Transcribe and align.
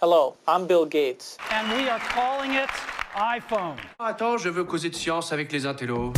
Hello, 0.00 0.36
I'm 0.46 0.68
Bill 0.68 0.86
Gates. 0.86 1.36
and 1.50 1.72
we 1.76 1.88
are 1.88 1.98
calling 2.14 2.52
it 2.52 2.68
iPhone. 3.16 3.74
Attends, 3.98 4.38
je 4.38 4.48
veux 4.48 4.62
causer 4.62 4.90
de 4.90 4.94
science 4.94 5.32
avec 5.32 5.50
les 5.50 5.66
intellos. 5.66 6.12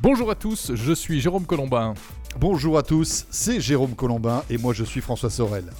Bonjour 0.00 0.32
à 0.32 0.34
tous, 0.34 0.72
je 0.74 0.92
suis 0.92 1.20
Jérôme 1.20 1.46
Colombin. 1.46 1.94
Bonjour 2.36 2.78
à 2.78 2.82
tous, 2.82 3.26
c'est 3.30 3.60
Jérôme 3.60 3.94
Colombin 3.94 4.42
et 4.50 4.58
moi 4.58 4.72
je 4.72 4.82
suis 4.82 5.00
François 5.00 5.30
Sorel. 5.30 5.70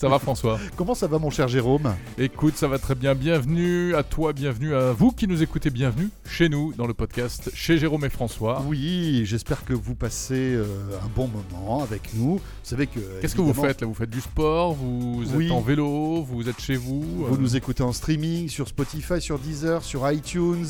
Ça 0.00 0.08
va 0.08 0.18
François? 0.18 0.58
Comment 0.76 0.94
ça 0.94 1.06
va 1.06 1.18
mon 1.18 1.28
cher 1.28 1.46
Jérôme? 1.46 1.94
Écoute, 2.16 2.56
ça 2.56 2.66
va 2.66 2.78
très 2.78 2.94
bien. 2.94 3.14
Bienvenue 3.14 3.94
à 3.94 4.02
toi, 4.02 4.32
bienvenue 4.32 4.74
à 4.74 4.92
vous 4.92 5.12
qui 5.12 5.28
nous 5.28 5.42
écoutez, 5.42 5.68
bienvenue 5.68 6.08
chez 6.26 6.48
nous 6.48 6.72
dans 6.72 6.86
le 6.86 6.94
podcast 6.94 7.50
chez 7.52 7.76
Jérôme 7.76 8.06
et 8.06 8.08
François. 8.08 8.64
Oui, 8.66 9.26
j'espère 9.26 9.62
que 9.62 9.74
vous 9.74 9.94
passez 9.94 10.54
euh, 10.54 10.64
un 11.04 11.08
bon 11.14 11.28
moment 11.28 11.82
avec 11.82 12.14
nous. 12.14 12.36
Vous 12.36 12.40
savez 12.62 12.86
que... 12.86 12.98
Qu'est-ce 13.20 13.34
que 13.36 13.42
vous 13.42 13.52
faites 13.52 13.82
là? 13.82 13.86
Vous 13.86 13.92
faites 13.92 14.08
du 14.08 14.22
sport 14.22 14.72
Vous 14.72 15.22
êtes 15.28 15.36
Oui. 15.36 15.50
en 15.50 15.60
vélo 15.60 16.22
Vous 16.22 16.48
êtes 16.48 16.62
chez 16.62 16.76
vous 16.76 17.02
Vous 17.02 17.34
Euh, 17.34 17.38
nous 17.38 17.56
écoutez 17.56 17.82
en 17.82 17.92
streaming, 17.92 18.48
sur 18.48 18.68
Spotify, 18.68 19.20
sur 19.20 19.38
Deezer, 19.38 19.84
sur 19.84 20.10
iTunes. 20.10 20.64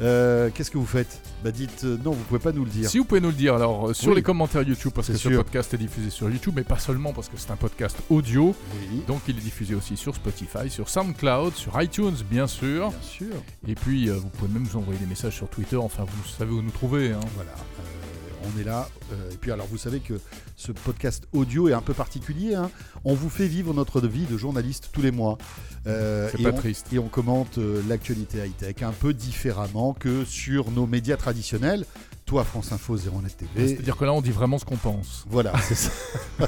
Euh, 0.00 0.50
Qu'est-ce 0.54 0.70
que 0.70 0.78
vous 0.78 0.86
faites 0.86 1.20
Bah 1.42 1.50
dites 1.50 1.82
euh, 1.84 1.96
non, 2.04 2.12
vous 2.12 2.22
pouvez 2.24 2.38
pas 2.40 2.52
nous 2.52 2.64
le 2.64 2.70
dire. 2.70 2.88
Si 2.88 2.98
vous 2.98 3.04
pouvez 3.04 3.20
nous 3.20 3.28
le 3.28 3.34
dire 3.34 3.54
alors 3.54 3.88
euh, 3.90 3.94
sur 3.94 4.10
Oui. 4.10 4.14
les 4.16 4.22
commentaires 4.22 4.62
YouTube 4.62 4.92
parce 4.94 5.08
C'est 5.08 5.14
que 5.14 5.18
ce 5.18 5.28
sûr. 5.28 5.38
podcast 5.44 5.74
est 5.74 5.78
diffusé 5.78 6.10
sur 6.10 6.30
YouTube 6.30 6.54
mais 6.56 6.62
pas 6.62 6.78
seulement 6.78 7.12
parce 7.12 7.28
que 7.28 7.36
c'est 7.36 7.50
un 7.50 7.56
podcast 7.56 7.96
audio 8.08 8.54
Oui, 8.92 9.02
donc 9.08 9.22
il 9.28 9.36
est 9.36 9.40
diffusé 9.40 9.74
aussi 9.74 9.96
sur 9.96 10.14
Spotify, 10.14 10.70
sur 10.70 10.88
SoundCloud, 10.88 11.54
sur 11.54 11.80
iTunes 11.82 12.14
bien 12.30 12.46
sûr 12.46 12.90
bien 12.90 13.02
sûr. 13.02 13.34
et 13.66 13.74
puis 13.74 14.08
euh, 14.08 14.14
vous 14.14 14.28
pouvez 14.28 14.52
même 14.52 14.62
nous 14.70 14.76
envoyer 14.78 15.00
des 15.00 15.06
messages 15.06 15.34
sur 15.34 15.48
Twitter 15.48 15.76
enfin 15.76 16.04
vous 16.04 16.28
savez 16.28 16.52
où 16.52 16.62
nous 16.62 16.70
trouver 16.70 17.10
hein. 17.12 17.20
Voilà, 17.34 17.50
euh, 17.52 17.97
on 18.44 18.60
est 18.60 18.64
là. 18.64 18.88
euh, 19.12 19.30
et 19.32 19.36
puis 19.36 19.50
alors 19.52 19.66
vous 19.66 19.78
savez 19.78 20.00
que 20.00 20.14
ce 20.56 20.72
podcast 20.72 21.24
audio 21.32 21.68
est 21.68 21.72
un 21.72 21.80
peu 21.80 21.94
particulier. 21.94 22.54
hein. 22.54 22.70
On 23.04 23.14
vous 23.14 23.28
fait 23.30 23.46
vivre 23.48 23.72
notre 23.74 24.00
vie 24.00 24.24
de 24.26 24.36
journaliste 24.36 24.90
tous 24.92 25.02
les 25.02 25.10
mois. 25.10 25.38
Euh, 25.86 26.28
et 26.38 26.42
pas 26.42 26.50
on- 26.50 26.56
triste. 26.56 26.86
Et 26.92 26.98
on 26.98 27.08
commente 27.08 27.58
euh, 27.58 27.82
l'actualité 27.88 28.38
high-tech 28.38 28.82
un 28.82 28.92
peu 28.92 29.14
différemment 29.14 29.92
que 29.94 30.24
sur 30.24 30.70
nos 30.70 30.86
médias 30.86 31.16
traditionnels. 31.16 31.84
Toi, 32.28 32.44
France 32.44 32.70
Info, 32.72 32.94
0net 32.94 33.34
TV. 33.36 33.68
C'est-à-dire 33.68 33.96
que 33.96 34.04
là 34.04 34.12
on 34.12 34.20
dit 34.20 34.30
vraiment 34.30 34.58
ce 34.58 34.64
qu'on 34.66 34.76
pense. 34.76 35.24
Voilà, 35.30 35.52
c'est 35.62 35.74
ça. 35.74 35.90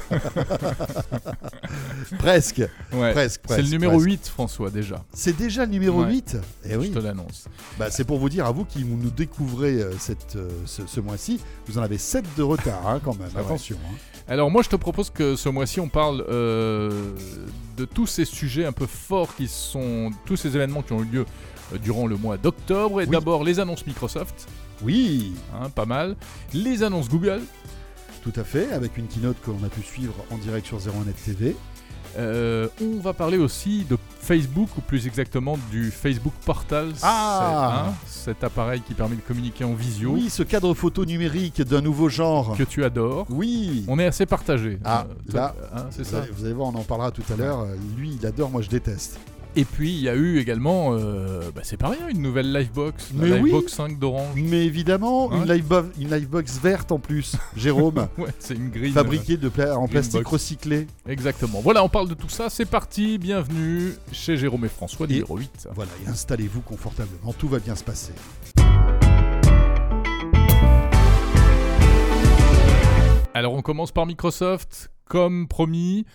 presque, 2.18 2.62
Ouais. 2.92 3.12
presque, 3.12 3.40
C'est 3.48 3.62
le 3.62 3.68
numéro 3.68 3.92
presque. 3.94 4.06
8 4.10 4.28
François 4.28 4.70
déjà. 4.70 5.02
C'est 5.12 5.36
déjà 5.36 5.64
le 5.64 5.70
numéro 5.72 6.02
Ouais. 6.02 6.10
8 6.10 6.36
Eh 6.66 6.72
Je 6.72 6.76
oui. 6.76 6.90
te 6.90 6.98
l'annonce. 6.98 7.46
Bah, 7.78 7.90
c'est 7.90 8.04
pour 8.04 8.18
vous 8.18 8.28
dire 8.28 8.44
à 8.46 8.52
vous 8.52 8.64
qui 8.64 8.84
nous 8.84 9.10
découvrez 9.10 9.80
euh, 9.80 9.92
cette, 9.98 10.36
euh, 10.36 10.50
ce, 10.66 10.86
ce 10.86 11.00
mois-ci, 11.00 11.40
vous 11.66 11.78
en 11.78 11.82
avez 11.82 11.98
7 11.98 12.24
de 12.36 12.42
retard 12.42 12.86
hein, 12.86 13.00
quand 13.02 13.18
même. 13.18 13.30
Attention. 13.36 13.76
hein. 13.90 13.94
Alors 14.28 14.50
moi 14.50 14.62
je 14.62 14.68
te 14.68 14.76
propose 14.76 15.10
que 15.10 15.34
ce 15.34 15.48
mois-ci 15.48 15.80
on 15.80 15.88
parle 15.88 16.24
euh, 16.28 17.12
de 17.76 17.84
tous 17.84 18.06
ces 18.06 18.24
sujets 18.24 18.64
un 18.64 18.72
peu 18.72 18.86
forts 18.86 19.34
qui 19.34 19.48
sont 19.48 20.10
tous 20.26 20.36
ces 20.36 20.54
événements 20.54 20.82
qui 20.82 20.92
ont 20.92 21.02
eu 21.02 21.06
lieu 21.06 21.26
durant 21.82 22.06
le 22.06 22.16
mois 22.16 22.36
d'octobre 22.36 23.00
et 23.00 23.04
Oui. 23.04 23.10
d'abord 23.10 23.44
les 23.44 23.60
annonces 23.60 23.86
Microsoft, 23.86 24.46
Oui, 24.82 25.32
hein, 25.54 25.68
pas 25.70 25.86
mal, 25.86 26.16
les 26.54 26.82
annonces 26.82 27.08
Google, 27.08 27.40
tout 28.22 28.32
à 28.36 28.44
fait, 28.44 28.70
avec 28.72 28.96
une 28.98 29.06
keynote 29.06 29.36
qu'on 29.44 29.62
a 29.64 29.68
pu 29.68 29.82
suivre 29.82 30.14
en 30.30 30.38
direct 30.38 30.66
sur 30.66 30.78
01net 30.78 31.14
TV. 31.24 31.56
Euh, 32.18 32.66
on 32.82 32.98
va 32.98 33.12
parler 33.12 33.38
aussi 33.38 33.84
de 33.88 33.96
Facebook 34.20 34.68
ou 34.76 34.80
plus 34.80 35.06
exactement 35.06 35.56
du 35.70 35.92
Facebook 35.92 36.32
Portal, 36.44 36.88
Ah 37.02 37.84
hein, 37.88 37.94
cet 38.06 38.42
appareil 38.42 38.80
qui 38.80 38.94
permet 38.94 39.14
de 39.14 39.20
communiquer 39.20 39.62
en 39.62 39.74
visio 39.74 40.10
Oui, 40.10 40.28
ce 40.28 40.42
cadre 40.42 40.74
photo 40.74 41.04
numérique 41.04 41.62
d'un 41.62 41.80
nouveau 41.80 42.08
genre. 42.08 42.56
que 42.56 42.64
tu 42.64 42.82
adores. 42.84 43.26
Oui. 43.30 43.84
On 43.86 43.96
est 44.00 44.06
assez 44.06 44.26
partagé. 44.26 44.80
Ah, 44.84 45.06
toi- 45.30 45.40
là, 45.40 45.54
hein, 45.72 45.86
c'est 45.90 46.02
Vous 46.02 46.10
ça. 46.10 46.22
allez, 46.22 46.32
vous 46.32 46.44
allez 46.46 46.54
voir, 46.54 46.68
on 46.74 46.78
en 46.78 46.82
parlera 46.82 47.12
tout 47.12 47.22
à 47.32 47.36
l'heure. 47.36 47.60
Euh, 47.60 47.76
Lui, 47.96 48.18
il 48.20 48.26
adore, 48.26 48.50
moi 48.50 48.62
je 48.62 48.68
déteste. 48.68 49.18
Et 49.60 49.66
puis 49.66 49.90
il 49.92 50.00
y 50.00 50.08
a 50.08 50.14
eu 50.14 50.38
également, 50.38 50.94
euh, 50.94 51.50
bah, 51.54 51.60
c'est 51.64 51.76
pas 51.76 51.88
rien, 51.88 52.08
une 52.08 52.22
nouvelle 52.22 52.50
Livebox, 52.50 53.10
la 53.14 53.26
Mais 53.26 53.40
oui. 53.40 53.50
Livebox 53.50 53.70
5 53.74 53.98
d'Orange. 53.98 54.40
Mais 54.42 54.64
évidemment, 54.64 55.30
Hein 55.30 55.44
une, 55.44 55.52
livebo- 55.52 55.84
une 56.00 56.14
livebox 56.14 56.58
verte 56.62 56.92
en 56.92 56.98
plus, 56.98 57.36
Jérôme, 57.56 58.08
Ouais, 58.16 58.30
c'est 58.38 58.54
une 58.54 58.70
grille. 58.70 58.92
fabriquée 58.92 59.36
de 59.36 59.50
pla- 59.50 59.74
en 59.76 59.80
Green 59.80 59.90
plastique 59.90 60.20
box. 60.22 60.30
recyclé. 60.30 60.86
Exactement. 61.06 61.60
Voilà, 61.60 61.84
on 61.84 61.90
parle 61.90 62.08
de 62.08 62.14
tout 62.14 62.30
ça. 62.30 62.48
C'est 62.48 62.64
parti. 62.64 63.18
Bienvenue 63.18 63.92
chez 64.12 64.38
Jérôme 64.38 64.64
et 64.64 64.68
François, 64.70 65.04
Et- 65.10 65.12
numéro 65.12 65.36
8. 65.36 65.68
Voilà, 65.74 65.90
et 66.06 66.08
installez-vous 66.08 66.62
confortablement, 66.62 67.34
tout 67.34 67.48
va 67.48 67.58
bien 67.58 67.74
se 67.76 67.84
passer. 67.84 68.12
Alors, 73.34 73.52
on 73.52 73.60
commence 73.62 73.92
par 73.92 74.06
Microsoft. 74.06 74.90
Comme 75.04 75.48
promis, 75.48 76.06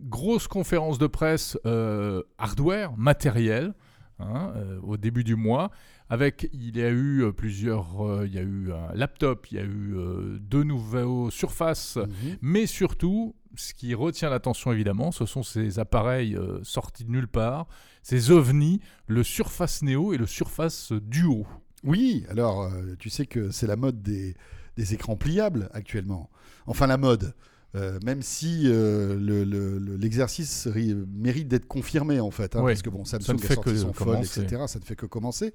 grosse 0.00 0.48
conférence 0.48 0.98
de 0.98 1.06
presse 1.06 1.58
euh, 1.66 2.22
hardware, 2.38 2.96
matériel, 2.96 3.74
hein, 4.18 4.52
euh, 4.56 4.78
au 4.82 4.96
début 4.96 5.24
du 5.24 5.36
mois. 5.36 5.70
Avec, 6.08 6.48
il 6.52 6.76
y 6.76 6.82
a 6.82 6.90
eu 6.90 7.22
euh, 7.22 7.32
plusieurs. 7.32 8.06
euh, 8.06 8.26
il 8.26 8.34
y 8.34 8.38
a 8.38 8.42
eu 8.42 8.70
un 8.72 8.94
laptop, 8.94 9.46
il 9.50 9.56
y 9.56 9.60
a 9.60 9.64
eu 9.64 9.94
deux 10.40 10.62
nouveaux 10.62 11.30
surfaces. 11.30 11.96
Mhm. 11.96 12.36
Mais 12.42 12.66
surtout, 12.66 13.34
ce 13.56 13.72
qui 13.74 13.94
retient 13.94 14.28
l'attention 14.30 14.72
évidemment, 14.72 15.10
ce 15.12 15.26
sont 15.26 15.42
ces 15.42 15.78
appareils 15.78 16.38
sortis 16.62 17.04
de 17.04 17.10
nulle 17.10 17.28
part, 17.28 17.66
ces 18.02 18.30
ovnis, 18.30 18.80
le 19.06 19.22
Surface 19.22 19.82
Neo 19.82 20.12
et 20.12 20.18
le 20.18 20.26
Surface 20.26 20.92
Duo. 20.92 21.46
Oui, 21.84 22.24
alors 22.28 22.70
tu 22.98 23.10
sais 23.10 23.26
que 23.26 23.50
c'est 23.50 23.66
la 23.66 23.76
mode 23.76 24.02
des, 24.02 24.36
des 24.76 24.94
écrans 24.94 25.16
pliables 25.16 25.68
actuellement. 25.72 26.30
Enfin 26.66 26.86
la 26.86 26.96
mode. 26.96 27.34
Euh, 27.74 27.98
même 28.04 28.20
si 28.20 28.64
euh, 28.66 29.16
le- 29.18 29.44
le- 29.44 29.78
le- 29.78 29.96
l'exercice 29.96 30.66
ri- 30.66 30.94
mérite 31.14 31.48
d'être 31.48 31.66
confirmé 31.66 32.20
en 32.20 32.30
fait, 32.30 32.54
hein, 32.54 32.60
Ouais, 32.62 32.72
parce 32.72 32.82
que 32.82 32.90
bon, 32.90 33.06
Samsung 33.06 33.24
ça 33.24 33.32
ne 33.32 33.38
a 33.38 33.42
fait 33.42 33.56
que 33.60 33.74
son 33.74 33.92
commencer. 33.92 34.42
etc. 34.42 34.62
Ça 34.66 34.78
ne 34.78 34.84
fait 34.84 34.94
que 34.96 35.06
commencer. 35.06 35.54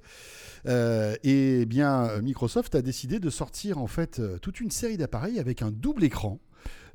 Euh, 0.66 1.14
et 1.22 1.64
bien, 1.66 2.20
Microsoft 2.20 2.74
a 2.74 2.82
décidé 2.82 3.20
de 3.20 3.30
sortir 3.30 3.78
en 3.78 3.86
fait 3.86 4.20
toute 4.42 4.58
une 4.58 4.72
série 4.72 4.96
d'appareils 4.96 5.38
avec 5.38 5.62
un 5.62 5.70
double 5.70 6.02
écran. 6.02 6.40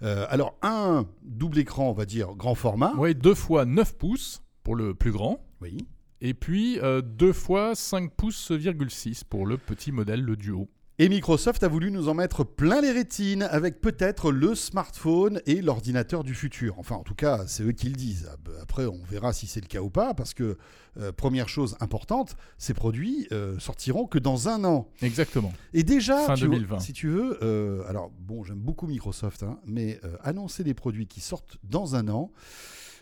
Alors 0.02 0.58
un 0.62 1.06
double 1.24 1.60
écran, 1.60 1.90
on 1.90 1.94
va 1.94 2.04
dire 2.06 2.36
grand 2.36 2.56
format. 2.56 2.94
Oui, 2.98 3.16
deux 3.16 3.36
fois 3.36 3.64
9 3.64 3.96
pouces 3.98 4.42
pour 4.64 4.76
le 4.76 4.94
plus 4.94 5.12
grand, 5.14 5.40
Oui. 5.62 5.78
et 6.20 6.34
puis 6.34 6.80
deux 7.06 7.32
fois 7.32 7.74
5 7.76 8.12
pouces,6 8.18 9.24
pour 9.24 9.46
le 9.48 9.58
petit 9.58 9.94
modèle, 9.94 10.22
le 10.22 10.36
Duo. 10.36 10.68
Et 11.00 11.10
Microsoft 11.10 11.64
a 11.64 11.68
voulu 11.68 11.90
nous 11.90 12.08
en 12.08 12.14
mettre 12.14 12.44
plein 12.44 12.80
les 12.80 12.92
rétines 12.92 13.42
avec 13.42 13.82
peut-être 13.82 14.32
le 14.32 14.54
smartphone 14.54 15.42
et 15.48 15.60
l'ordinateur 15.60 16.24
du 16.24 16.36
futur. 16.36 16.78
Enfin, 16.78 16.94
en 16.96 17.02
tout 17.02 17.16
cas, 17.16 17.46
c'est 17.48 17.64
eux 17.64 17.72
qui 17.72 17.88
le 17.90 17.96
disent. 17.96 18.30
Après, 18.62 18.86
on 18.86 19.02
verra 19.04 19.34
si 19.34 19.48
c'est 19.48 19.60
le 19.60 19.66
cas 19.66 19.82
ou 19.82 19.90
pas, 19.90 20.14
parce 20.14 20.36
que, 20.36 20.56
euh, 20.98 21.12
première 21.12 21.50
chose 21.50 21.76
importante, 21.80 22.36
ces 22.60 22.76
produits 22.76 23.28
euh, 23.32 23.58
sortiront 23.58 24.06
que 24.06 24.20
dans 24.20 24.50
un 24.50 24.64
an. 24.66 24.88
Exactement. 25.02 25.52
Et 25.74 25.82
déjà, 25.82 26.28
Fin 26.28 26.36
tu 26.36 26.46
vois, 26.46 26.58
2020. 26.58 26.80
si 26.80 26.94
tu 26.94 27.10
veux, 27.10 27.40
euh, 27.42 27.84
alors 27.90 28.12
bon, 28.20 28.44
j'aime 28.44 28.60
beaucoup 28.60 28.86
Microsoft, 28.86 29.42
hein, 29.42 29.60
mais 29.66 30.00
annoncer 30.22 30.64
des 30.64 30.76
produits 30.76 31.08
qui 31.08 31.22
sortent 31.22 31.58
dans 31.64 31.96
un 31.96 32.08
an, 32.08 32.32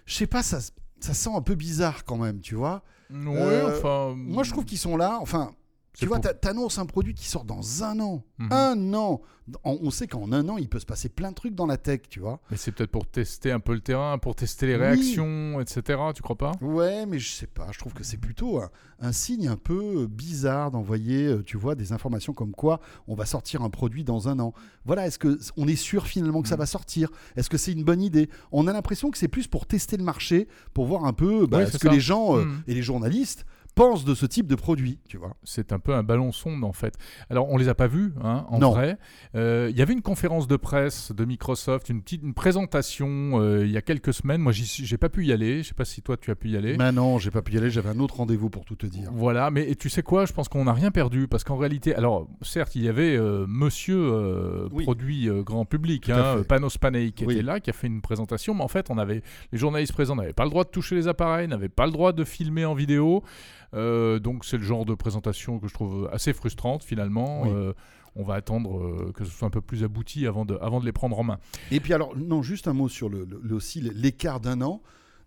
je 0.06 0.16
sais 0.16 0.28
pas, 0.28 0.44
ça, 0.44 0.60
ça 1.02 1.14
sent 1.14 1.32
un 1.36 1.42
peu 1.42 1.56
bizarre 1.56 2.06
quand 2.06 2.18
même, 2.18 2.40
tu 2.40 2.56
vois. 2.56 2.84
Oui, 3.10 3.38
enfin. 3.66 4.14
Moi, 4.16 4.44
je 4.44 4.52
trouve 4.52 4.64
qu'ils 4.64 4.78
sont 4.78 4.96
là, 4.96 5.18
enfin... 5.22 5.52
Tu 5.98 6.06
vois, 6.06 6.18
pour- 6.18 6.24
t'a- 6.24 6.34
t'annonces 6.34 6.78
un 6.80 6.86
produit 6.86 7.14
qui 7.14 7.28
sort 7.28 7.44
dans 7.44 7.84
un 7.84 8.00
an. 8.00 8.24
Mhm. 8.38 8.48
Un 8.52 8.94
an. 8.94 9.22
On 9.66 9.90
sait 9.92 10.08
qu'en 10.08 10.32
un 10.32 10.48
an, 10.48 10.58
il 10.58 10.70
peut 10.70 10.80
se 10.80 10.86
passer 10.86 11.10
plein 11.10 11.32
de 11.32 11.36
trucs 11.36 11.56
dans 11.56 11.66
la 11.66 11.76
tech, 11.76 12.02
tu 12.10 12.22
vois. 12.22 12.40
Mais 12.52 12.56
c'est 12.58 12.72
peut-être 12.72 12.92
pour 12.92 13.06
tester 13.06 13.52
un 13.52 13.60
peu 13.60 13.74
le 13.74 13.82
terrain, 13.82 14.18
pour 14.18 14.34
tester 14.36 14.66
les 14.68 14.76
Oui. 14.76 14.80
réactions, 14.82 15.60
etc. 15.60 16.00
Tu 16.16 16.22
crois 16.22 16.38
pas? 16.38 16.54
Ouais, 16.62 17.06
mais 17.06 17.20
je 17.20 17.30
sais 17.32 17.48
pas. 17.48 17.68
Je 17.74 17.80
trouve 17.80 17.94
que 17.94 18.04
c'est 18.04 18.18
plutôt 18.18 18.62
un, 18.62 18.70
un 19.02 19.12
signe 19.12 19.50
un 19.50 19.58
peu 19.58 20.08
bizarre 20.08 20.72
d'envoyer, 20.72 21.26
euh, 21.26 21.44
tu 21.44 21.58
vois, 21.58 21.76
des 21.76 21.92
informations 21.92 22.32
comme 22.34 22.52
quoi 22.54 22.80
on 23.08 23.16
va 23.16 23.26
sortir 23.26 23.62
un 23.62 23.70
produit 23.70 24.06
dans 24.06 24.30
un 24.30 24.40
an. 24.40 24.54
Voilà, 24.86 25.08
est-ce 25.08 25.20
que 25.20 25.38
on 25.58 25.68
est 25.68 25.76
sûr 25.76 26.08
finalement 26.08 26.42
que 26.42 26.48
ça 26.48 26.56
Mhm. 26.56 26.60
va 26.60 26.66
sortir? 26.68 27.10
Est-ce 27.36 27.50
que 27.50 27.58
c'est 27.58 27.74
une 27.74 27.84
bonne 27.84 28.02
idée? 28.02 28.30
On 28.54 28.68
a 28.68 28.74
l'impression 28.74 29.12
que 29.12 29.18
c'est 29.18 29.28
plus 29.28 29.48
pour 29.48 29.66
tester 29.66 29.98
le 29.98 30.04
marché, 30.06 30.48
pour 30.74 30.86
voir 30.86 31.04
un 31.04 31.14
peu 31.14 31.46
bah, 31.48 31.58
Oui, 31.58 31.66
ce 31.68 31.78
que 31.78 31.88
ça. 31.90 31.92
les 31.94 32.00
gens 32.00 32.38
euh, 32.38 32.46
Mhm. 32.46 32.64
et 32.68 32.74
les 32.74 32.84
journalistes 32.84 33.46
pensent 33.76 34.06
de 34.06 34.14
ce 34.16 34.26
type 34.26 34.48
de 34.48 34.56
produit, 34.56 35.00
tu 35.08 35.18
vois. 35.18 35.36
c'est 35.44 35.72
un 35.74 35.80
peu 35.80 35.94
un 35.94 36.04
ballon 36.04 36.32
sonde 36.32 36.64
en 36.64 36.74
fait. 36.74 36.96
Alors 37.30 37.50
on 37.50 37.58
les 37.58 37.70
a 37.70 37.76
pas 37.76 37.88
vus 37.88 38.14
hein, 38.24 38.46
en 38.50 38.60
Non. 38.60 38.72
vrai. 38.72 38.98
Euh, 39.36 39.68
Il 39.72 39.78
y 39.78 39.82
avait 39.82 39.94
une 39.94 40.02
conférence 40.02 40.48
de 40.48 40.56
presse 40.58 41.12
de 41.12 41.24
Microsoft, 41.26 41.90
une 41.90 42.02
petite 42.02 42.22
une 42.24 42.34
présentation 42.34 43.08
euh, 43.42 43.66
il 43.66 43.72
y 43.72 43.78
a 43.78 43.82
quelques 43.82 44.14
semaines. 44.14 44.42
Moi 44.42 44.52
j'ai 44.54 44.98
pas 44.98 45.10
pu 45.10 45.26
y 45.26 45.32
aller. 45.32 45.64
Je 45.64 45.70
sais 45.70 45.74
pas 45.74 45.86
si 45.86 46.02
toi 46.02 46.18
tu 46.18 46.32
as 46.32 46.36
pu 46.36 46.50
y 46.50 46.58
aller. 46.58 46.76
Mais 46.78 46.92
non, 46.92 47.18
j'ai 47.18 47.32
pas 47.32 47.42
pu 47.42 47.54
y 47.54 47.58
aller. 47.58 47.70
J'avais 47.70 47.90
un 47.90 48.00
autre 48.00 48.18
rendez-vous 48.18 48.50
pour 48.50 48.66
tout 48.66 48.76
te 48.76 48.86
dire. 48.86 49.10
Voilà, 49.14 49.52
mais 49.52 49.70
et 49.70 49.76
tu 49.76 49.90
sais 49.90 50.04
quoi? 50.04 50.26
Je 50.26 50.34
pense 50.34 50.48
qu'on 50.50 50.66
n'a 50.66 50.74
rien 50.74 50.92
perdu 50.92 51.28
parce 51.28 51.44
qu'en 51.44 51.58
réalité, 51.58 51.96
alors 51.96 52.28
certes, 52.42 52.76
il 52.76 52.84
y 52.84 52.90
avait 52.90 53.16
euh, 53.16 53.46
Monsieur 53.48 54.68
Oui. 54.72 54.84
produit 54.84 55.30
grand 55.46 55.66
public, 55.66 56.10
hein. 56.10 56.44
Panos 56.48 56.78
Panay, 56.78 57.12
qui 57.12 57.26
Oui. 57.26 57.34
était 57.36 57.44
là, 57.44 57.60
qui 57.60 57.70
a 57.70 57.74
fait 57.74 57.88
une 57.88 58.02
présentation, 58.02 58.54
mais 58.54 58.64
en 58.64 58.68
fait, 58.68 58.88
on 58.90 58.98
avait 58.98 59.24
les 59.52 59.58
journalistes 59.58 59.94
présents 59.94 60.16
n'avaient 60.16 60.34
pas 60.34 60.44
le 60.44 60.50
droit 60.50 60.64
de 60.64 60.70
toucher 60.70 60.96
les 60.96 61.08
appareils, 61.08 61.48
n'avaient 61.48 61.70
pas 61.70 61.86
le 61.86 61.92
droit 61.92 62.12
de 62.14 62.24
filmer 62.24 62.66
en 62.66 62.74
vidéo. 62.74 63.24
Euh, 63.74 64.20
donc 64.20 64.44
c'est 64.46 64.58
le 64.58 64.64
genre 64.64 64.86
de 64.86 64.94
présentation 64.96 65.60
que 65.60 65.68
je 65.68 65.74
trouve 65.74 66.10
assez 66.12 66.34
frustrante 66.34 66.84
finalement. 66.84 67.44
Oui. 67.44 67.50
Euh, 67.54 67.74
on 68.18 68.24
va 68.24 68.34
attendre 68.34 68.78
euh, 68.78 69.12
que 69.16 69.24
ce 69.24 69.32
soit 69.32 69.48
un 69.48 69.52
peu 69.52 69.62
plus 69.62 69.86
abouti 69.86 70.28
avant 70.28 70.44
de, 70.44 70.58
avant 70.62 70.82
de 70.82 70.86
les 70.86 70.92
prendre 70.92 71.18
en 71.18 71.24
main. 71.24 71.40
Et 71.72 71.80
puis 71.80 71.94
alors, 71.94 72.14
non, 72.18 72.42
juste 72.42 72.68
un 72.68 72.74
mot 72.74 72.90
sur 72.90 73.08
le, 73.08 73.24
le- 73.24 73.40
le- 73.42 73.56
aussi 73.56 73.80
l'écart 73.80 74.42
d'un 74.42 74.62
an. 74.62 74.82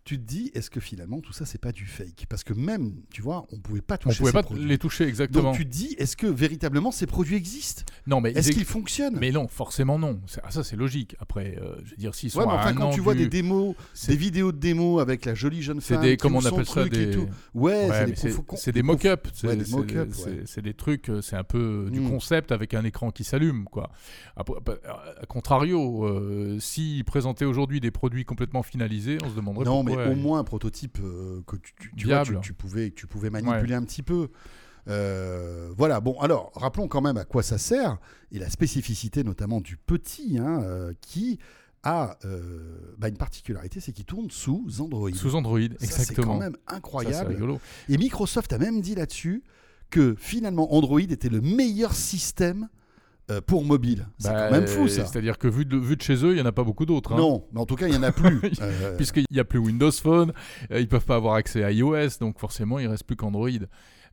Tu 0.05 0.19
te 0.19 0.23
dis, 0.23 0.51
est-ce 0.55 0.69
que 0.69 0.81
finalement 0.81 1.23
tout 1.23 1.33
ça 1.33 1.47
c'est 1.47 1.56
pas 1.61 1.73
du 1.73 1.87
fake? 1.87 2.27
Parce 2.29 2.45
que 2.45 2.53
même, 2.53 2.93
tu 3.11 3.23
vois, 3.23 3.47
on 3.53 3.59
pouvait 3.59 3.81
pas 3.81 3.95
On 3.95 3.99
toucher 4.11 4.19
pouvait 4.19 4.31
ces 4.31 4.35
pas 4.35 4.43
produits. 4.43 4.67
les 4.67 4.77
toucher 4.77 5.05
exactement. 5.05 5.45
Donc 5.45 5.56
tu 5.56 5.65
te 5.65 5.71
dis, 5.71 5.95
est-ce 5.97 6.15
que 6.15 6.27
véritablement 6.27 6.91
ces 6.93 7.06
produits 7.06 7.37
existent? 7.37 7.85
Non, 8.06 8.21
mais 8.21 8.33
Est-ce 8.33 8.51
ils- 8.51 8.55
qu'ils 8.55 8.65
fonctionnent? 8.67 9.17
Mais 9.19 9.31
non, 9.33 9.49
forcément 9.49 9.99
non. 9.99 10.21
Ah, 10.43 10.51
ça 10.51 10.62
c'est 10.62 10.77
logique. 10.77 11.17
Après, 11.21 11.56
euh, 11.59 11.77
je 11.87 11.93
veux 11.93 11.97
dire, 11.97 12.15
s'ils 12.15 12.31
sont 12.31 12.41
Ouais, 12.41 12.47
mais 12.47 12.53
enfin, 12.53 12.75
quand 12.75 12.89
an 12.89 12.91
tu 12.91 13.01
vois 13.01 13.15
du- 13.15 13.21
des 13.23 13.29
démos, 13.29 13.75
des 14.06 14.17
vidéos 14.17 14.53
de 14.53 14.59
démos 14.59 15.01
avec 15.01 15.25
la 15.25 15.35
jolie 15.35 15.62
jeune 15.62 15.81
femme, 15.81 16.03
des, 16.03 16.19
comment 16.19 16.41
on 16.41 16.45
appelle 16.45 16.67
ça, 16.67 16.83
truc 16.83 16.93
et 16.93 17.06
des, 17.06 17.11
tout. 17.12 17.27
Ouais, 17.55 17.89
Ouais, 17.89 18.15
c'est 18.56 18.73
des 18.73 18.81
des 18.81 18.83
mock-ups, 18.83 19.31
c'est 19.35 19.53
des 20.61 20.62
des 20.62 20.75
trucs, 20.75 21.09
euh, 21.09 21.23
c'est 21.23 21.37
un 21.37 21.45
peu 21.45 21.89
du 21.91 22.01
Mm. 22.01 22.11
concept 22.11 22.53
avec 22.53 22.75
un 22.75 22.85
écran 22.85 23.11
qui 23.11 23.25
s'allume, 23.25 23.65
quoi. 23.65 23.91
Après, 24.37 24.56
bah, 24.62 24.77
contrario, 25.29 26.05
euh, 26.05 26.59
s'ils 26.61 27.05
présentaient 27.05 27.45
aujourd'hui 27.47 27.81
des 27.81 27.91
produits 27.91 28.27
complètement 28.27 28.62
finalisés, 28.62 29.17
on 29.25 29.31
se 29.31 29.35
demanderait 29.37 29.65
Non, 29.65 29.83
mais 29.83 29.94
au 30.12 30.14
moins 30.17 30.38
un 30.41 30.44
prototype 30.44 30.99
euh, 31.02 31.41
que 31.46 31.56
tu, 31.56 31.73
tu- 31.81 31.91
tu 31.96 32.06
vois, 32.06 32.41
tu, 32.41 32.52
pouvais, 32.52 32.91
tu 32.91 33.06
pouvais 33.06 33.31
manipuler 33.31 33.75
un 33.75 33.82
petit 33.85 34.02
peu. 34.02 34.29
Euh, 34.88 35.70
voilà, 35.76 36.00
bon, 36.00 36.19
alors, 36.20 36.52
rappelons 36.55 36.88
quand 36.88 37.00
même 37.00 37.17
à 37.17 37.25
quoi 37.25 37.43
ça 37.43 37.58
sert, 37.58 37.99
et 38.32 38.38
la 38.38 38.50
spécificité 38.50 39.25
notamment 39.25 39.61
du 39.61 39.76
petit, 39.76 40.38
hein, 40.38 40.61
euh, 40.62 40.93
qui 41.00 41.38
a 41.82 42.17
euh, 42.25 42.94
bah, 42.99 43.08
une 43.08 43.17
particularité, 43.17 43.81
c'est 43.81 43.93
qu'il 43.93 44.05
tourne 44.05 44.31
sous 44.31 44.67
Android. 44.81 45.11
Sous 45.14 45.35
Android, 45.35 45.58
Ça, 45.61 45.69
C'est 45.81 45.85
exactement. 45.85 46.35
quand 46.35 46.41
même 46.41 46.56
incroyable. 46.67 47.37
et 47.88 47.96
Microsoft 47.99 48.52
a 48.52 48.58
même 48.58 48.81
dit 48.81 48.94
là-dessus 48.94 49.43
que 49.91 50.14
finalement 50.19 50.75
Android 50.75 50.99
était 51.00 51.29
le 51.29 51.41
meilleur 51.41 51.94
système 51.94 52.69
euh, 53.31 53.41
pour 53.41 53.65
mobile. 53.65 54.06
C'est 54.19 54.29
Bah, 54.31 54.49
quand 54.49 54.55
même 54.56 54.67
fou 54.67 54.88
ça. 54.88 55.06
C'est-à-dire 55.06 55.38
que 55.38 55.49
vu 55.49 55.65
de, 55.65 55.76
vu 55.76 55.97
de 55.97 56.03
chez 56.03 56.15
eux, 56.25 56.31
il 56.32 56.35
n'y 56.37 56.41
en 56.41 56.47
a 56.47 56.53
pas 56.53 56.65
beaucoup 56.65 56.87
d'autres. 56.87 57.12
hein. 57.12 57.17
Non, 57.19 57.47
mais 57.53 57.61
en 57.61 57.67
tout 57.67 57.76
cas, 57.76 57.87
il 57.87 57.91
n'y 57.93 57.97
en 57.97 58.03
a 58.03 58.12
plus. 58.12 58.41
Euh, 58.61 58.97
Puisqu'il 58.97 59.25
n'y 59.31 59.41
a 59.41 59.44
plus 59.44 59.59
Windows 59.59 59.91
Phone, 59.93 60.32
euh, 60.71 60.81
ils 60.81 60.88
peuvent 60.88 61.05
pas 61.05 61.17
avoir 61.17 61.35
accès 61.35 61.62
à 61.65 61.71
iOS, 61.73 62.19
donc 62.21 62.38
forcément 62.38 62.79
il 62.79 62.87
reste 62.88 63.05
plus 63.05 63.17
qu'Android. 63.17 63.49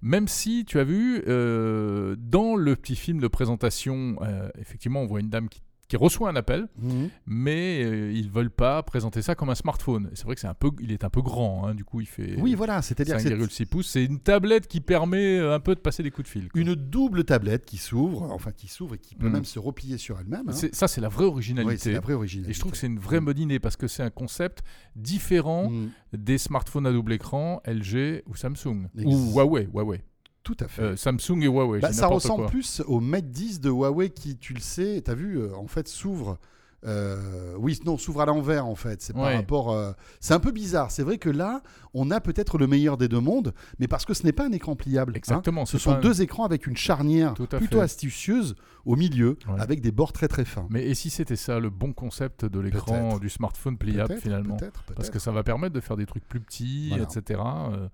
Même 0.01 0.27
si 0.27 0.65
tu 0.65 0.79
as 0.79 0.83
vu 0.83 1.23
euh, 1.27 2.15
dans 2.17 2.55
le 2.55 2.75
petit 2.75 2.95
film 2.95 3.19
de 3.19 3.27
présentation, 3.27 4.15
effectivement 4.59 5.01
on 5.01 5.05
voit 5.07 5.19
une 5.19 5.29
dame 5.29 5.47
qui, 5.49 5.61
qui 5.91 5.97
reçoit 5.97 6.29
un 6.29 6.37
appel, 6.37 6.69
mhm. 6.79 7.09
mais 7.25 7.83
euh, 7.83 8.13
ils 8.13 8.29
veulent 8.29 8.49
pas 8.49 8.81
présenter 8.81 9.21
ça 9.21 9.35
comme 9.35 9.49
un 9.49 9.55
smartphone. 9.55 10.09
C'est 10.13 10.23
vrai 10.23 10.35
que 10.35 10.41
c'est 10.41 10.47
un 10.47 10.53
peu, 10.53 10.71
il 10.79 10.93
est 10.93 11.03
un 11.03 11.09
peu 11.09 11.21
grand, 11.21 11.67
hein, 11.67 11.75
du 11.75 11.83
coup 11.83 11.99
il 11.99 12.05
fait 12.07 12.37
Oui, 12.39 12.55
voilà, 12.55 12.81
c'est-à-dire 12.81 13.17
que 13.17 13.21
c'est 13.21 13.35
5,6 13.35 13.65
pouces. 13.65 13.89
C'est 13.89 14.05
une 14.05 14.19
tablette 14.19 14.67
qui 14.69 14.79
permet 14.79 15.37
euh, 15.37 15.53
un 15.53 15.59
peu 15.59 15.75
de 15.75 15.81
passer 15.81 16.01
des 16.01 16.09
coups 16.09 16.27
de 16.27 16.31
fil. 16.31 16.47
quoi. 16.49 16.61
une 16.61 16.75
double 16.75 17.25
tablette 17.25 17.65
qui 17.65 17.75
s'ouvre, 17.75 18.21
enfin 18.31 18.51
qui 18.53 18.69
s'ouvre 18.69 18.95
et 18.95 18.99
qui 18.99 19.15
peut 19.15 19.27
Mhm. 19.27 19.33
même 19.33 19.45
se 19.45 19.59
replier 19.59 19.97
sur 19.97 20.17
elle-même. 20.17 20.47
hein. 20.47 20.69
Ça 20.71 20.87
c'est 20.87 21.01
la 21.01 21.09
vraie 21.09 21.25
Oui, 21.25 21.31
originalité. 21.31 21.77
c'est 21.77 21.91
la 21.91 21.99
vraie 21.99 22.13
originalité. 22.13 22.51
et 22.51 22.53
je 22.53 22.59
trouve 22.61 22.71
que 22.71 22.77
c'est 22.77 22.87
une 22.87 22.99
vraie 22.99 23.19
Mm. 23.19 23.25
bonne 23.25 23.39
idée 23.39 23.59
parce 23.59 23.75
que 23.75 23.87
c'est 23.87 24.03
un 24.03 24.09
concept 24.11 24.63
différent 24.95 25.69
Mhm. 25.69 25.89
des 26.13 26.37
smartphones 26.37 26.85
à 26.87 26.91
double 26.93 27.13
écran 27.13 27.61
LG 27.65 28.23
ou 28.27 28.35
Samsung 28.35 28.87
Ex- 28.97 29.05
ou 29.05 29.33
Huawei, 29.33 29.67
Huawei. 29.73 30.01
Tout 30.43 30.57
à 30.59 30.67
fait. 30.67 30.81
Euh, 30.81 30.95
Samsung 30.95 31.41
et 31.43 31.45
Huawei. 31.47 31.79
Bah, 31.81 31.93
ça 31.93 32.07
ressemble 32.07 32.43
quoi. 32.43 32.49
plus 32.51 32.81
au 32.87 32.99
Mate 32.99 33.29
10 33.29 33.59
de 33.61 33.69
Huawei 33.69 34.09
qui, 34.09 34.37
tu 34.37 34.53
le 34.53 34.59
sais, 34.59 35.01
tu 35.05 35.11
as 35.11 35.13
vu, 35.13 35.37
euh, 35.39 35.53
en 35.55 35.67
fait, 35.67 35.87
s'ouvre. 35.87 36.37
euh, 36.83 37.53
oui, 37.59 37.79
non, 37.85 37.95
s'ouvre 37.97 38.21
à 38.21 38.25
l'envers 38.25 38.65
en 38.65 38.73
fait. 38.73 39.03
C'est 39.03 39.13
par 39.13 39.25
Ouais. 39.25 39.35
rapport. 39.35 39.71
euh, 39.71 39.91
c'est 40.19 40.33
un 40.33 40.39
peu 40.39 40.49
bizarre. 40.51 40.89
C'est 40.89 41.03
vrai 41.03 41.19
que 41.19 41.29
là, 41.29 41.61
on 41.93 42.09
a 42.09 42.19
peut-être 42.19 42.57
le 42.57 42.65
meilleur 42.65 42.97
des 42.97 43.07
deux 43.07 43.19
mondes, 43.19 43.53
mais 43.77 43.87
parce 43.87 44.03
que 44.03 44.15
ce 44.15 44.23
n'est 44.23 44.31
pas 44.31 44.45
un 44.47 44.51
écran 44.51 44.75
pliable. 44.75 45.11
hein. 45.13 45.17
Exactement. 45.17 45.65
Ce 45.67 45.77
sont 45.77 45.91
un- 45.91 45.99
deux 45.99 46.23
écrans 46.23 46.43
avec 46.43 46.65
une 46.65 46.75
charnière 46.77 47.35
plutôt 47.35 47.77
fait. 47.77 47.81
astucieuse 47.81 48.55
au 48.85 48.95
milieu, 48.95 49.37
Ouais. 49.47 49.59
avec 49.59 49.81
des 49.81 49.91
bords 49.91 50.13
très 50.13 50.27
très 50.27 50.45
fins. 50.45 50.67
Mais 50.69 50.85
et 50.87 50.93
si 50.95 51.09
c'était 51.09 51.35
ça 51.35 51.59
le 51.59 51.69
bon 51.69 51.93
concept 51.93 52.45
de 52.45 52.59
l'écran 52.59 53.17
du 53.19 53.29
smartphone 53.29 53.77
pliable 53.77 54.17
finalement? 54.17 54.57
peut-être, 54.57 54.83
Parce 54.83 54.97
peut-être. 54.99 55.11
que 55.11 55.19
ça 55.19 55.31
va 55.31 55.43
permettre 55.43 55.73
de 55.75 55.79
faire 55.79 55.97
des 55.97 56.05
trucs 56.05 56.27
plus 56.27 56.39
petits, 56.39 56.89
Voilà. 56.89 57.03
etc. 57.03 57.39
Euh, 57.73 57.87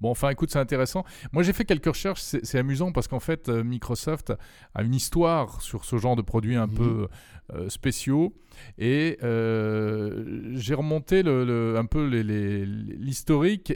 Bon, 0.00 0.12
enfin, 0.12 0.30
écoute, 0.30 0.52
c'est 0.52 0.60
intéressant. 0.60 1.04
Moi, 1.32 1.42
j'ai 1.42 1.52
fait 1.52 1.64
quelques 1.64 1.86
recherches. 1.86 2.20
C'est 2.20 2.56
amusant 2.58 2.92
parce 2.92 3.08
qu'en 3.08 3.18
fait, 3.18 3.48
euh, 3.48 3.64
Microsoft 3.64 4.32
a 4.76 4.84
une 4.84 4.94
histoire 4.94 5.60
sur 5.60 5.84
ce 5.84 5.96
genre 5.96 6.14
de 6.14 6.22
produits 6.22 6.54
un 6.54 6.68
peu 6.68 7.08
euh, 7.52 7.68
spéciaux. 7.68 8.32
Et 8.78 9.18
euh, 9.24 10.52
j'ai 10.54 10.74
remonté 10.74 11.24
le, 11.24 11.44
le- 11.44 11.76
un 11.76 11.84
peu 11.84 12.06
les- 12.06 12.22
les- 12.22 12.64
l'historique. 12.64 13.72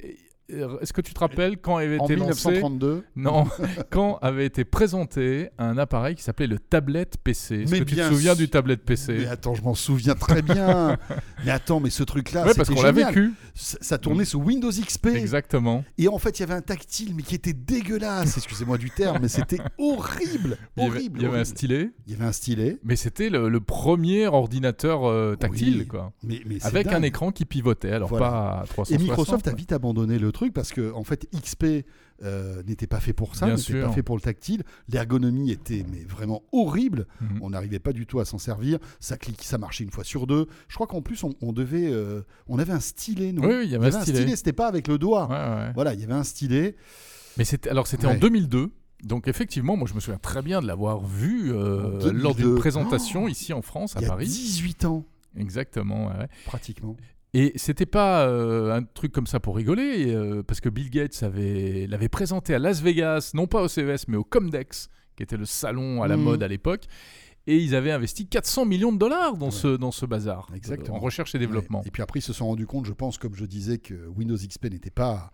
Est-ce 0.80 0.92
que 0.92 1.00
tu 1.00 1.14
te 1.14 1.20
rappelles 1.20 1.58
quand 1.58 1.76
avait 1.76 1.98
En 1.98 2.04
été 2.04 2.16
lancé 2.16 2.48
1932. 2.50 3.04
Non, 3.16 3.46
quand 3.90 4.18
avait 4.22 4.46
été 4.46 4.64
présenté 4.64 5.48
un 5.58 5.78
appareil 5.78 6.14
qui 6.14 6.22
s'appelait 6.22 6.46
le 6.46 6.58
tablette 6.58 7.16
PC. 7.22 7.62
Est-ce 7.62 7.70
Mais 7.72 7.80
que 7.80 7.84
tu 7.84 7.96
te 7.96 8.02
souviens 8.08 8.34
du 8.34 8.48
tablette 8.48 8.84
PC 8.84 9.14
Mais 9.20 9.26
attends, 9.26 9.54
je 9.54 9.62
m'en 9.62 9.74
souviens 9.74 10.14
très 10.14 10.42
bien. 10.42 10.96
mais 11.44 11.50
attends, 11.50 11.80
mais 11.80 11.90
ce 11.90 12.02
truc-là, 12.02 12.46
Ouais, 12.46 12.54
parce 12.54 12.68
qu'on 12.70 12.82
l'a 12.82 12.92
vécu. 12.92 13.32
Ça, 13.54 13.76
ça 13.80 13.98
tournait 13.98 14.24
sous 14.24 14.40
Windows 14.40 14.70
XP. 14.70 15.08
Exactement. 15.08 15.84
Et 15.98 16.08
en 16.08 16.18
fait, 16.18 16.38
il 16.38 16.40
y 16.40 16.42
avait 16.44 16.54
un 16.54 16.60
tactile, 16.62 17.14
mais 17.14 17.22
qui 17.22 17.34
était 17.34 17.52
dégueulasse. 17.52 18.36
Excusez-moi 18.36 18.78
du 18.78 18.90
terme, 18.90 19.18
mais 19.22 19.28
c'était 19.28 19.58
horrible. 19.78 20.56
Il 20.76 20.82
y 20.82 20.86
avait, 20.86 20.96
Horrible. 20.96 21.18
il 21.20 21.22
y 21.22 21.26
avait 21.26 21.38
un 21.38 21.44
stylet, 21.44 21.90
Il 22.06 22.12
y 22.12 22.16
avait 22.16 22.24
un 22.24 22.32
stylet. 22.32 22.78
mais 22.84 22.96
c'était 22.96 23.28
le, 23.30 23.48
le 23.48 23.60
premier 23.60 24.26
ordinateur 24.26 25.04
euh, 25.08 25.36
tactile, 25.36 25.78
Oui, 25.80 25.86
quoi. 25.86 26.12
Mais, 26.22 26.40
mais 26.46 26.56
Avec 26.62 26.86
un 26.88 26.92
dingue. 26.92 27.04
écran 27.04 27.30
qui 27.32 27.44
pivotait, 27.44 27.92
alors 27.92 28.08
Voilà. 28.08 28.26
pas 28.30 28.38
à 28.60 28.64
Et 28.64 28.68
360. 28.68 29.00
Microsoft 29.00 29.48
a 29.48 29.52
vite 29.52 29.72
abandonné 29.72 30.18
le 30.18 30.32
truc 30.32 30.41
parce 30.50 30.72
que 30.72 30.92
en 30.92 31.04
fait 31.04 31.28
XP 31.34 31.84
euh, 32.24 32.62
n'était 32.64 32.86
pas 32.86 33.00
fait 33.00 33.12
pour 33.12 33.34
ça, 33.36 33.46
n'était 33.54 33.80
pas 33.80 33.90
fait 33.90 34.02
pour 34.02 34.16
le 34.16 34.20
tactile. 34.22 34.62
L'ergonomie 34.88 35.50
était 35.50 35.84
mais 35.90 36.04
vraiment 36.04 36.42
horrible. 36.52 37.06
Mhm. 37.20 37.38
On 37.42 37.50
n'arrivait 37.50 37.78
pas 37.80 37.92
du 37.92 38.06
tout 38.06 38.20
à 38.20 38.24
s'en 38.24 38.38
servir. 38.38 38.78
Ça 39.00 39.16
clique, 39.16 39.42
ça 39.42 39.58
marchait 39.58 39.84
une 39.84 39.90
fois 39.90 40.04
sur 40.04 40.26
deux. 40.26 40.46
Je 40.68 40.74
crois 40.74 40.86
qu'en 40.86 41.02
plus 41.02 41.22
on, 41.24 41.34
on 41.40 41.52
devait, 41.52 41.90
euh, 41.92 42.22
on 42.48 42.58
avait 42.58 42.72
un 42.72 42.80
stylet. 42.80 43.32
Nous. 43.32 43.42
Oui, 43.42 43.60
il 43.64 43.70
y 43.70 43.74
avait 43.74 43.94
un 43.94 44.00
stylet. 44.02 44.36
C'était 44.36 44.52
pas 44.52 44.66
avec 44.68 44.88
le 44.88 44.98
doigt. 44.98 45.28
Ouais, 45.28 45.34
ouais. 45.66 45.72
Voilà, 45.74 45.94
il 45.94 46.00
y 46.00 46.04
avait 46.04 46.12
un 46.14 46.24
stylet. 46.24 46.76
Mais 47.38 47.44
c'était 47.44 47.70
alors 47.70 47.86
c'était 47.86 48.06
en 48.06 48.10
Ouais. 48.12 48.18
2002. 48.18 48.70
Donc 49.04 49.26
effectivement, 49.26 49.76
moi 49.76 49.88
je 49.88 49.94
me 49.94 50.00
souviens 50.00 50.18
très 50.20 50.42
bien 50.42 50.60
de 50.62 50.66
l'avoir 50.68 51.04
vu 51.04 51.50
euh, 51.52 51.96
En 51.96 51.98
2002. 51.98 52.12
lors 52.22 52.34
d'une 52.36 52.54
présentation 52.54 53.24
Oh 53.24 53.28
ici 53.28 53.52
en 53.52 53.60
France, 53.62 53.96
à 53.96 54.00
Il 54.00 54.02
y 54.02 54.06
a 54.06 54.08
Paris. 54.10 54.26
18 54.26 54.84
ans 54.84 55.04
Exactement. 55.36 56.06
ouais. 56.08 56.28
pratiquement. 56.44 56.96
Et 57.34 57.52
c'était 57.56 57.86
pas 57.86 58.26
euh, 58.26 58.74
un 58.74 58.82
truc 58.82 59.10
comme 59.12 59.26
ça 59.26 59.40
pour 59.40 59.56
rigoler, 59.56 60.14
euh, 60.14 60.42
parce 60.42 60.60
que 60.60 60.68
Bill 60.68 60.90
Gates 60.90 61.22
avait 61.22 61.86
l'avait 61.88 62.10
présenté 62.10 62.54
à 62.54 62.58
Las 62.58 62.82
Vegas, 62.82 63.30
non 63.34 63.46
pas 63.46 63.62
au 63.62 63.68
CES, 63.68 64.06
mais 64.08 64.16
au 64.18 64.24
Comdex, 64.24 64.90
qui 65.16 65.22
était 65.22 65.38
le 65.38 65.46
salon 65.46 66.02
à 66.02 66.08
la 66.08 66.16
Mhm. 66.18 66.22
mode 66.24 66.42
à 66.42 66.48
l'époque. 66.48 66.84
Et 67.48 67.56
ils 67.56 67.74
avaient 67.74 67.90
investi 67.90 68.26
400 68.26 68.66
millions 68.66 68.92
de 68.92 68.98
dollars 68.98 69.36
dans, 69.36 69.46
Ouais. 69.46 69.50
ce, 69.52 69.76
dans 69.76 69.90
ce 69.90 70.06
bazar, 70.06 70.46
euh, 70.52 70.54
Exactement. 70.56 70.98
en 70.98 71.00
recherche 71.00 71.34
et 71.34 71.38
développement. 71.38 71.80
Ouais. 71.80 71.88
Et 71.88 71.90
puis 71.90 72.02
après, 72.02 72.20
ils 72.20 72.22
se 72.22 72.32
sont 72.32 72.46
rendus 72.46 72.66
compte, 72.66 72.86
je 72.86 72.92
pense, 72.92 73.18
comme 73.18 73.34
je 73.34 73.44
disais, 73.46 73.78
que 73.78 74.06
Windows 74.08 74.36
XP 74.36 74.66
n'était 74.70 74.90
pas 74.90 75.32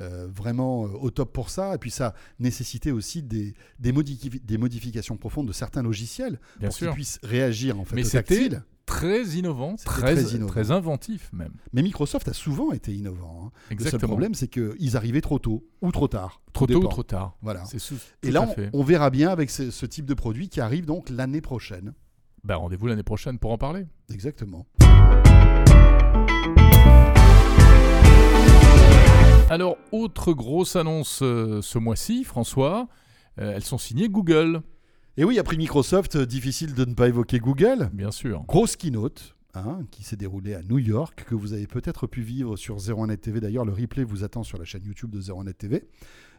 euh, 0.00 0.26
vraiment 0.34 0.86
euh, 0.86 0.92
au 1.00 1.10
top 1.10 1.30
pour 1.34 1.50
ça. 1.50 1.74
Et 1.74 1.78
puis 1.78 1.90
ça 1.90 2.14
nécessitait 2.38 2.90
aussi 2.92 3.22
des, 3.22 3.52
des, 3.78 3.92
modifi- 3.92 4.40
des 4.42 4.56
modifications 4.56 5.18
profondes 5.18 5.48
de 5.48 5.52
certains 5.52 5.82
logiciels 5.82 6.40
Bien 6.58 6.68
pour 6.70 6.78
qu'ils 6.78 6.90
puissent 6.92 7.18
réagir 7.22 7.78
en 7.78 7.84
fait 7.84 7.96
Mais 7.96 8.04
c'était. 8.04 8.48
Très 8.90 9.24
innovant, 9.38 9.76
très, 9.76 10.14
très 10.14 10.34
innovant. 10.34 10.46
très 10.52 10.70
inventif 10.72 11.32
même. 11.32 11.52
Mais 11.72 11.82
Microsoft 11.82 12.26
a 12.28 12.32
souvent 12.32 12.72
été 12.72 12.92
innovant. 12.92 13.46
hein. 13.46 13.74
Le 13.76 13.84
seul 13.84 14.00
problème, 14.00 14.34
c'est 14.34 14.48
qu'ils 14.48 14.96
arrivaient 14.96 15.20
trop 15.20 15.38
tôt 15.38 15.64
ou 15.80 15.92
trop 15.92 16.08
tard. 16.08 16.42
trop 16.52 16.66
tôt 16.66 16.82
ou 16.82 16.88
trop 16.88 17.02
tard. 17.04 17.36
Voilà. 17.40 17.64
C'est 17.64 17.78
sous- 17.78 17.94
Et 18.22 18.30
là, 18.30 18.48
on, 18.72 18.82
verra 18.82 19.10
bien 19.10 19.30
avec 19.30 19.50
ce, 19.50 19.70
ce 19.70 19.86
type 19.86 20.06
de 20.06 20.14
produit 20.14 20.48
qui 20.48 20.60
arrive 20.60 20.86
donc 20.86 21.08
l'année 21.08 21.40
prochaine. 21.40 21.94
Bah, 22.42 22.56
rendez-vous 22.56 22.88
l'année 22.88 23.02
prochaine 23.04 23.38
pour 23.38 23.52
en 23.52 23.58
parler. 23.58 23.86
Exactement. 24.10 24.66
Alors, 29.50 29.76
autre 29.92 30.32
grosse 30.32 30.76
annonce 30.76 31.20
euh, 31.22 31.60
ce 31.60 31.78
mois-ci, 31.78 32.22
François, 32.24 32.86
euh, 33.40 33.52
elles 33.54 33.64
sont 33.64 33.78
signées 33.78 34.08
Google, 34.08 34.62
Et 35.20 35.24
oui, 35.24 35.38
après 35.38 35.58
Microsoft, 35.58 36.16
euh, 36.16 36.24
difficile 36.24 36.72
de 36.72 36.82
ne 36.86 36.94
pas 36.94 37.06
évoquer 37.08 37.40
Google. 37.40 37.90
bien 37.92 38.10
sûr. 38.10 38.42
Grosse 38.48 38.74
keynote 38.76 39.36
hein, 39.52 39.80
qui 39.90 40.02
s'est 40.02 40.16
déroulée 40.16 40.54
à 40.54 40.62
New 40.62 40.78
York, 40.78 41.24
que 41.28 41.34
vous 41.34 41.52
avez 41.52 41.66
peut-être 41.66 42.06
pu 42.06 42.22
vivre 42.22 42.56
sur 42.56 42.78
01net 42.78 43.18
TV. 43.20 43.38
D'ailleurs, 43.38 43.66
le 43.66 43.72
replay 43.74 44.02
vous 44.02 44.24
attend 44.24 44.44
sur 44.44 44.56
la 44.56 44.64
chaîne 44.64 44.82
YouTube 44.86 45.10
de 45.10 45.20
01net 45.20 45.52
TV. 45.58 45.84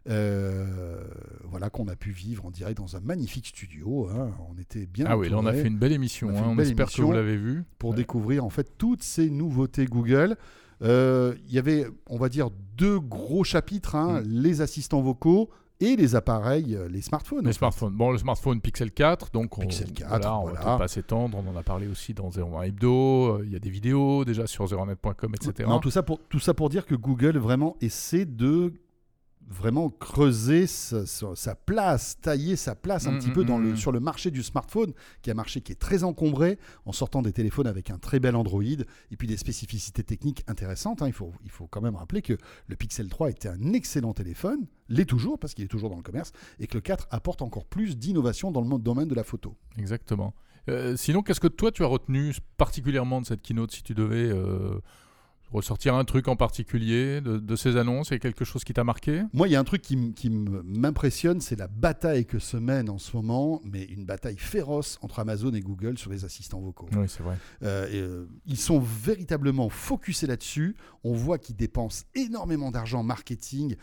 Euh, 0.10 1.04
voilà 1.44 1.70
qu'on 1.70 1.88
a 1.90 1.96
pu 1.96 2.10
vivre 2.10 2.44
en 2.48 2.50
direct 2.50 2.80
dans 2.80 2.96
un 2.96 3.02
magnifique 3.02 3.46
studio. 3.46 4.10
hein. 4.10 4.32
On 4.52 4.60
était 4.60 4.88
bien 4.88 5.06
Ah 5.08 5.16
oui, 5.16 5.30
là 5.30 5.38
on 5.38 5.46
a 5.46 5.54
fait 5.54 5.68
une 5.68 5.78
belle 5.78 5.92
émission. 5.92 6.30
On 6.30 6.36
hein. 6.38 6.44
On 6.48 6.56
belle 6.56 6.66
espère 6.66 6.90
que 6.92 7.02
vous 7.04 7.12
l'avez 7.12 7.38
vu. 7.38 7.64
pour 7.78 7.92
Ouais. 7.92 7.98
découvrir 7.98 8.44
en 8.44 8.50
fait 8.50 8.68
toutes 8.80 9.04
ces 9.04 9.30
nouveautés 9.30 9.86
Google. 9.86 10.38
Euh, 10.82 11.36
Il 11.48 11.54
y 11.54 11.60
avait, 11.60 11.86
on 12.10 12.18
va 12.18 12.30
dire, 12.30 12.50
deux 12.76 13.00
gros 13.00 13.44
chapitres 13.44 13.94
hein, 13.94 14.22
Mm. 14.22 14.26
les 14.28 14.62
assistants 14.62 15.02
vocaux 15.02 15.52
et 15.82 15.96
les 15.96 16.16
appareils, 16.16 16.76
euh, 16.76 16.88
les 16.88 17.02
smartphones. 17.02 17.46
Les 17.46 17.54
smartphones. 17.54 17.94
Bon, 17.94 18.12
le 18.12 18.18
smartphone 18.18 18.62
Pixel 18.62 18.92
4, 18.92 19.32
donc 19.32 19.58
on, 19.58 19.62
Pixel 19.62 19.92
4, 19.92 20.08
voilà, 20.08 20.38
on 20.38 20.42
voilà. 20.44 20.60
va 20.62 20.78
pas 20.78 20.88
s'étendre. 20.88 21.38
On 21.46 21.52
en 21.52 21.58
a 21.58 21.64
parlé 21.64 21.88
aussi 21.88 22.14
dans 22.14 22.30
01 22.30 22.62
Hebdo. 22.62 23.38
euh, 23.40 23.44
Il 23.46 23.52
y 23.52 23.56
a 23.56 23.60
des 23.60 23.70
vidéos 23.70 24.24
déjà 24.24 24.48
sur 24.48 24.66
01net.com, 24.66 25.34
etc. 25.36 25.68
Non, 25.68 25.80
tout 25.80 25.92
ça 25.92 26.04
pour 26.04 26.20
tout 26.30 26.40
ça 26.40 26.54
pour 26.54 26.70
dire 26.70 26.86
que 26.86 26.96
Google 26.96 27.38
vraiment 27.38 27.76
essaie 27.82 28.26
de 28.26 28.74
vraiment 29.50 29.90
creuser 29.90 30.66
sa, 30.68 31.56
place, 31.56 32.18
tailler 32.22 32.56
sa 32.56 32.76
place 32.76 33.08
un 33.08 33.12
Mm, 33.12 33.20
petit 33.20 33.32
peu 33.32 33.44
dans 33.44 33.58
mm, 33.58 33.64
le, 33.64 33.72
mm. 33.74 33.78
sur 33.78 33.92
le 33.92 34.00
marché 34.00 34.32
du 34.32 34.44
smartphone, 34.44 34.94
qui 35.22 35.30
est 35.30 35.34
un 35.34 35.36
marché 35.36 35.62
qui 35.62 35.72
est 35.72 35.76
très 35.76 36.04
encombré, 36.04 36.58
en 36.86 36.92
sortant 36.94 37.22
des 37.22 37.34
téléphones 37.34 37.68
avec 37.68 37.90
un 37.90 37.98
très 37.98 38.20
bel 38.20 38.36
Android, 38.36 38.64
et 38.64 39.18
puis 39.18 39.28
des 39.28 39.38
spécificités 39.38 40.04
techniques 40.04 40.44
intéressantes. 40.48 41.02
hein. 41.02 41.08
Il, 41.08 41.14
faut, 41.14 41.34
il 41.44 41.50
faut 41.52 41.68
quand 41.68 41.82
même 41.82 41.96
rappeler 41.96 42.22
que 42.22 42.38
le 42.68 42.76
Pixel 42.76 43.10
3 43.10 43.30
était 43.30 43.50
un 43.50 43.74
excellent 43.74 44.14
téléphone, 44.14 44.68
l'est 44.90 45.06
toujours, 45.06 45.38
parce 45.38 45.54
qu'il 45.54 45.66
est 45.66 45.70
toujours 45.70 45.90
dans 45.90 45.98
le 45.98 46.04
commerce, 46.04 46.32
et 46.60 46.68
que 46.68 46.76
le 46.76 46.82
4 46.82 47.08
apporte 47.12 47.42
encore 47.42 47.66
plus 47.66 47.98
d'innovation 47.98 48.52
dans 48.52 48.62
le 48.62 48.80
domaine 48.80 49.08
de 49.08 49.16
la 49.16 49.24
photo. 49.24 49.56
Exactement. 49.78 50.34
Euh, 50.70 50.96
sinon, 50.96 51.24
qu'est-ce 51.24 51.40
que 51.40 51.48
toi 51.48 51.72
tu 51.72 51.84
as 51.84 51.88
retenu 51.88 52.34
particulièrement 52.58 53.20
de 53.20 53.26
cette 53.26 53.42
keynote 53.42 53.72
si 53.72 53.84
tu 53.84 53.94
devais 53.94 54.30
euh, 54.30 54.80
ressortir 55.52 55.96
un 55.96 56.04
truc 56.06 56.28
en 56.28 56.36
particulier 56.36 57.22
de, 57.22 57.38
de 57.38 57.56
ces 57.56 57.78
annonces 57.78 58.10
Il 58.10 58.14
y 58.14 58.16
a 58.16 58.20
quelque 58.20 58.46
chose 58.46 58.64
qui 58.64 58.74
t'a 58.74 58.84
marqué? 58.84 59.24
Moi, 59.34 59.48
il 59.48 59.52
y 59.52 59.56
a 59.56 59.60
un 59.60 59.64
truc 59.64 59.82
qui, 59.82 60.30
m'impressionne, 60.30 61.42
c'est 61.42 61.58
la 61.58 61.68
bataille 61.68 62.26
que 62.26 62.40
se 62.40 62.58
mène 62.58 62.90
en 62.90 62.98
ce 62.98 63.16
moment, 63.16 63.62
mais 63.64 63.84
une 63.84 64.06
bataille 64.06 64.38
féroce 64.38 64.98
entre 65.02 65.20
Amazon 65.20 65.54
et 65.54 65.62
Google 65.62 65.98
sur 65.98 66.12
les 66.12 66.26
assistants 66.26 66.60
vocaux. 66.60 66.88
Oui, 66.96 67.06
c'est 67.08 67.24
vrai. 67.24 67.38
Euh, 67.64 67.88
et, 67.90 68.00
euh, 68.00 68.28
ils 68.46 68.58
sont 68.58 68.80
véritablement 68.80 69.70
focusés 69.70 70.28
là-dessus. 70.28 70.76
On 71.04 71.14
voit 71.14 71.38
qu'ils 71.38 71.56
dépensent 71.56 72.06
énormément 72.16 72.72
d'argent 72.72 73.00
en 73.00 73.04
marketing. 73.04 73.76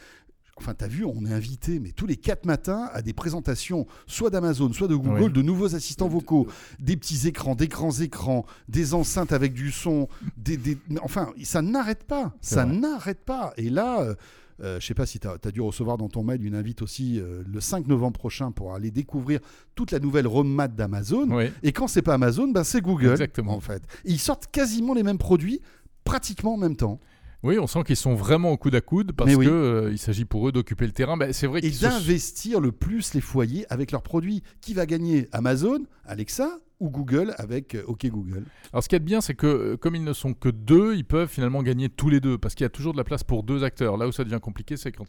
Enfin, 0.59 0.75
t'as 0.75 0.89
vu, 0.89 1.05
on 1.05 1.25
est 1.25 1.33
invité, 1.33 1.81
mais 1.81 1.93
tous 1.93 2.07
les 2.07 2.17
quatre 2.17 2.45
matins, 2.47 2.89
à 2.93 3.03
des 3.03 3.13
présentations, 3.13 3.87
soit 4.07 4.31
d'Amazon, 4.31 4.73
soit 4.73 4.89
de 4.89 4.97
Google, 4.97 5.23
Oui. 5.25 5.33
de 5.33 5.43
nouveaux 5.43 5.75
assistants 5.75 6.09
vocaux, 6.09 6.47
des 6.79 6.97
petits 6.97 7.27
écrans, 7.29 7.55
des 7.55 7.69
grands 7.69 7.93
écrans, 7.93 8.45
des 8.69 8.95
enceintes 8.95 9.33
avec 9.33 9.53
du 9.53 9.71
son, 9.71 10.09
des, 10.37 10.79
enfin, 11.03 11.33
ça 11.43 11.63
n'arrête 11.63 12.05
pas, 12.05 12.35
ça 12.41 12.65
n'arrête 12.65 13.25
pas. 13.25 13.53
Et 13.57 13.71
là, 13.71 14.01
euh, 14.01 14.15
euh, 14.61 14.81
je 14.81 14.87
sais 14.87 14.95
pas 14.95 15.07
si 15.07 15.21
tu 15.21 15.29
as, 15.29 15.51
dû 15.53 15.61
recevoir 15.61 15.99
dans 15.99 16.09
ton 16.09 16.25
mail 16.25 16.45
une 16.45 16.57
invite 16.57 16.83
aussi 16.83 17.21
euh, 17.21 17.43
le 17.47 17.61
5 17.61 17.87
novembre 17.87 18.19
prochain 18.19 18.51
pour 18.51 18.75
aller 18.75 18.91
découvrir 18.91 19.41
toute 19.75 19.93
la 19.93 20.01
nouvelle 20.01 20.27
roadmap 20.27 20.75
d'Amazon. 20.75 21.29
Oui. 21.31 21.53
Et 21.63 21.73
quand 21.73 21.87
c'est 21.87 22.03
pas 22.03 22.15
Amazon, 22.15 22.49
ben 22.49 22.65
c'est 22.65 22.81
Google. 22.81 23.13
Exactement. 23.13 23.55
En 23.55 23.61
fait. 23.61 23.83
Et 24.05 24.11
ils 24.11 24.19
sortent 24.19 24.49
quasiment 24.51 24.95
les 24.95 25.05
mêmes 25.05 25.19
produits, 25.19 25.61
pratiquement 26.05 26.55
en 26.55 26.57
même 26.57 26.77
temps. 26.77 26.99
Oui, 27.45 27.59
on 27.59 27.67
sent 27.69 27.85
qu'ils 27.85 27.97
sont 27.97 28.15
vraiment 28.15 28.51
au 28.51 28.57
coude 28.57 28.75
à 28.75 28.81
coude 28.81 29.13
parce 29.13 29.33
oui. 29.35 29.47
que 29.47 29.51
euh, 29.51 29.89
il 29.93 29.99
s'agit 29.99 30.25
pour 30.25 30.49
eux 30.49 30.53
d'occuper 30.53 30.87
le 30.87 30.93
terrain. 30.93 31.17
Ben, 31.17 31.33
c'est 31.33 31.47
vrai 31.47 31.61
Et 31.63 31.71
se- 31.71 31.83
d'investir 31.83 32.61
le 32.61 32.73
plus 32.73 33.15
les 33.15 33.21
foyers 33.21 33.65
avec 33.71 33.93
leurs 33.93 34.03
produits. 34.03 34.43
Qui 34.61 34.75
va 34.75 34.87
gagner? 34.87 35.29
Amazon, 35.31 35.79
Alexa 36.05 36.59
ou 36.81 36.91
Google 36.91 37.35
avec 37.39 37.77
euh, 37.77 37.85
OK 37.87 38.07
Google? 38.07 38.45
Alors 38.73 38.83
ce 38.83 38.89
qui 38.89 38.97
est 38.97 39.01
bien, 39.01 39.21
c'est 39.21 39.35
que 39.35 39.47
euh, 39.47 39.77
comme 39.77 39.95
ils 39.95 40.03
ne 40.05 40.13
sont 40.13 40.35
que 40.35 40.49
deux, 40.49 40.97
ils 40.97 41.05
peuvent 41.05 41.29
finalement 41.29 41.63
gagner 41.63 41.89
tous 41.89 42.09
les 42.09 42.19
deux 42.21 42.39
parce 42.39 42.57
qu'il 42.57 42.65
y 42.65 42.67
a 42.67 42.71
toujours 42.71 42.93
de 42.93 42.99
la 42.99 43.05
place 43.05 43.23
pour 43.23 43.45
deux 43.45 43.63
acteurs. 43.63 43.97
Là 43.97 44.09
où 44.09 44.13
ça 44.13 44.25
devient 44.25 44.41
compliqué, 44.43 44.77
c'est 44.77 44.91
quand 44.91 45.07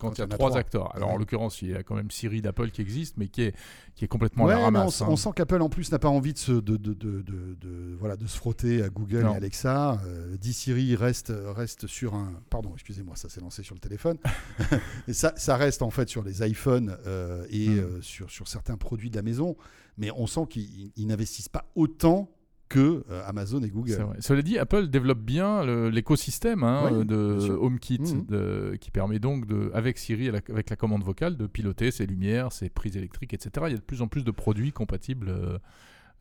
quand 0.00 0.18
il 0.18 0.20
y 0.20 0.24
a 0.24 0.26
trois 0.26 0.56
acteurs. 0.56 0.94
Alors 0.96 1.08
Ouais. 1.10 1.14
en 1.14 1.18
l'occurrence, 1.18 1.62
il 1.62 1.70
y 1.70 1.74
a 1.74 1.82
quand 1.82 1.94
même 1.94 2.10
Siri 2.10 2.42
d'Apple 2.42 2.70
qui 2.70 2.80
existe, 2.80 3.16
mais 3.16 3.28
qui 3.28 3.42
est 3.42 3.54
qui 3.94 4.04
est 4.04 4.08
complètement 4.08 4.44
à 4.44 4.46
Ouais, 4.48 4.54
la 4.54 4.58
mais 4.70 4.78
ramasse. 4.78 5.00
on, 5.02 5.04
hein. 5.04 5.08
on 5.10 5.16
sent 5.16 5.30
qu'Apple 5.36 5.60
en 5.60 5.68
plus 5.68 5.92
n'a 5.92 5.98
pas 5.98 6.08
envie 6.08 6.32
de 6.32 6.38
se, 6.38 6.52
de, 6.52 6.76
de, 6.76 6.94
de, 6.94 7.96
voilà, 7.98 8.16
de 8.16 8.26
se 8.26 8.36
frotter 8.36 8.82
à 8.82 8.88
Google 8.88 9.22
Non. 9.24 9.34
et 9.34 9.36
Alexa. 9.36 10.00
Euh, 10.06 10.36
dit 10.38 10.54
Siri 10.54 10.96
reste, 10.96 11.32
reste 11.54 11.86
sur 11.86 12.14
un. 12.14 12.32
Pardon, 12.48 12.70
excusez-moi, 12.74 13.14
ça 13.16 13.28
s'est 13.28 13.40
lancé 13.42 13.62
sur 13.62 13.74
le 13.74 13.80
téléphone. 13.80 14.16
et 15.08 15.12
ça, 15.12 15.32
ça 15.36 15.56
reste 15.56 15.82
en 15.82 15.90
fait 15.90 16.08
sur 16.08 16.22
les 16.24 16.46
iPhones 16.48 16.96
euh, 17.06 17.44
et 17.50 17.68
Mm. 17.68 17.78
euh, 17.78 18.00
sur, 18.00 18.30
sur 18.30 18.48
certains 18.48 18.76
produits 18.76 19.10
de 19.10 19.16
la 19.16 19.22
maison. 19.22 19.56
Mais 19.98 20.10
on 20.16 20.26
sent 20.26 20.46
qu'ils 20.48 20.92
ils 20.96 21.06
n'investissent 21.06 21.48
pas 21.50 21.66
autant 21.74 22.30
que 22.70 23.04
euh, 23.10 23.22
Amazon 23.26 23.60
et 23.62 23.68
Google. 23.68 23.92
Vrai. 24.00 24.16
Cela 24.20 24.40
dit, 24.40 24.56
Apple 24.58 24.86
développe 24.88 25.18
bien 25.20 25.62
l'écosystème 25.90 26.62
hein, 26.64 26.88
euh, 26.92 27.04
de. 27.04 27.50
HomeKit, 27.52 27.98
Mhm. 28.00 28.26
de- 28.28 28.76
qui 28.80 28.90
permet 28.90 29.18
donc, 29.18 29.44
de, 29.46 29.70
avec 29.74 29.98
Siri, 29.98 30.30
la- 30.30 30.40
avec 30.48 30.70
la 30.70 30.76
commande 30.76 31.04
vocale, 31.04 31.36
de 31.36 31.46
piloter 31.46 31.90
ses 31.90 32.06
lumières, 32.06 32.52
ses 32.52 32.70
prises 32.70 32.96
électriques, 32.96 33.34
etc. 33.34 33.50
Il 33.66 33.72
y 33.72 33.74
a 33.74 33.78
de 33.78 33.82
plus 33.82 34.00
en 34.00 34.08
plus 34.08 34.24
de 34.24 34.30
produits 34.30 34.72
compatibles, 34.72 35.28
euh, 35.28 35.58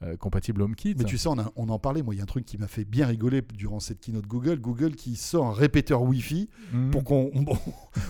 euh, 0.02 0.16
HomeKit. 0.60 0.96
Mais 0.98 1.04
tu 1.04 1.18
sais, 1.18 1.28
on, 1.28 1.38
a- 1.38 1.52
on 1.58 1.68
en 1.70 1.78
parlait, 1.78 2.02
moi, 2.02 2.14
il 2.16 2.18
y 2.18 2.20
a 2.22 2.24
un 2.24 2.26
truc 2.26 2.46
qui 2.46 2.58
m'a 2.58 2.68
fait 2.68 2.86
bien 2.86 3.06
rigoler 3.06 3.42
durant 3.54 3.80
cette 3.82 4.00
keynote 4.00 4.26
Google. 4.28 4.58
Google 4.60 4.92
qui 4.96 5.16
sort 5.18 5.48
un 5.48 5.54
répéteur 5.54 6.02
Wi-Fi 6.04 6.50
Mhm. 6.74 6.92
pour 6.92 7.04
qu'on 7.04 7.30
on, 7.36 7.46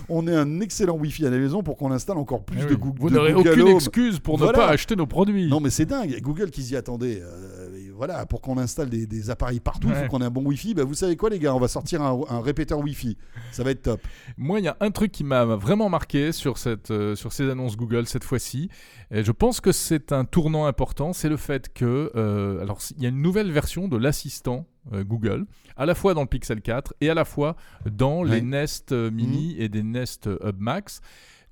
on 0.08 0.26
ait 0.28 0.36
un 0.36 0.60
excellent 0.60 0.96
Wi-Fi 0.96 1.26
à 1.26 1.30
la 1.30 1.38
maison 1.38 1.62
pour 1.64 1.76
qu'on 1.76 1.90
installe 1.90 2.16
encore 2.18 2.44
plus 2.44 2.60
Eh 2.62 2.66
de, 2.66 2.74
oui. 2.74 2.76
Goo- 2.80 2.94
Vous 2.96 3.10
de 3.10 3.14
n'aurez 3.16 3.32
Google 3.32 3.50
aucune 3.50 3.62
Home. 3.64 3.74
excuse 3.74 4.18
pour 4.20 4.38
Voilà. 4.38 4.52
ne 4.52 4.56
pas 4.58 4.68
acheter 4.70 4.94
nos 4.94 5.06
produits. 5.06 5.48
Non, 5.48 5.58
mais 5.60 5.70
c'est 5.70 5.84
dingue. 5.86 6.16
Google 6.22 6.50
qui 6.50 6.62
dit 6.62 6.76
attendez, 6.76 7.20
euh, 7.20 7.89
voilà, 8.00 8.24
pour 8.24 8.40
qu'on 8.40 8.56
installe 8.56 8.88
des, 8.88 9.06
des 9.06 9.28
appareils 9.28 9.60
partout, 9.60 9.88
il 9.88 9.92
Ouais. 9.92 10.04
faut 10.04 10.08
qu'on 10.08 10.22
ait 10.22 10.24
un 10.24 10.30
bon 10.30 10.42
Wi-Fi. 10.46 10.72
Bah, 10.72 10.84
vous 10.84 10.94
savez 10.94 11.16
quoi, 11.16 11.28
les 11.28 11.38
gars 11.38 11.54
On 11.54 11.58
va 11.60 11.68
sortir 11.68 12.00
un, 12.00 12.18
un 12.30 12.40
répéteur 12.40 12.78
Wi-Fi. 12.78 13.18
Ça 13.52 13.62
va 13.62 13.72
être 13.72 13.82
top. 13.82 14.00
Moi, 14.38 14.58
il 14.60 14.64
y 14.64 14.68
a 14.68 14.76
un 14.80 14.90
truc 14.90 15.12
qui 15.12 15.22
m'a 15.22 15.44
vraiment 15.44 15.90
marqué 15.90 16.32
sur, 16.32 16.56
cette, 16.56 16.90
euh, 16.90 17.14
sur 17.14 17.32
ces 17.34 17.50
annonces 17.50 17.76
Google 17.76 18.06
cette 18.06 18.24
fois-ci. 18.24 18.70
Et 19.10 19.22
je 19.22 19.32
pense 19.32 19.60
que 19.60 19.70
c'est 19.70 20.12
un 20.12 20.24
tournant 20.24 20.64
important. 20.64 21.12
C'est 21.12 21.28
le 21.28 21.36
fait 21.36 21.70
que, 21.72 22.10
euh, 22.16 22.62
alors, 22.62 22.80
il 22.96 23.02
y 23.02 23.06
a 23.06 23.10
une 23.10 23.20
nouvelle 23.20 23.52
version 23.52 23.86
de 23.86 23.98
l'assistant 23.98 24.66
euh, 24.94 25.04
Google, 25.04 25.44
à 25.76 25.84
la 25.84 25.94
fois 25.94 26.14
dans 26.14 26.22
le 26.22 26.26
Pixel 26.26 26.62
4 26.62 26.94
et 27.02 27.10
à 27.10 27.14
la 27.14 27.26
fois 27.26 27.54
dans 27.90 28.22
les. 28.22 28.40
Nest 28.40 28.92
Mini 28.92 29.56
et 29.58 29.68
des 29.68 29.82
Nest 29.82 30.26
Hub 30.42 30.56
Max. 30.58 31.02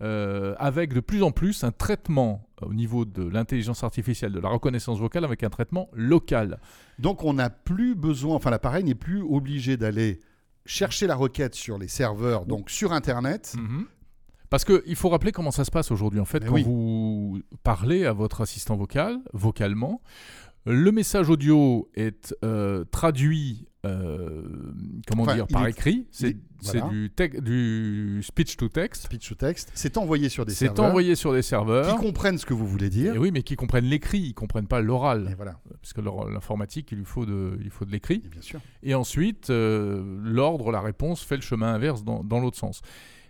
euh, 0.01 0.55
avec 0.59 0.95
de 0.95 1.01
plus 1.01 1.23
en 1.23 1.31
plus 1.33 1.65
un 1.65 1.73
traitement 1.73 2.48
au 2.63 2.75
niveau 2.75 3.05
de 3.05 3.23
l'intelligence 3.23 3.85
artificielle, 3.85 4.33
de 4.33 4.41
la 4.41 4.49
reconnaissance 4.49 4.99
vocale, 4.99 5.25
avec 5.25 5.43
un 5.43 5.51
traitement 5.51 5.89
local. 5.93 6.59
Donc, 6.99 7.25
on 7.25 7.35
n'a 7.35 7.51
plus 7.51 7.95
besoin, 7.95 8.37
enfin, 8.37 8.51
l'appareil 8.51 8.85
n'est 8.85 8.95
plus 8.95 9.23
obligé 9.23 9.77
d'aller 9.77 10.21
chercher 10.65 11.07
la 11.07 11.15
requête 11.17 11.55
sur 11.55 11.79
les 11.79 11.89
serveurs, 11.89 12.47
donc 12.47 12.71
sur 12.71 12.93
Internet. 12.93 13.55
Mhm. 13.59 13.87
Parce 14.51 14.65
qu'il 14.65 14.97
faut 14.97 15.11
rappeler 15.11 15.33
comment 15.33 15.51
ça 15.51 15.65
se 15.65 15.71
passe 15.71 15.91
aujourd'hui. 15.91 16.21
En 16.21 16.25
fait, 16.25 16.41
Mais 16.41 16.49
quand 16.49 16.55
oui. 16.55 16.63
vous 16.63 17.43
parlez 17.63 18.07
à 18.07 18.13
votre 18.13 18.41
assistant 18.41 18.77
vocal, 18.77 19.19
vocalement, 19.35 20.01
le 20.73 20.93
message 20.93 21.29
audio 21.31 21.89
est 21.95 22.35
euh, 22.45 22.85
traduit, 22.91 23.67
euh, 23.87 24.43
comment 25.07 25.23
Enfin, 25.25 25.35
dire, 25.35 25.47
par 25.47 25.67
est- 25.67 25.71
écrit. 25.71 26.07
C'est 26.11 26.37
c'est 26.61 26.79
voilà. 26.81 26.93
du, 27.41 28.21
speech 28.25 28.57
to 28.57 28.69
text. 28.69 29.05
Speech 29.05 29.29
to 29.29 29.35
text. 29.37 29.71
C'est 29.75 29.97
envoyé 29.97 30.29
sur 30.29 30.45
des 30.45 30.53
C'est 30.53 30.67
serveurs 30.67 30.87
envoyé 30.87 31.15
sur 31.15 31.33
des 31.33 31.43
serveurs. 31.43 31.95
qui 31.97 32.05
comprennent 32.05 32.37
ce 32.39 32.45
que 32.47 32.53
vous 32.55 32.67
voulez 32.67 32.91
dire. 32.91 33.15
Et 33.15 33.19
oui, 33.19 33.31
mais 33.33 33.43
qui 33.43 33.55
comprennent 33.55 33.85
l'écrit, 33.85 34.19
ils 34.19 34.35
comprennent 34.35 34.67
pas 34.67 34.81
l'oral. 34.81 35.33
voilà, 35.37 35.61
Parce 35.81 35.93
que 35.93 36.01
l'informatique, 36.01 36.89
il 36.91 36.99
lui 36.99 37.05
faut 37.05 37.27
de, 37.27 37.57
il 37.63 37.71
faut 37.71 37.85
de 37.85 37.93
l'écrit. 37.93 38.23
Et 38.25 38.29
bien 38.29 38.43
sûr. 38.43 38.61
Et 38.83 38.95
ensuite, 38.97 39.51
euh, 39.51 40.19
l'ordre, 40.25 40.73
la 40.73 40.81
réponse 40.81 41.23
fait 41.23 41.37
le 41.37 41.43
chemin 41.43 41.73
inverse 41.75 42.03
dans, 42.03 42.25
dans 42.25 42.41
l'autre 42.41 42.57
sens. 42.59 42.81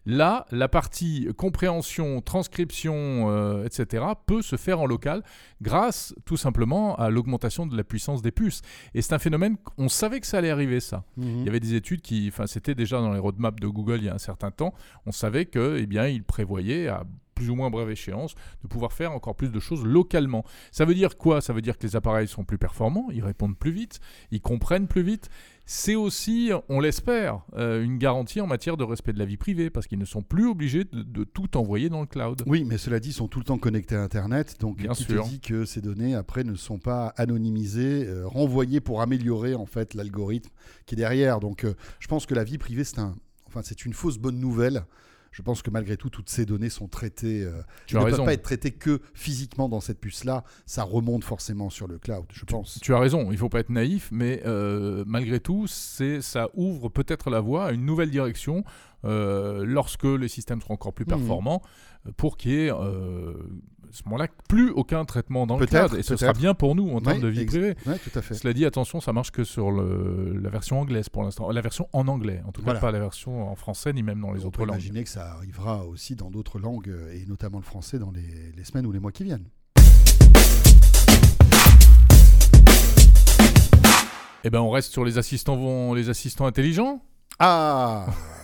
Là, 0.06 0.46
la 0.50 0.68
partie 0.68 1.28
compréhension, 1.36 2.20
transcription, 2.20 3.30
euh, 3.30 3.64
etc., 3.64 4.04
peut 4.26 4.42
se 4.42 4.56
faire 4.56 4.80
en 4.80 4.86
local 4.86 5.22
grâce 5.60 6.14
tout 6.24 6.36
simplement 6.36 6.96
à 6.96 7.10
l'augmentation 7.10 7.66
de 7.66 7.76
la 7.76 7.84
puissance 7.84 8.22
des 8.22 8.30
puces. 8.30 8.62
Et 8.94 9.02
c'est 9.02 9.14
un 9.14 9.18
phénomène, 9.18 9.56
on 9.76 9.88
savait 9.88 10.20
que 10.20 10.26
ça 10.26 10.38
allait 10.38 10.50
arriver, 10.50 10.80
ça. 10.80 11.04
Mhm. 11.16 11.38
Il 11.40 11.44
y 11.44 11.48
avait 11.48 11.60
des 11.60 11.74
études 11.74 12.00
qui, 12.00 12.28
enfin, 12.28 12.46
c'était 12.46 12.74
déjà 12.74 13.00
dans 13.00 13.12
les 13.12 13.18
roadmaps 13.18 13.60
de 13.60 13.68
Google 13.68 13.98
il 13.98 14.04
y 14.04 14.08
a 14.08 14.14
un 14.14 14.18
certain 14.18 14.50
temps. 14.50 14.72
On 15.06 15.12
savait 15.12 15.46
que, 15.46 15.76
eh 15.78 15.86
bien, 15.86 16.06
ils 16.06 16.24
prévoyaient 16.24 16.88
à 16.88 17.04
plus 17.38 17.50
ou 17.50 17.54
moins 17.54 17.70
brève 17.70 17.88
échéance 17.88 18.34
de 18.62 18.68
pouvoir 18.68 18.92
faire 18.92 19.12
encore 19.12 19.36
plus 19.36 19.52
de 19.52 19.60
choses 19.60 19.84
localement. 19.84 20.44
Ça 20.72 20.84
veut 20.84 20.94
dire 20.94 21.16
quoi? 21.16 21.40
Ça 21.40 21.52
veut 21.52 21.62
dire 21.62 21.78
que 21.78 21.86
les 21.86 21.94
appareils 21.94 22.26
sont 22.26 22.42
plus 22.42 22.58
performants, 22.58 23.08
ils 23.12 23.22
répondent 23.22 23.56
plus 23.56 23.70
vite, 23.70 24.00
ils 24.32 24.40
comprennent 24.40 24.88
plus 24.88 25.02
vite. 25.02 25.30
C'est 25.70 25.96
aussi, 25.96 26.50
on 26.70 26.80
l'espère, 26.80 27.42
euh, 27.58 27.84
une 27.84 27.98
garantie 27.98 28.40
en 28.40 28.46
matière 28.46 28.78
de 28.78 28.84
respect 28.84 29.12
de 29.12 29.18
la 29.18 29.26
vie 29.26 29.36
privée 29.36 29.68
parce 29.68 29.86
qu'ils 29.86 29.98
ne 29.98 30.06
sont 30.06 30.22
plus 30.22 30.46
obligés 30.46 30.84
de, 30.84 31.02
de 31.02 31.24
tout 31.24 31.58
envoyer 31.58 31.90
dans 31.90 32.00
le 32.00 32.06
cloud. 32.06 32.42
Oui, 32.46 32.64
mais 32.64 32.78
cela 32.78 32.98
dit, 33.00 33.10
ils 33.10 33.12
sont 33.12 33.28
tout 33.28 33.38
le 33.38 33.44
temps 33.44 33.58
connectés 33.58 33.94
à 33.94 34.02
Internet, 34.02 34.56
donc 34.60 34.78
Bien 34.78 34.92
qui 34.92 35.02
sûr. 35.04 35.24
te 35.24 35.28
dit 35.28 35.40
que 35.40 35.66
ces 35.66 35.82
données 35.82 36.14
après 36.14 36.42
ne 36.42 36.54
sont 36.54 36.78
pas 36.78 37.08
anonymisées, 37.18 38.06
euh, 38.06 38.26
renvoyées 38.26 38.80
pour 38.80 39.02
améliorer 39.02 39.54
en 39.54 39.66
fait 39.66 39.92
l'algorithme 39.92 40.48
qui 40.86 40.94
est 40.94 40.96
derrière. 40.96 41.38
Donc, 41.38 41.64
euh, 41.64 41.74
je 42.00 42.08
pense 42.08 42.24
que 42.24 42.34
la 42.34 42.44
vie 42.44 42.56
privée, 42.56 42.84
c'est 42.84 43.00
un, 43.00 43.14
enfin, 43.46 43.60
c'est 43.62 43.84
une 43.84 43.92
fausse 43.92 44.16
bonne 44.16 44.40
nouvelle. 44.40 44.84
Je 45.30 45.42
pense 45.42 45.62
que 45.62 45.70
malgré 45.70 45.96
tout, 45.96 46.10
toutes 46.10 46.28
ces 46.30 46.44
données 46.46 46.70
sont 46.70 46.88
traitées. 46.88 47.42
euh, 47.44 47.62
Tu 47.86 47.96
as 47.96 48.00
ne 48.00 48.04
raison. 48.06 48.16
peuvent 48.18 48.26
pas 48.26 48.32
être 48.32 48.42
traitées 48.42 48.70
que 48.72 49.00
physiquement 49.14 49.68
dans 49.68 49.80
cette 49.80 50.00
puce-là. 50.00 50.44
Ça 50.66 50.82
remonte 50.82 51.24
forcément 51.24 51.70
sur 51.70 51.86
le 51.86 51.98
cloud, 51.98 52.24
je 52.32 52.44
pense. 52.44 52.78
Tu 52.82 52.94
as 52.94 52.98
raison, 52.98 53.30
il 53.30 53.38
faut 53.38 53.48
pas 53.48 53.60
être 53.60 53.70
naïf, 53.70 54.08
mais 54.12 54.42
euh, 54.46 55.04
malgré 55.06 55.38
tout, 55.40 55.66
c'est, 55.66 56.20
ça 56.22 56.48
ouvre 56.54 56.88
peut-être 56.88 57.30
la 57.30 57.40
voie 57.40 57.66
à 57.66 57.72
une 57.72 57.84
nouvelle 57.84 58.10
direction 58.10 58.64
euh, 59.04 59.64
lorsque 59.64 60.04
les 60.04 60.28
systèmes 60.28 60.60
seront 60.60 60.74
encore 60.74 60.92
plus 60.92 61.04
Mhm. 61.04 61.10
performants 61.18 61.62
pour 62.16 62.36
qu'il 62.36 62.50
y 62.52 62.66
ait 62.66 62.70
ce 63.90 64.02
moment-là 64.06 64.28
plus 64.48 64.70
aucun 64.70 65.04
traitement 65.04 65.46
dans 65.46 65.58
le 65.58 65.66
Peut-être, 65.66 65.88
cloud. 65.88 66.00
Et 66.00 66.02
ce 66.02 66.16
sera 66.16 66.32
bien 66.32 66.54
pour 66.54 66.74
nous 66.74 66.88
en 66.90 67.00
termes 67.00 67.20
de 67.20 67.28
vie 67.28 67.44
privée. 67.44 67.74
Ouais, 67.86 67.98
tout 67.98 68.16
à 68.18 68.22
fait. 68.22 68.34
Cela 68.34 68.52
dit, 68.52 68.64
attention, 68.64 69.00
ça 69.00 69.12
marche 69.12 69.30
que 69.30 69.44
sur 69.44 69.70
le, 69.70 70.38
la 70.42 70.50
version 70.50 70.80
anglaise 70.80 71.08
pour 71.08 71.22
l'instant. 71.22 71.50
La 71.50 71.60
version 71.60 71.88
en 71.92 72.08
anglais, 72.08 72.42
en 72.46 72.52
tout 72.52 72.62
cas 72.62 72.74
pas 72.74 72.92
la 72.92 73.00
version 73.00 73.50
en 73.50 73.54
français 73.54 73.92
ni 73.92 74.02
même 74.02 74.20
dans 74.20 74.32
les 74.32 74.44
On 74.44 74.48
autres 74.48 74.58
peut 74.58 74.64
langues. 74.64 74.76
imaginer 74.76 75.04
que 75.04 75.10
ça 75.10 75.32
arrivera 75.32 75.84
aussi 75.86 76.14
dans 76.16 76.30
d'autres 76.30 76.58
langues, 76.58 76.88
euh, 76.88 77.12
et 77.12 77.26
notamment 77.26 77.58
le 77.58 77.64
français, 77.64 77.98
dans 77.98 78.10
les, 78.10 78.52
les 78.56 78.64
semaines 78.64 78.86
ou 78.86 78.92
les 78.92 79.00
mois 79.00 79.12
qui 79.12 79.24
viennent. 79.24 79.46
Eh 84.44 84.50
ben, 84.50 84.60
on 84.60 84.70
reste 84.70 84.92
sur 84.92 85.04
les 85.04 85.18
assistants, 85.18 85.56
vont, 85.56 85.94
les 85.94 86.08
assistants 86.10 86.46
intelligents. 86.46 87.02
Ah 87.38 88.06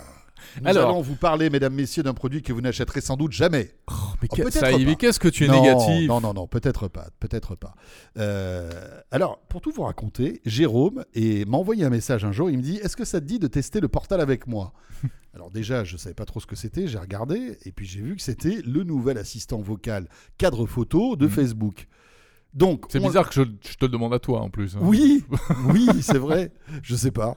Nous 0.63 0.69
Alors- 0.69 0.91
allons 0.91 1.01
vous 1.03 1.17
parler, 1.17 1.51
mesdames, 1.51 1.75
messieurs, 1.75 2.03
d'un 2.03 2.15
produit 2.15 2.43
que 2.43 2.53
vous 2.53 2.61
n'achèterez 2.61 3.01
sans 3.01 3.17
doute 3.17 3.33
jamais. 3.33 3.73
Oh, 3.89 3.93
mais 4.23 4.29
Oh, 4.31 4.51
ça 4.51 4.73
y 4.73 4.85
mais 4.85 4.97
qu'est-ce 4.97 5.19
que 5.21 5.29
tu 5.29 5.45
es 5.45 5.49
non, 5.49 5.61
négatif 5.63 6.09
Non, 6.09 6.21
non, 6.21 6.33
non, 6.35 6.47
peut-être 6.47 6.89
pas, 6.89 7.09
peut-être 7.21 7.55
pas. 7.57 7.75
Euh, 8.19 8.71
alors, 9.11 9.41
pour 9.49 9.61
tout 9.61 9.73
vous 9.73 9.83
raconter, 9.83 10.41
Jérôme 10.45 11.05
m'a 11.17 11.57
envoyé 11.57 11.85
un 11.85 11.91
message 11.91 12.25
un 12.25 12.33
jour. 12.33 12.51
Il 12.51 12.59
me 12.59 12.63
dit 12.63 12.77
Est-ce 12.77 12.97
que 12.97 13.05
ça 13.05 13.21
te 13.21 13.27
dit 13.27 13.39
de 13.39 13.47
tester 13.47 13.81
le 13.81 13.89
portal 13.89 14.21
avec 14.21 14.47
moi 14.47 14.73
Alors 15.35 15.51
déjà, 15.51 15.83
je 15.83 15.97
savais 15.97 16.15
pas 16.15 16.25
trop 16.27 16.39
ce 16.41 16.47
que 16.47 16.55
c'était. 16.57 16.87
J'ai 16.87 16.99
regardé 16.99 17.59
et 17.65 17.73
puis 17.73 17.87
j'ai 17.87 18.01
vu 18.01 18.15
que 18.15 18.23
c'était 18.23 18.61
le 18.65 18.85
nouvel 18.85 19.19
assistant 19.19 19.61
vocal 19.61 20.09
cadre 20.39 20.67
photo 20.67 21.17
de 21.17 21.25
Mhm. 21.27 21.31
Facebook. 21.33 21.89
Donc, 22.53 22.85
C'est 22.89 23.01
on- 23.01 23.09
bizarre 23.09 23.29
que 23.29 23.35
je, 23.35 23.43
je 23.69 23.75
te 23.75 23.85
le 23.85 23.89
demande 23.91 24.15
à 24.15 24.21
toi 24.21 24.41
en 24.41 24.49
plus. 24.49 24.77
hein. 24.77 24.81
Oui, 24.83 25.25
oui, 25.67 25.89
c'est 26.03 26.19
vrai. 26.19 26.53
Je 26.85 26.95
sais 26.95 27.11
pas. 27.11 27.37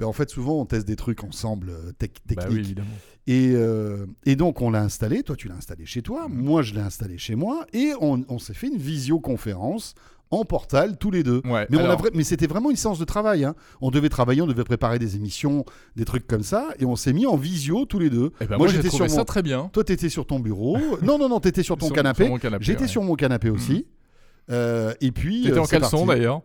Mais 0.00 0.06
en 0.06 0.12
fait, 0.12 0.28
souvent, 0.30 0.54
on 0.60 0.64
teste 0.66 0.86
des 0.88 0.96
trucs 0.96 1.22
ensemble, 1.22 1.70
euh, 1.70 1.92
tec- 1.98 2.16
Bah 2.26 2.34
techniques. 2.36 2.48
oui, 2.52 2.58
évidemment. 2.60 2.88
Et, 3.26 3.52
euh, 3.54 4.06
et 4.24 4.34
donc, 4.34 4.60
on 4.62 4.70
l'a 4.70 4.80
installé. 4.82 5.22
Toi, 5.22 5.36
tu 5.36 5.46
l'as 5.48 5.54
installé 5.56 5.84
chez 5.86 6.02
toi. 6.02 6.26
Moi, 6.28 6.62
je 6.62 6.74
l'ai 6.74 6.80
installé 6.80 7.18
chez 7.18 7.34
moi. 7.36 7.66
Et 7.72 7.92
on, 8.00 8.24
on 8.28 8.38
s'est 8.38 8.54
fait 8.54 8.68
une 8.68 8.78
visioconférence 8.78 9.94
en 10.32 10.44
portal 10.44 10.96
tous 10.96 11.10
les 11.10 11.22
deux. 11.22 11.42
Ouais, 11.44 11.66
Mais, 11.70 11.76
on 11.76 11.80
a 11.80 11.84
alors- 11.84 12.02
vra- 12.02 12.10
mais 12.14 12.22
c'était 12.24 12.46
vraiment 12.46 12.70
une 12.70 12.76
séance 12.76 12.98
de 12.98 13.04
travail. 13.04 13.44
hein. 13.44 13.54
On 13.80 13.90
devait 13.90 14.08
travailler, 14.08 14.40
on 14.42 14.46
devait 14.46 14.64
préparer 14.64 14.98
des 14.98 15.16
émissions, 15.16 15.64
des 15.96 16.04
trucs 16.04 16.26
comme 16.26 16.42
ça. 16.44 16.68
Et 16.78 16.84
on 16.86 16.96
s'est 16.96 17.12
mis 17.12 17.26
en 17.26 17.36
visio 17.36 17.84
tous 17.84 17.98
les 17.98 18.10
deux. 18.10 18.30
Eh 18.40 18.44
ben, 18.44 18.50
moi, 18.50 18.58
moi, 18.58 18.66
j'ai 18.68 18.76
j'étais 18.76 18.88
trouvé 18.88 19.08
sur 19.08 19.14
ça 19.14 19.20
mon... 19.20 19.24
très 19.24 19.42
bien. 19.42 19.68
Toi, 19.72 19.84
t'étais 19.84 20.08
sur 20.08 20.26
ton 20.26 20.38
bureau. 20.40 20.78
non, 21.02 21.18
non, 21.18 21.28
non, 21.28 21.40
t'étais 21.40 21.62
sur 21.62 21.76
ton 21.76 21.86
Sur- 21.86 21.94
canapé. 21.96 22.24
sur 22.24 22.32
mon 22.32 22.38
canapé, 22.38 22.64
J'étais 22.64 22.82
ouais. 22.82 22.88
sur 22.88 23.02
mon 23.02 23.16
canapé 23.16 23.50
aussi. 23.50 23.86
Euh, 24.50 24.94
et 25.00 25.12
puis. 25.12 25.42
T'étais 25.42 25.56
euh, 25.58 25.60
en 25.62 25.64
c'est 25.64 25.76
caleçon 25.76 26.06
parti. 26.06 26.20
d'ailleurs. 26.20 26.42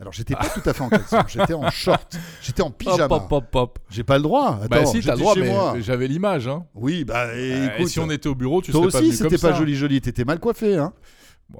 Alors, 0.00 0.12
j'étais 0.12 0.34
pas 0.34 0.48
tout 0.48 0.62
à 0.68 0.72
fait 0.72 0.82
en 0.82 0.88
caleçon. 0.88 1.18
j'étais 1.28 1.54
en 1.54 1.70
short. 1.70 2.16
J'étais 2.42 2.62
en 2.62 2.70
pyjama. 2.72 3.04
Hop, 3.14 3.30
hop, 3.32 3.54
hop. 3.54 3.78
J'ai 3.90 4.04
pas 4.04 4.16
le 4.16 4.22
droit. 4.22 4.56
Attends, 4.62 4.66
Bah 4.68 4.84
si, 4.86 5.00
t'as 5.00 5.12
le 5.14 5.20
droit, 5.20 5.34
chez 5.34 5.40
mais 5.42 5.50
moi. 5.50 5.74
j'avais 5.80 6.08
l'image. 6.08 6.48
Hein. 6.48 6.66
Oui, 6.74 7.04
bah 7.04 7.26
Euh, 7.28 7.66
écoute. 7.66 7.80
et 7.80 7.86
si 7.86 8.00
on 8.00 8.10
était 8.10 8.28
au 8.28 8.34
bureau, 8.34 8.60
tu 8.62 8.72
Toi 8.72 8.82
serais 8.90 8.90
pas 8.92 8.98
aussi, 9.06 9.16
c'était 9.16 9.38
pas 9.38 9.52
joli 9.52 9.74
joli, 9.74 10.00
t'étais 10.00 10.24
mal 10.24 10.40
coiffé, 10.40 10.76
hein 10.76 10.92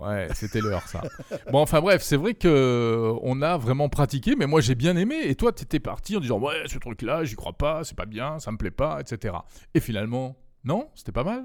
Ouais, 0.01 0.29
c'était 0.35 0.61
l'heure 0.63 0.89
ça. 0.89 1.03
bon, 1.51 1.59
enfin 1.61 1.81
bref, 1.83 2.03
c'est 2.03 2.17
vrai 2.17 2.33
que 2.33 2.49
euh, 2.49 3.15
on 3.23 3.43
a 3.43 3.59
vraiment 3.59 3.91
pratiqué, 3.91 4.35
mais 4.37 4.47
moi 4.47 4.63
j'ai 4.63 4.75
bien 4.75 4.97
aimé. 4.97 5.17
Et 5.25 5.35
toi, 5.35 5.53
t'étais 5.53 5.81
parti 5.81 6.17
en 6.17 6.21
disant 6.21 6.39
ouais, 6.41 6.63
ce 6.67 6.79
truc-là, 6.79 7.25
j'y 7.25 7.35
crois 7.35 7.53
pas, 7.53 7.85
c'est 7.85 7.97
pas 7.97 8.07
bien, 8.07 8.39
ça 8.39 8.51
me 8.53 8.57
plaît 8.57 8.71
pas, 8.71 9.01
etc. 9.01 9.35
Et 9.75 9.81
finalement, 9.81 10.37
non, 10.65 10.89
c'était 10.95 11.13
pas 11.13 11.25
mal. 11.25 11.45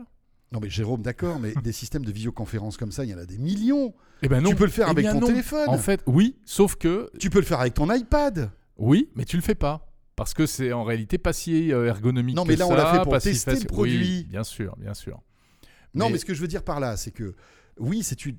Non 0.51 0.59
mais 0.61 0.69
Jérôme, 0.69 1.01
d'accord, 1.01 1.39
mais 1.39 1.53
des 1.63 1.71
systèmes 1.73 2.05
de 2.05 2.11
visioconférence 2.11 2.77
comme 2.77 2.91
ça, 2.91 3.03
il 3.03 3.09
y 3.09 3.13
en 3.13 3.17
a 3.17 3.25
des 3.25 3.37
millions. 3.37 3.93
Eh 4.21 4.29
ben 4.29 4.41
non. 4.41 4.49
Tu 4.49 4.55
peux 4.55 4.63
le 4.65 4.71
faire 4.71 4.87
Eh 4.87 4.91
avec 4.91 5.05
ton 5.05 5.19
non. 5.19 5.27
téléphone. 5.27 5.67
En 5.67 5.77
fait, 5.77 6.01
oui, 6.07 6.37
sauf 6.45 6.75
que 6.75 7.09
Tu 7.19 7.29
peux 7.29 7.39
le 7.39 7.45
faire 7.45 7.59
avec 7.59 7.73
ton 7.73 7.93
iPad. 7.93 8.49
oui, 8.77 9.09
mais 9.15 9.25
tu 9.25 9.35
le 9.35 9.41
fais 9.41 9.55
pas. 9.55 9.83
Parce 10.15 10.33
que 10.33 10.45
c'est 10.47 10.71
en 10.73 10.83
réalité 10.83 11.17
pas 11.19 11.31
si 11.33 11.71
euh, 11.71 11.85
ergonomique 11.85 12.35
Non, 12.35 12.43
mais 12.45 12.55
que 12.55 12.59
là, 12.59 12.67
on 12.67 12.73
l'a 12.75 12.93
fait 12.93 13.03
pour 13.03 13.15
si 13.21 13.29
tester 13.33 13.55
le 13.59 13.65
produit. 13.65 13.97
Oui, 13.99 14.27
bien 14.29 14.43
sûr, 14.43 14.75
bien 14.77 14.93
sûr. 14.95 15.21
Non, 15.93 16.05
Mais- 16.05 16.13
mais... 16.13 16.17
ce 16.17 16.25
que 16.25 16.33
je 16.33 16.41
veux 16.41 16.47
dire 16.47 16.63
par 16.63 16.79
là, 16.79 16.97
c'est 16.97 17.11
que 17.11 17.35
oui, 17.79 18.01
c'est 18.01 18.25
une. 18.25 18.35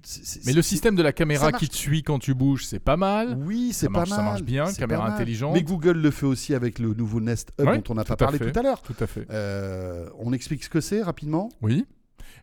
Mais 0.47 0.53
le 0.53 0.63
système 0.63 0.97
de 0.97 1.03
la 1.03 1.13
caméra 1.13 1.53
qui 1.53 1.69
te 1.69 1.77
suit 1.77 2.03
quand 2.03 2.19
tu 2.19 2.35
bouges, 2.35 2.67
c'est 2.67 2.81
pas 2.81 2.97
mal. 2.97 3.39
Oui, 3.47 3.71
c'est 3.73 3.87
pas 3.87 3.99
marche- 4.01 4.09
ça 4.11 4.17
mal. 4.17 4.25
marche 4.25 4.43
bien, 4.43 4.73
caméra 4.73 5.05
mal. 5.05 5.13
intelligente. 5.13 5.55
Mais 5.55 5.63
Google 5.63 5.99
le 5.99 6.11
fait 6.11 6.27
aussi 6.27 6.55
avec 6.55 6.81
le 6.81 6.93
nouveau 6.95 7.21
Nest 7.21 7.53
Hub 7.61 7.69
Ouais, 7.69 7.79
dont 7.79 7.93
on 7.93 7.95
n'a 7.95 8.05
pas 8.05 8.17
parlé 8.17 8.39
fait. 8.39 8.51
tout 8.51 8.59
à 8.59 8.63
l'heure. 8.65 8.83
Tout 8.83 8.97
à 8.99 9.07
fait. 9.07 9.27
Euh, 9.31 10.09
on 10.19 10.33
explique 10.33 10.65
ce 10.65 10.69
que 10.69 10.81
c'est 10.81 11.03
rapidement. 11.03 11.51
Oui. 11.63 11.87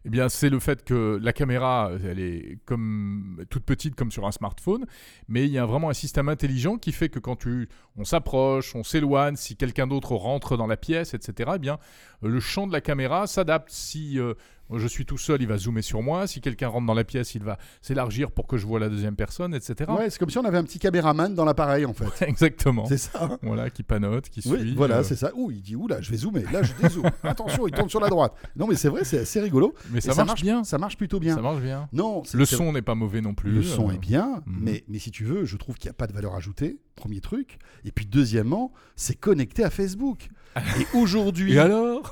Eh 0.06 0.10
bien, 0.10 0.30
c'est 0.30 0.52
le 0.52 0.60
fait 0.60 0.84
que 0.84 1.20
la 1.20 1.34
caméra, 1.34 1.92
elle 2.04 2.20
est 2.20 2.60
comme 2.66 3.44
toute 3.50 3.64
petite 3.64 3.96
comme 3.96 4.12
sur 4.12 4.28
un 4.28 4.32
smartphone, 4.32 4.86
mais 5.28 5.46
il 5.46 5.52
y 5.52 5.58
a 5.58 5.66
vraiment 5.66 5.90
un 5.90 5.96
système 5.96 6.30
intelligent 6.30 6.78
qui 6.78 6.92
fait 6.92 7.10
que 7.10 7.18
quand 7.18 7.38
tu, 7.38 7.68
on 7.98 8.04
s'approche, 8.04 8.76
on 8.76 8.84
s'éloigne, 8.84 9.36
si 9.36 9.56
quelqu'un 9.56 9.88
d'autre 9.88 10.16
rentre 10.16 10.58
dans 10.58 10.68
la 10.68 10.78
pièce, 10.78 11.14
etc. 11.14 11.52
Eh 11.56 11.60
bien, 11.60 11.78
le 12.22 12.40
champ 12.40 12.68
de 12.68 12.74
la 12.74 12.82
caméra 12.82 13.28
s'adapte. 13.28 13.70
Si 13.70 14.20
euh, 14.20 14.34
je 14.74 14.88
suis 14.88 15.06
tout 15.06 15.18
seul, 15.18 15.42
il 15.42 15.48
va 15.48 15.58
zoomer 15.58 15.82
sur 15.82 16.02
moi. 16.02 16.28
Si 16.28 16.42
quelqu'un 16.42 16.68
rentre 16.68 16.88
dans 16.88 16.94
la 16.94 17.04
pièce, 17.04 17.36
il 17.36 17.44
va 17.44 17.58
s'élargir 17.82 18.32
pour 18.32 18.48
que 18.48 18.58
je 18.58 18.66
vois 18.66 18.80
la 18.80 18.90
deuxième 18.90 19.16
personne, 19.16 19.54
etc. 19.54 19.92
Ouais, 19.92 20.10
c'est 20.10 20.18
comme 20.18 20.30
si 20.30 20.38
on 20.38 20.46
avait 20.46 20.58
un 20.58 20.64
petit 20.64 20.80
caméraman 20.80 21.34
dans 21.34 21.46
l'appareil 21.46 21.86
en 21.86 21.94
fait. 21.94 22.26
Exactement. 22.28 22.86
C'est 22.86 22.98
ça. 22.98 23.38
Voilà, 23.44 23.70
qui 23.70 23.84
panote, 23.84 24.30
qui 24.30 24.42
Oui, 24.50 24.60
suit. 24.60 24.76
voilà, 24.76 24.98
euh, 24.98 25.04
c'est 25.04 25.16
ça. 25.16 25.32
Ouh, 25.36 25.52
il 25.52 25.62
dit, 25.62 25.76
ouh 25.76 25.88
là, 25.88 26.02
je 26.02 26.10
vais 26.12 26.18
zoomer. 26.18 26.44
Là, 26.52 26.64
je 26.64 26.74
dézoome. 26.82 27.10
Attention, 27.24 27.68
il 27.68 27.74
tourne 27.74 27.90
sur 27.90 28.00
la 28.00 28.10
droite. 28.10 28.34
Non, 28.56 28.68
mais 28.68 28.76
c'est 28.76 28.90
vrai, 28.90 29.04
c'est 29.04 29.20
assez 29.20 29.40
rigolo. 29.40 29.74
mais 29.92 30.02
ça, 30.02 30.26
marche, 30.26 30.42
bien. 30.42 30.64
Ça 30.64 30.78
marche 30.78 30.98
plutôt 30.98 31.20
bien. 31.20 31.36
Ça 31.36 31.42
marche 31.42 31.62
bien. 31.62 31.88
Non, 31.94 32.24
Le 32.34 32.46
son 32.46 32.74
n'est 32.74 32.82
pas 32.82 32.96
mauvais 32.96 33.22
non 33.22 33.34
plus. 33.34 33.52
Le 33.52 33.64
son 33.64 33.90
euh, 33.90 33.94
est 33.94 34.00
bien, 34.00 34.42
mhm. 34.46 34.60
mais, 34.62 34.84
mais 34.88 35.00
si 35.00 35.12
tu 35.12 35.24
veux, 35.24 35.46
je 35.46 35.58
trouve 35.58 35.78
qu'il 35.78 35.90
n'y 35.90 35.92
a 35.92 35.96
pas 35.96 36.08
de 36.08 36.14
valeur 36.14 36.36
ajoutée, 36.36 36.80
premier 36.96 37.22
truc. 37.22 37.60
Et 37.86 37.92
puis 37.92 38.06
deuxièmement, 38.06 38.74
c'est 38.96 39.16
connecté 39.16 39.64
à 39.64 39.70
Facebook. 39.70 40.28
Et 40.58 40.86
aujourd'hui, 40.98 41.54
Et 41.54 41.60
alors? 41.60 42.12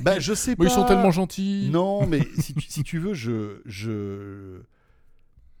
bah, 0.00 0.18
je 0.18 0.34
sais 0.34 0.54
pas. 0.54 0.64
Ils 0.64 0.70
sont 0.70 0.84
tellement 0.84 1.10
gentils. 1.10 1.68
Non, 1.72 2.06
mais 2.08 2.20
si 2.38 2.54
tu, 2.54 2.70
si 2.70 2.82
tu 2.82 2.98
veux, 2.98 3.14
je, 3.14 3.60
je. 3.64 4.60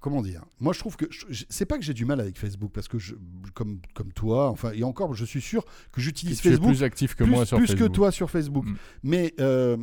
Comment 0.00 0.22
dire? 0.22 0.44
Moi, 0.60 0.72
je 0.72 0.78
trouve 0.78 0.96
que. 0.96 1.06
C'est 1.48 1.66
pas 1.66 1.78
que 1.78 1.84
j'ai 1.84 1.94
du 1.94 2.04
mal 2.04 2.20
avec 2.20 2.38
Facebook, 2.38 2.70
parce 2.72 2.88
que, 2.88 2.98
je, 2.98 3.14
comme, 3.54 3.80
comme 3.94 4.12
toi, 4.12 4.50
enfin, 4.50 4.72
et 4.72 4.84
encore, 4.84 5.14
je 5.14 5.24
suis 5.24 5.40
sûr 5.40 5.64
que 5.92 6.00
j'utilise 6.00 6.40
tu 6.40 6.48
es 6.48 6.50
Facebook 6.52 6.70
plus 6.70 6.82
actif 6.82 7.14
que 7.14 7.24
plus, 7.24 7.32
moi 7.32 7.46
sur 7.46 7.56
plus 7.56 7.68
Facebook. 7.68 7.88
que 7.88 7.94
toi 7.94 8.12
sur 8.12 8.30
Facebook. 8.30 8.66
Mm. 8.66 8.76
Mais 9.02 9.34
euh, 9.40 9.76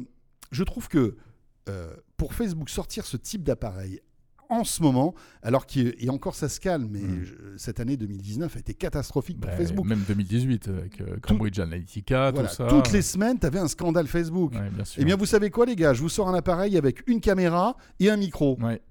je 0.52 0.64
trouve 0.64 0.88
que 0.88 1.18
euh, 1.68 1.94
pour 2.18 2.34
Facebook 2.34 2.70
sortir 2.70 3.06
ce 3.06 3.18
type 3.18 3.44
d'appareil 3.44 4.00
en 4.50 4.64
ce 4.64 4.82
moment, 4.82 5.14
alors 5.44 5.66
qu'il 5.66 5.96
et 6.00 6.10
encore 6.10 6.36
ça 6.36 6.50
se 6.50 6.60
calme, 6.60 6.88
mais 6.92 7.00
Mm. 7.00 7.24
je- 7.24 7.34
cette 7.58 7.80
année 7.80 7.98
2019 7.98 8.56
a 8.56 8.60
été 8.60 8.74
catastrophique 8.74 9.40
pour 9.40 9.50
Bah, 9.52 9.58
Facebook. 9.58 9.86
Même 9.86 10.04
2018 10.08 10.68
avec 10.68 11.02
euh, 11.02 11.18
Cambridge 11.22 11.60
Analytica, 11.60 12.32
Voilà, 12.32 12.50
tout 12.50 12.56
ça. 12.56 12.68
toutes 12.68 12.92
les 12.92 13.02
semaines, 13.02 13.40
tu 13.40 13.46
avais 13.46 13.60
un 13.60 13.68
scandale 13.68 14.08
Facebook. 14.08 14.54
Ouais, 14.54 14.70
bien 14.70 14.86
sûr. 14.86 15.02
Eh 15.02 15.06
bien, 15.06 15.16
vous 15.16 15.26
savez 15.26 15.50
quoi, 15.50 15.66
les 15.66 15.76
gars? 15.76 15.94
Je 15.94 16.02
vous 16.02 16.10
sors 16.10 16.28
un 16.30 16.34
appareil 16.34 16.78
avec 16.78 17.04
une 17.08 17.22
caméra 17.22 17.78
et 18.00 18.10
un 18.10 18.18
micro. 18.18 18.58
Ouais. 18.62 18.82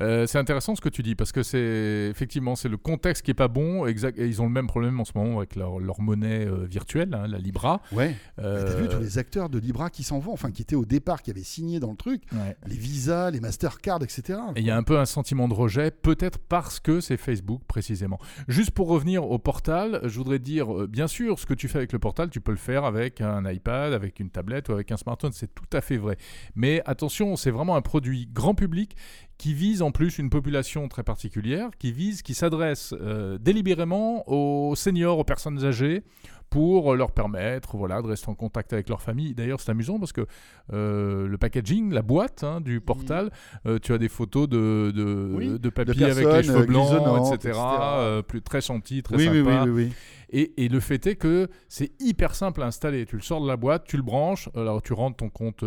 Euh, 0.00 0.26
c'est 0.26 0.38
intéressant 0.38 0.74
ce 0.76 0.80
que 0.80 0.88
tu 0.88 1.02
dis 1.02 1.14
parce 1.14 1.32
que 1.32 1.42
c'est 1.42 2.08
effectivement 2.10 2.56
c'est 2.56 2.68
le 2.68 2.76
contexte 2.76 3.22
qui 3.24 3.30
est 3.30 3.34
pas 3.34 3.48
bon. 3.48 3.86
Exact. 3.86 4.18
Et 4.18 4.26
ils 4.26 4.40
ont 4.42 4.46
le 4.46 4.52
même 4.52 4.66
problème 4.66 5.00
en 5.00 5.04
ce 5.04 5.12
moment 5.14 5.38
avec 5.38 5.56
leur, 5.56 5.78
leur 5.80 6.00
monnaie 6.00 6.46
euh, 6.46 6.64
virtuelle, 6.66 7.14
hein, 7.14 7.26
la 7.28 7.38
Libra. 7.38 7.80
Ouais. 7.92 8.14
T'as 8.36 8.74
vu 8.76 8.88
tous 8.88 8.98
les 9.00 9.18
acteurs 9.18 9.48
de 9.48 9.58
Libra 9.58 9.90
qui 9.90 10.02
s'en 10.02 10.18
vont, 10.18 10.32
enfin 10.32 10.50
qui 10.50 10.62
étaient 10.62 10.76
au 10.76 10.84
départ, 10.84 11.22
qui 11.22 11.30
avaient 11.30 11.42
signé 11.42 11.80
dans 11.80 11.90
le 11.90 11.96
truc, 11.96 12.22
ouais. 12.32 12.56
les 12.66 12.76
visas, 12.76 13.30
les 13.30 13.40
Mastercard, 13.40 14.02
etc. 14.02 14.38
Et 14.56 14.60
il 14.60 14.66
y 14.66 14.70
a 14.70 14.76
un 14.76 14.82
peu 14.82 14.98
un 14.98 15.03
sentiment 15.06 15.48
de 15.48 15.54
rejet, 15.54 15.90
peut-être 15.90 16.38
parce 16.38 16.80
que 16.80 17.00
c'est 17.00 17.16
Facebook 17.16 17.62
précisément. 17.66 18.18
Juste 18.48 18.70
pour 18.70 18.88
revenir 18.88 19.30
au 19.30 19.38
portal, 19.38 20.00
je 20.04 20.16
voudrais 20.16 20.38
dire, 20.38 20.72
euh, 20.74 20.86
bien 20.86 21.06
sûr, 21.06 21.38
ce 21.38 21.46
que 21.46 21.54
tu 21.54 21.68
fais 21.68 21.78
avec 21.78 21.92
le 21.92 21.98
portal, 21.98 22.30
tu 22.30 22.40
peux 22.40 22.52
le 22.52 22.58
faire 22.58 22.84
avec 22.84 23.20
un 23.20 23.50
iPad, 23.50 23.92
avec 23.92 24.20
une 24.20 24.30
tablette 24.30 24.68
ou 24.68 24.72
avec 24.72 24.90
un 24.92 24.96
smartphone, 24.96 25.32
c'est 25.32 25.54
tout 25.54 25.64
à 25.72 25.80
fait 25.80 25.96
vrai. 25.96 26.16
Mais 26.54 26.82
attention, 26.86 27.36
c'est 27.36 27.50
vraiment 27.50 27.76
un 27.76 27.82
produit 27.82 28.28
grand 28.32 28.54
public 28.54 28.96
qui 29.38 29.54
vise 29.54 29.82
en 29.82 29.90
plus 29.90 30.18
une 30.18 30.30
population 30.30 30.88
très 30.88 31.02
particulière, 31.02 31.70
qui 31.78 31.92
vise, 31.92 32.22
qui 32.22 32.34
s'adresse 32.34 32.94
euh, 33.00 33.38
délibérément 33.38 34.28
aux 34.28 34.74
seniors, 34.76 35.18
aux 35.18 35.24
personnes 35.24 35.64
âgées, 35.64 36.04
pour 36.50 36.94
leur 36.94 37.10
permettre 37.10 37.76
voilà, 37.76 38.00
de 38.00 38.06
rester 38.06 38.28
en 38.28 38.34
contact 38.34 38.72
avec 38.72 38.88
leur 38.88 39.02
famille. 39.02 39.34
D'ailleurs, 39.34 39.60
c'est 39.60 39.70
amusant 39.70 39.98
parce 39.98 40.12
que 40.12 40.26
euh, 40.72 41.26
le 41.26 41.36
packaging, 41.38 41.92
la 41.92 42.02
boîte 42.02 42.44
hein, 42.44 42.60
du 42.60 42.80
portal, 42.80 43.30
euh, 43.66 43.78
tu 43.80 43.92
as 43.92 43.98
des 43.98 44.08
photos 44.08 44.48
de, 44.48 44.92
de, 44.94 45.32
Oui, 45.34 45.58
de 45.58 45.68
papy 45.68 45.98
de 45.98 46.04
avec 46.04 46.26
les 46.26 46.42
cheveux 46.44 46.66
blancs, 46.66 46.92
etc. 47.32 47.34
etc. 47.34 47.60
euh, 47.60 48.22
plus, 48.22 48.40
très 48.42 48.60
gentil, 48.60 49.02
très 49.02 49.16
oui, 49.16 49.24
sympa. 49.24 49.64
oui. 49.68 49.92
Et, 50.30 50.64
et 50.64 50.68
le 50.68 50.80
fait 50.80 51.06
est 51.06 51.16
que 51.16 51.48
c'est 51.68 51.92
hyper 52.00 52.34
simple 52.34 52.62
à 52.62 52.66
installer. 52.66 53.04
Tu 53.06 53.16
le 53.16 53.22
sors 53.22 53.40
de 53.40 53.48
la 53.48 53.56
boîte, 53.56 53.84
tu 53.86 53.96
le 53.96 54.02
branches, 54.02 54.48
alors 54.54 54.80
tu 54.82 54.92
rentres 54.92 55.16
ton 55.16 55.28
compte 55.30 55.64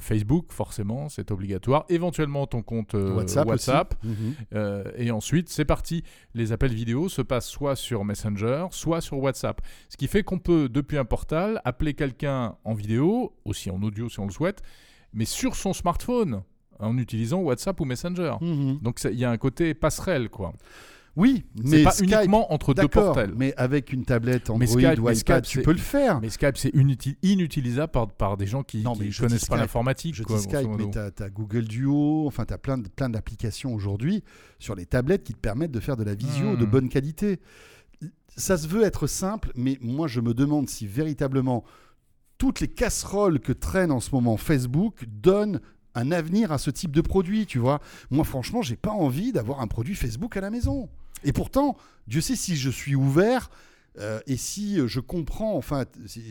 Facebook, 0.00 0.52
forcément, 0.52 1.08
c'est 1.08 1.30
obligatoire. 1.30 1.84
Éventuellement 1.88 2.46
ton 2.46 2.62
compte 2.62 2.94
euh, 2.94 3.14
WhatsApp. 3.14 3.94
Mhm. 4.04 4.14
Euh, 4.54 4.84
et 4.96 5.10
ensuite, 5.10 5.48
c'est 5.48 5.64
parti. 5.64 6.02
Les 6.34 6.52
appels 6.52 6.72
vidéo 6.72 7.08
se 7.08 7.22
passent 7.22 7.48
soit 7.48 7.76
sur 7.76 8.04
Messenger, 8.04 8.66
soit 8.70 9.00
sur 9.00 9.18
WhatsApp. 9.18 9.60
Ce 9.88 9.96
qui 9.96 10.06
fait 10.06 10.22
qu'on 10.22 10.38
peut, 10.38 10.68
depuis 10.68 10.98
un 10.98 11.04
portal, 11.04 11.60
appeler 11.64 11.94
quelqu'un 11.94 12.56
en 12.64 12.74
vidéo, 12.74 13.34
aussi 13.44 13.70
en 13.70 13.82
audio 13.82 14.08
si 14.08 14.20
on 14.20 14.26
le 14.26 14.32
souhaite, 14.32 14.62
mais 15.12 15.24
sur 15.24 15.56
son 15.56 15.72
smartphone, 15.72 16.42
en 16.78 16.96
utilisant 16.98 17.40
WhatsApp 17.40 17.80
ou 17.80 17.84
Messenger. 17.84 18.34
Mhm. 18.40 18.78
Donc 18.82 19.00
il 19.04 19.18
y 19.18 19.24
a 19.24 19.30
un 19.30 19.38
côté 19.38 19.74
passerelle, 19.74 20.28
quoi. 20.28 20.52
Oui, 21.18 21.44
mais 21.64 21.82
pas 21.82 21.90
Skype, 21.90 22.12
uniquement 22.12 22.52
entre 22.52 22.74
deux 22.74 22.86
portals. 22.86 23.32
mais 23.36 23.52
avec 23.56 23.92
une 23.92 24.04
tablette 24.04 24.50
Android 24.50 24.66
Skype- 24.66 24.98
ou 25.00 25.10
iPad, 25.10 25.16
Skype, 25.16 25.42
tu 25.42 25.62
peux 25.62 25.72
le 25.72 25.78
faire. 25.78 26.20
Mais 26.20 26.30
Skype, 26.30 26.56
c'est 26.56 26.72
inuti- 26.74 27.16
inutilisable 27.22 27.90
par, 27.90 28.06
par 28.08 28.36
des 28.36 28.46
gens 28.46 28.62
qui 28.62 28.78
ne 28.84 29.18
connaissent 29.20 29.44
pas 29.46 29.56
l'informatique. 29.56 30.14
Je 30.14 30.22
quoi, 30.22 30.36
dis 30.36 30.42
Skype, 30.44 30.68
mais 30.78 30.90
tu 30.90 30.98
as, 30.98 31.28
Google 31.30 31.64
Duo, 31.64 32.24
enfin 32.28 32.44
tu 32.44 32.54
as 32.54 32.58
plein, 32.58 32.78
de- 32.78 32.88
plein 32.88 33.08
d'applications 33.10 33.74
aujourd'hui 33.74 34.22
sur 34.60 34.74
les 34.76 34.86
tablettes 34.86 35.24
qui 35.24 35.34
te 35.34 35.40
permettent 35.40 35.72
de 35.72 35.80
faire 35.80 35.96
de 35.96 36.04
la 36.04 36.14
visio 36.14 36.52
Hmm. 36.52 36.56
de 36.58 36.64
bonne 36.64 36.88
qualité. 36.88 37.40
Ça 38.36 38.56
se 38.56 38.68
veut 38.68 38.84
être 38.84 39.08
simple, 39.08 39.50
mais 39.56 39.76
moi 39.80 40.06
je 40.06 40.20
me 40.20 40.32
demande 40.34 40.68
si 40.68 40.86
véritablement 40.86 41.64
toutes 42.38 42.60
les 42.60 42.68
casseroles 42.68 43.40
que 43.40 43.52
traîne 43.52 43.90
en 43.90 43.98
ce 43.98 44.10
moment 44.14 44.36
Facebook 44.36 45.04
donnent 45.08 45.60
un 45.96 46.12
avenir 46.12 46.52
à 46.52 46.58
ce 46.58 46.70
type 46.70 46.92
de 46.92 47.00
produit, 47.00 47.46
tu 47.46 47.58
vois. 47.58 47.80
Moi 48.10 48.22
franchement, 48.22 48.62
j'ai 48.62 48.76
pas 48.76 48.92
envie 48.92 49.32
d'avoir 49.32 49.60
un 49.60 49.66
produit 49.66 49.96
Facebook 49.96 50.36
à 50.36 50.40
la 50.40 50.50
maison. 50.50 50.88
Et 51.24 51.32
pourtant, 51.32 51.76
Dieu 52.06 52.20
sait 52.20 52.36
si 52.36 52.56
je 52.56 52.70
suis 52.70 52.94
ouvert 52.94 53.50
Euh, 54.00 54.20
et 54.28 54.36
si 54.36 54.78
je 54.86 55.00
comprends, 55.00 55.56
enfin, 55.56 55.84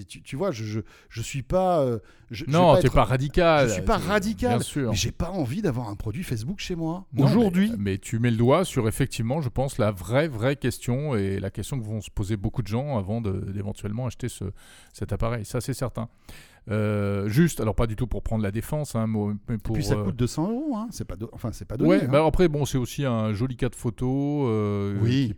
tu, 0.08 0.22
tu 0.22 0.36
vois, 0.38 0.52
je, 0.52 0.64
je, 0.64 0.80
je 1.10 1.22
suis 1.22 1.44
pas. 1.44 1.82
euh, 1.82 2.00
je, 2.32 2.46
Non, 2.48 2.76
t'es 2.76 2.88
être- 2.88 2.94
pas 2.94 3.04
radical. 3.04 3.68
Je 3.68 3.74
suis 3.74 3.82
pas 3.82 4.00
Tu- 4.00 4.08
radical. 4.08 4.52
Bien 4.60 4.60
sûr. 4.64 4.90
Mais 4.92 4.96
j'ai 4.96 5.12
pas 5.12 5.32
envie 5.32 5.62
d'avoir 5.62 5.90
un 5.90 5.96
produit 5.98 6.24
Facebook 6.24 6.60
chez 6.60 6.76
moi. 6.76 7.06
Aujourd'hui. 7.18 7.72
Mais, 7.72 7.78
mais 7.78 7.98
tu 7.98 8.20
mets 8.20 8.32
le 8.32 8.38
doigt 8.38 8.64
sur 8.64 8.88
effectivement, 8.88 9.42
je 9.42 9.50
pense, 9.50 9.80
la 9.80 9.92
vraie, 9.92 10.30
vraie 10.30 10.56
question 10.56 11.18
et 11.18 11.42
la 11.42 11.50
question 11.50 11.78
que 11.78 11.84
vont 11.84 12.00
se 12.00 12.10
poser 12.10 12.38
beaucoup 12.38 12.62
de 12.62 12.68
gens 12.70 12.98
avant 12.98 13.20
d'éventuellement 13.20 14.06
acheter 14.06 14.30
ce, 14.30 14.46
cet 14.94 15.12
appareil. 15.12 15.44
Ça, 15.44 15.60
c'est 15.60 15.74
certain. 15.74 16.08
Euh, 16.70 17.30
juste, 17.30 17.62
alors 17.62 17.76
pas 17.76 17.88
du 17.88 17.96
tout 17.96 18.08
pour 18.08 18.22
prendre 18.24 18.44
la 18.44 18.52
défense, 18.52 18.94
hein, 18.96 19.08
mais 19.08 19.56
Et 19.56 19.58
puis 19.58 19.84
ça 19.86 19.94
euh, 19.96 20.04
coûte 20.04 20.18
200 20.18 20.50
euros, 20.52 20.76
hein. 20.76 20.88
c'est 20.92 21.06
pas, 21.06 21.16
do- 21.16 21.30
enfin 21.32 21.52
c'est 21.54 21.64
pas 21.66 21.78
donné. 21.78 21.90
Ouais, 21.90 22.04
hein. 22.04 22.10
bah 22.12 22.26
après, 22.26 22.50
bon, 22.50 22.66
c'est 22.66 22.78
aussi 22.78 23.06
un 23.06 23.32
joli 23.34 23.56
cas 23.56 23.70
de 23.70 23.76
photo. 23.76 24.48
euh, 24.48 24.98
Oui. 25.02 25.34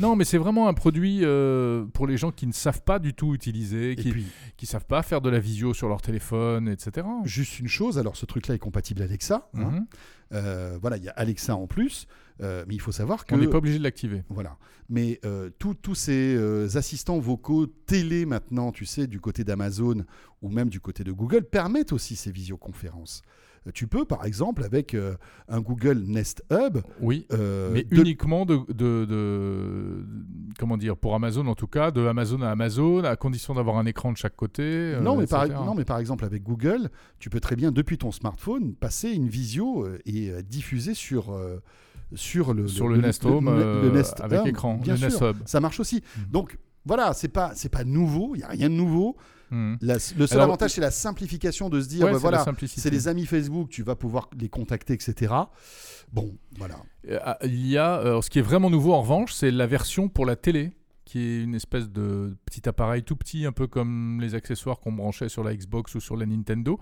Non, 0.00 0.16
mais 0.16 0.24
c'est 0.24 0.38
vraiment 0.38 0.68
un 0.68 0.74
produit 0.74 1.20
euh, 1.24 1.84
pour 1.92 2.06
les 2.06 2.16
gens 2.16 2.30
qui 2.32 2.46
ne 2.46 2.52
savent 2.52 2.82
pas 2.82 2.98
du 2.98 3.12
tout 3.12 3.34
utiliser, 3.34 3.96
qui 3.96 4.10
puis 4.12 4.24
ne 4.62 4.66
savent 4.66 4.86
pas 4.86 5.02
faire 5.02 5.20
de 5.20 5.28
la 5.28 5.40
visio 5.40 5.74
sur 5.74 5.88
leur 5.88 6.00
téléphone, 6.00 6.68
etc. 6.68 7.06
juste 7.24 7.58
une 7.58 7.68
chose, 7.68 7.98
alors 7.98 8.16
ce 8.16 8.24
truc-là 8.24 8.54
est 8.54 8.58
compatible 8.58 9.02
Alexa. 9.02 9.50
Euh, 10.32 10.78
voilà, 10.80 10.96
il 10.96 11.04
y 11.04 11.08
a 11.08 11.12
Alexa 11.12 11.54
en 11.54 11.66
plus, 11.66 12.06
euh, 12.40 12.64
mais 12.66 12.74
il 12.74 12.80
faut 12.80 12.92
savoir 12.92 13.26
que 13.26 13.34
On 13.34 13.38
n'est 13.38 13.46
pas 13.48 13.58
obligé 13.58 13.78
de 13.78 13.82
l'activer. 13.84 14.22
Voilà. 14.30 14.56
Mais 14.88 15.20
euh, 15.24 15.50
tous- 15.58 15.94
ces 15.94 16.34
euh, 16.36 16.68
assistants 16.76 17.18
vocaux 17.18 17.66
télé 17.66 18.24
maintenant, 18.26 18.72
tu 18.72 18.84
sais, 18.86 19.06
du 19.06 19.20
côté 19.20 19.44
d'Amazon 19.44 20.04
ou 20.40 20.48
même 20.48 20.68
du 20.68 20.80
côté 20.80 21.04
de 21.04 21.12
Google, 21.12 21.44
permettent 21.44 21.92
aussi 21.92 22.16
ces 22.16 22.30
visioconférences. 22.32 23.22
Tu 23.74 23.86
peux, 23.86 24.04
par 24.04 24.24
exemple, 24.26 24.64
avec 24.64 24.96
un 25.48 25.60
Google 25.60 25.98
Nest 26.08 26.42
Hub, 26.50 26.78
Oui. 27.00 27.26
Mais 27.30 27.84
de- 27.84 28.00
uniquement 28.00 28.44
de, 28.44 28.56
de, 28.72 29.04
de- 29.04 30.04
comment 30.58 30.76
dire 30.76 30.96
pour 30.96 31.14
Amazon 31.14 31.46
en 31.46 31.54
tout 31.54 31.68
cas 31.68 31.92
de 31.92 32.04
Amazon 32.06 32.42
à 32.42 32.50
Amazon 32.50 33.04
à 33.04 33.14
condition 33.14 33.54
d'avoir 33.54 33.76
un 33.78 33.86
écran 33.86 34.10
de 34.10 34.16
chaque 34.16 34.34
côté. 34.34 34.96
non, 35.00 35.16
mais 35.16 35.26
par, 35.28 35.44
etc. 35.44 35.60
non, 35.64 35.76
mais 35.76 35.84
par 35.84 35.98
exemple, 36.00 36.24
avec 36.24 36.42
Google, 36.42 36.90
tu 37.20 37.30
peux 37.30 37.38
très 37.38 37.54
bien, 37.54 37.70
depuis 37.70 37.98
ton 37.98 38.10
smartphone, 38.10 38.74
passer 38.74 39.10
une 39.10 39.28
visio 39.28 39.86
et 40.06 40.32
diffuser 40.42 40.94
sur, 40.94 41.32
sur 42.14 42.54
le, 42.54 42.68
sur 42.68 42.88
le, 42.88 42.96
Nest 42.98 43.24
Home 43.24 43.46
le- 43.46 43.62
euh, 43.62 43.90
Nest 43.92 44.20
avec 44.20 44.46
écran, 44.46 44.74
Bien 44.76 44.94
le 44.94 44.98
sûr, 44.98 45.08
Nest 45.08 45.20
Hub. 45.22 45.36
ça 45.46 45.60
marche 45.60 45.80
aussi. 45.80 46.02
Mhm. 46.18 46.24
Donc, 46.30 46.58
voilà, 46.84 47.12
c'est 47.14 47.28
pas, 47.28 47.52
c'est 47.54 47.68
pas 47.68 47.84
nouveau, 47.84 48.34
il 48.34 48.38
n'y 48.38 48.44
a 48.44 48.48
rien 48.48 48.68
de 48.70 48.74
nouveau. 48.74 49.16
La- 49.82 49.94
le 49.96 49.98
seul 50.26 50.38
Alors, 50.38 50.44
avantage, 50.44 50.70
c'est 50.72 50.80
la 50.80 50.90
simplification 50.90 51.68
de 51.68 51.78
se 51.82 51.86
dire, 51.88 52.06
Ouais, 52.06 52.12
bah, 52.12 52.18
voilà, 52.18 52.42
c'est 52.66 52.88
les 52.90 53.06
amis 53.06 53.26
Facebook, 53.26 53.68
tu 53.68 53.82
vas 53.82 53.94
pouvoir 53.96 54.30
les 54.40 54.48
contacter, 54.48 54.94
etc. 54.94 55.30
Bon, 56.10 56.34
voilà. 56.56 56.76
Euh, 57.10 57.18
ah, 57.22 57.36
Il 57.44 57.66
y 57.66 57.76
a, 57.76 57.98
euh, 57.98 58.22
ce 58.22 58.30
qui 58.30 58.38
est 58.38 58.42
vraiment 58.42 58.70
nouveau 58.70 58.94
en 58.94 59.02
revanche, 59.02 59.34
c'est 59.34 59.50
la 59.50 59.66
version 59.66 60.08
pour 60.08 60.24
la 60.24 60.36
télé, 60.36 60.72
qui 61.04 61.18
est 61.18 61.42
une 61.42 61.54
espèce 61.54 61.90
de 61.90 62.34
petit 62.46 62.66
appareil 62.66 63.02
tout 63.02 63.14
petit, 63.16 63.44
un 63.44 63.52
peu 63.52 63.66
comme 63.66 64.18
les 64.22 64.34
accessoires 64.34 64.80
qu'on 64.80 64.92
branchait 64.92 65.28
sur 65.28 65.44
la 65.44 65.54
Xbox 65.54 65.94
ou 65.96 66.00
sur 66.00 66.16
la 66.16 66.24
Nintendo, 66.24 66.78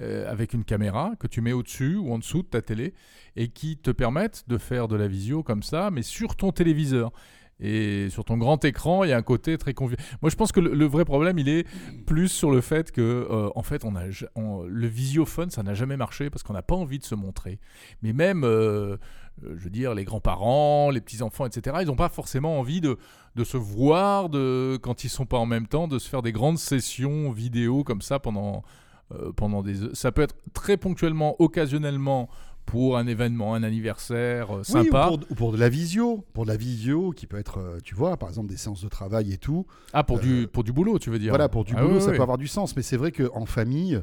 euh, 0.00 0.30
avec 0.30 0.52
une 0.52 0.64
caméra 0.64 1.12
que 1.18 1.26
tu 1.26 1.40
mets 1.40 1.52
au-dessus 1.52 1.96
ou 1.96 2.12
en 2.12 2.18
dessous 2.18 2.42
de 2.42 2.48
ta 2.48 2.60
télé, 2.62 2.94
et 3.34 3.48
qui 3.48 3.76
te 3.76 3.90
permettent 3.90 4.44
de 4.46 4.58
faire 4.58 4.88
de 4.88 4.96
la 4.96 5.08
visio 5.08 5.42
comme 5.42 5.62
ça, 5.62 5.90
mais 5.90 6.02
sur 6.02 6.36
ton 6.36 6.52
téléviseur. 6.52 7.12
Et 7.58 8.10
sur 8.10 8.26
ton 8.26 8.36
grand 8.36 8.62
écran, 8.66 9.04
il 9.04 9.08
y 9.08 9.12
a 9.14 9.16
un 9.16 9.22
côté 9.22 9.56
très 9.56 9.72
convivial. 9.72 10.06
Moi, 10.20 10.30
je 10.30 10.36
pense 10.36 10.52
que 10.52 10.60
le, 10.60 10.84
vrai 10.84 11.06
problème, 11.06 11.38
il 11.38 11.48
est 11.48 11.66
plus 12.04 12.28
sur 12.28 12.50
le 12.50 12.60
fait 12.60 12.92
que, 12.92 13.00
euh, 13.00 13.48
en 13.54 13.62
fait, 13.62 13.86
on 13.86 13.96
a, 13.96 14.04
le 14.04 14.86
visiophone, 14.86 15.48
ça 15.48 15.62
n'a 15.62 15.72
jamais 15.72 15.96
marché 15.96 16.28
parce 16.28 16.42
qu'on 16.42 16.52
n'a 16.52 16.60
pas 16.60 16.74
envie 16.74 16.98
de 16.98 17.04
se 17.04 17.14
montrer. 17.14 17.58
Mais 18.02 18.12
même, 18.12 18.44
euh, 18.44 18.98
je 19.42 19.64
veux 19.64 19.70
dire, 19.70 19.94
les 19.94 20.04
grands-parents, 20.04 20.90
les 20.90 21.00
petits-enfants, 21.00 21.46
etc., 21.46 21.78
ils 21.80 21.86
n'ont 21.86 21.96
pas 21.96 22.10
forcément 22.10 22.58
envie 22.58 22.82
de, 22.82 22.98
de 23.36 23.44
se 23.44 23.56
voir 23.56 24.28
de, 24.28 24.78
quand 24.82 25.04
ils 25.04 25.08
sont 25.08 25.24
pas 25.24 25.38
en 25.38 25.46
même 25.46 25.66
temps, 25.66 25.88
de 25.88 25.98
se 25.98 26.10
faire 26.10 26.20
des 26.20 26.32
grandes 26.32 26.58
sessions 26.58 27.30
vidéo 27.30 27.84
comme 27.84 28.02
ça 28.02 28.18
pendant, 28.18 28.64
euh, 29.12 29.32
pendant 29.32 29.62
des... 29.62 29.94
Ça 29.94 30.12
peut 30.12 30.22
être 30.22 30.36
très 30.52 30.76
ponctuellement, 30.76 31.36
occasionnellement, 31.40 32.28
pour 32.64 32.96
un 32.98 33.06
événement, 33.06 33.54
un 33.54 33.62
anniversaire 33.62 34.50
euh, 34.50 34.58
Oui, 34.58 34.64
sympa. 34.64 35.06
ou 35.12 35.18
pour, 35.18 35.30
ou 35.30 35.34
pour 35.36 35.52
de 35.52 35.56
la 35.58 35.68
visio. 35.68 36.24
Pour 36.32 36.44
de 36.44 36.50
la 36.50 36.56
visio 36.56 37.12
qui 37.12 37.26
peut 37.28 37.38
être, 37.38 37.58
euh, 37.60 37.78
tu 37.84 37.94
vois, 37.94 38.16
par 38.16 38.28
exemple, 38.28 38.48
des 38.48 38.56
séances 38.56 38.82
de 38.82 38.88
travail 38.88 39.32
et 39.32 39.38
tout. 39.38 39.66
Ah, 39.92 40.02
pour, 40.02 40.18
Euh, 40.18 40.20
du, 40.20 40.48
pour 40.48 40.64
du 40.64 40.72
boulot, 40.72 40.98
tu 40.98 41.10
veux 41.10 41.18
dire 41.20 41.30
Voilà, 41.30 41.48
pour 41.48 41.64
du 41.64 41.74
Ah 41.76 41.82
boulot, 41.82 41.94
oui, 41.96 42.00
ça 42.00 42.10
oui. 42.10 42.16
peut 42.16 42.22
avoir 42.22 42.38
du 42.38 42.48
sens. 42.48 42.74
Mais 42.74 42.82
c'est 42.82 42.96
vrai 42.96 43.12
qu'en 43.12 43.46
famille, 43.46 44.02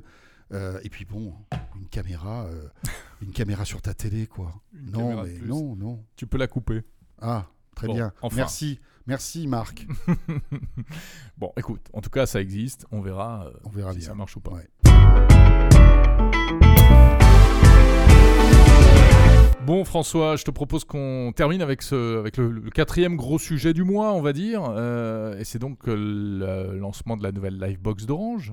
euh, 0.54 0.80
et 0.84 0.90
puis 0.90 1.04
bon, 1.04 1.34
une 1.76 1.88
caméra, 1.90 2.46
euh, 2.46 2.68
une 3.22 3.32
caméra 3.32 3.66
sur 3.66 3.82
ta 3.82 3.94
télé, 3.94 4.28
quoi. 4.28 4.54
Une 4.74 4.92
non, 4.92 5.24
mais 5.24 5.34
plus. 5.34 5.50
non, 5.50 5.76
non. 5.76 6.04
Tu 6.16 6.26
peux 6.26 6.38
la 6.38 6.48
couper. 6.48 6.84
Ah, 7.22 7.48
très 7.76 7.88
Bon, 7.88 7.96
bien. 7.96 8.14
enfin. 8.22 8.36
Merci. 8.38 8.80
Merci, 9.08 9.48
Marc. 9.48 9.86
bon, 11.38 11.52
écoute, 11.58 11.82
en 11.92 12.00
tout 12.00 12.10
cas, 12.10 12.26
ça 12.26 12.40
existe. 12.40 12.86
On 12.92 13.02
verra, 13.02 13.48
euh, 13.48 13.52
On 13.66 13.70
verra 13.70 13.92
si 13.92 13.98
bien. 14.00 14.08
ça 14.08 14.16
marche 14.16 14.38
ou 14.38 14.40
pas. 14.40 14.52
Ouais. 14.54 14.70
Bon, 19.66 19.86
François, 19.86 20.36
je 20.36 20.44
te 20.44 20.52
propose 20.52 20.84
qu'on 20.84 21.32
termine 21.34 21.62
avec, 21.62 21.82
ce, 21.84 22.20
avec 22.20 22.36
le, 22.36 22.52
le 22.52 22.70
quatrième 22.70 23.16
gros 23.16 23.40
sujet 23.40 23.74
du 23.74 23.84
mois, 23.86 24.12
on 24.14 24.22
va 24.22 24.34
dire. 24.34 24.62
Euh, 24.70 25.40
et 25.40 25.46
c'est 25.46 25.60
donc 25.60 25.88
euh, 25.88 25.96
le 26.72 26.78
lancement 26.80 27.16
de 27.16 27.24
la 27.24 27.32
nouvelle 27.32 27.58
Livebox 27.60 28.06
d'Orange. 28.06 28.52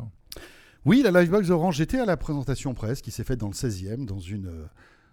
Oui, 0.85 1.03
la 1.05 1.11
Livebox 1.21 1.51
Orange, 1.51 1.77
j'étais 1.77 1.99
à 1.99 2.07
la 2.07 2.17
présentation 2.17 2.75
presse 2.75 3.03
qui 3.03 3.11
s'est 3.11 3.25
faite 3.25 3.41
dans 3.41 3.49
le 3.49 3.55
16e, 3.55 4.05
dans 4.07 4.21
une. 4.21 4.47
euh, 4.47 4.65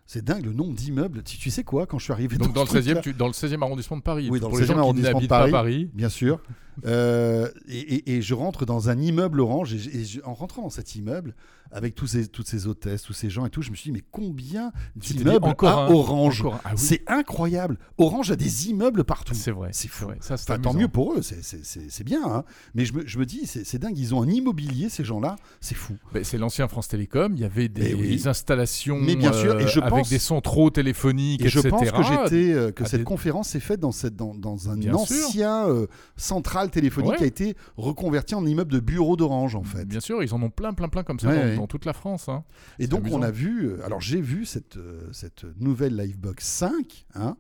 C'est 0.06 0.24
dingue 0.24 0.46
le 0.46 0.54
nombre 0.54 0.76
d'immeubles. 0.76 1.24
Tu, 1.24 1.38
tu 1.38 1.50
sais 1.50 1.64
quoi, 1.64 1.88
quand 1.88 1.98
je 1.98 2.04
suis 2.04 2.14
arrivé 2.14 2.38
Donc 2.38 2.54
dans 2.54 2.62
le, 2.62 2.68
ce 2.68 2.74
truc-là- 2.78 2.94
16e, 3.00 3.02
tu- 3.02 3.14
dans 3.14 3.28
le 3.28 3.34
16e 3.34 3.62
arrondissement 3.64 3.98
de 3.98 4.04
Paris. 4.04 4.28
Oui, 4.30 4.40
dans 4.40 4.50
pour 4.50 4.58
le 4.58 4.62
les 4.62 4.68
16e 4.68 4.70
gens 4.70 4.74
qui 4.76 4.80
arrondissement 4.82 5.20
de 5.22 5.28
pas 5.28 5.50
Paris. 5.50 5.90
Bien 5.96 6.10
sûr. 6.10 6.40
Euh, 6.86 7.50
et, 7.68 7.80
et- 7.96 8.12
et 8.18 8.22
je 8.22 8.34
rentre 8.36 8.66
dans 8.68 8.90
un 8.90 9.00
immeuble 9.00 9.40
orange. 9.42 9.74
Et, 9.74 10.04
en 10.24 10.36
rentrant 10.36 10.62
dans 10.62 10.70
cet 10.70 10.96
immeuble, 10.96 11.34
avec 11.72 11.96
tous 11.96 12.08
ces, 12.08 12.28
toutes 12.28 12.48
ces 12.48 12.68
hôtesses, 12.68 13.02
tous 13.04 13.14
ces 13.14 13.30
gens 13.30 13.46
et 13.46 13.50
tout, 13.50 13.62
je 13.62 13.72
me 13.72 13.76
suis 13.76 13.90
dit, 13.92 13.94
mais 13.94 14.04
combien 14.12 14.72
d'immeubles 14.96 15.46
encore 15.46 15.80
à 15.80 15.86
un, 15.88 15.92
Orange 15.92 16.42
encore 16.42 16.56
un. 16.56 16.60
Ah 16.64 16.70
oui, 16.72 16.78
C'est 16.78 17.04
incroyable. 17.08 17.78
Orange 17.98 18.32
a 18.32 18.36
des 18.36 18.70
immeubles 18.70 19.04
partout. 19.04 19.34
c'est 19.36 19.52
vrai. 19.52 19.70
c'est 19.74 19.88
fou. 19.88 20.06
vrai. 20.06 20.18
Ça, 20.22 20.36
Enfin, 20.36 20.60
tant 20.60 20.74
mieux 20.74 20.88
pour 20.88 21.14
eux, 21.14 21.22
c'est- 21.22 22.04
bien. 22.04 22.22
hein. 22.26 22.44
Mais 22.76 22.86
je 22.86 22.94
me, 22.94 23.06
je 23.06 23.18
me 23.20 23.26
dis, 23.26 23.46
c'est 23.46 23.78
dingue, 23.80 23.98
ils 23.98 24.14
ont 24.16 24.22
un 24.24 24.28
immobilier, 24.30 24.90
ces 24.90 25.04
gens-là, 25.04 25.36
c'est 25.62 25.76
fou. 25.76 25.96
Ben, 26.14 26.24
c'est 26.24 26.38
l'ancien 26.38 26.68
France 26.68 26.88
Télécom. 26.88 27.34
Il 27.36 27.42
y 27.42 27.46
avait 27.46 27.68
des 27.70 27.94
oui. 27.94 28.22
installations 28.26 29.00
Mais 29.00 29.16
bien 29.16 29.34
sûr, 29.34 29.60
et 29.60 29.68
je 29.68 29.80
avec 29.80 29.90
pense- 29.92 30.10
des 30.10 30.20
centraux 30.20 30.70
téléphoniques, 30.70 31.44
Et 31.44 31.50
je 31.50 31.60
etc. 31.60 31.70
pense 31.72 31.92
que 31.92 32.04
j'étais, 32.04 32.54
euh, 32.54 32.72
que 32.72 32.84
à 32.84 32.88
cette 32.88 33.00
des- 33.02 33.04
conférence 33.06 33.50
s'est 33.50 33.60
faite 33.60 33.80
dans, 33.80 33.92
cette, 33.92 34.16
dans, 34.16 34.34
dans 34.36 34.70
un 34.70 34.78
Bien 34.78 34.94
ancien 34.94 35.68
euh, 35.68 35.88
centrale 36.16 36.70
téléphonique 36.72 37.12
Ouais. 37.12 37.18
qui 37.18 37.24
a 37.24 37.28
été 37.28 37.56
reconverti 37.78 38.36
en 38.36 38.46
immeuble 38.46 38.72
de 38.72 38.80
bureau 38.80 39.16
d'Orange, 39.16 39.56
en 39.56 39.64
fait. 39.64 39.86
Bien 39.86 40.00
sûr, 40.00 40.24
ils 40.24 40.34
en 40.34 40.42
ont 40.42 40.50
plein, 40.50 40.74
plein, 40.74 40.90
plein 40.90 41.04
comme 41.04 41.20
ça 41.20 41.28
Ouais, 41.30 41.57
dans, 41.58 41.68
toute 41.68 41.86
la 41.86 41.94
France. 41.94 42.30
hein. 42.30 42.44
Et 42.80 42.88
donc 42.88 43.02
amusant. 43.02 43.20
on 43.20 43.22
a 43.24 43.32
vu, 43.32 43.82
alors 43.84 44.02
j'ai 44.02 44.22
vu 44.22 44.46
cette, 44.46 44.78
euh, 44.78 45.08
cette 45.12 45.46
nouvelle 45.60 45.96
Livebox 45.96 46.44
5, 46.46 47.06
hein, 47.16 47.38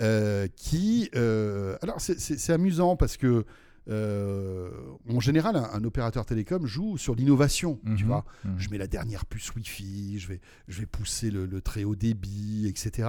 euh, 0.00 0.48
qui, 0.56 1.10
euh, 1.14 1.76
alors 1.82 2.00
c'est- 2.00 2.50
amusant 2.50 2.96
parce 2.96 3.16
que 3.16 3.44
euh, 3.88 4.70
en 5.10 5.18
général 5.20 5.56
un, 5.56 5.68
un 5.72 5.84
opérateur 5.84 6.24
télécom 6.24 6.64
joue 6.66 6.96
sur 6.98 7.14
l'innovation, 7.16 7.80
tu 7.96 8.04
Mhm, 8.04 8.08
vois. 8.08 8.24
mhm. 8.44 8.54
Je 8.58 8.70
mets 8.70 8.78
la 8.78 8.86
dernière 8.86 9.26
puce 9.26 9.52
Wi-Fi, 9.54 10.18
je 10.20 10.28
vais, 10.28 10.40
je 10.68 10.80
vais 10.80 10.86
pousser 10.86 11.30
le, 11.30 11.46
le 11.46 11.60
très 11.60 11.82
haut 11.84 11.96
débit, 11.96 12.66
etc. 12.68 13.08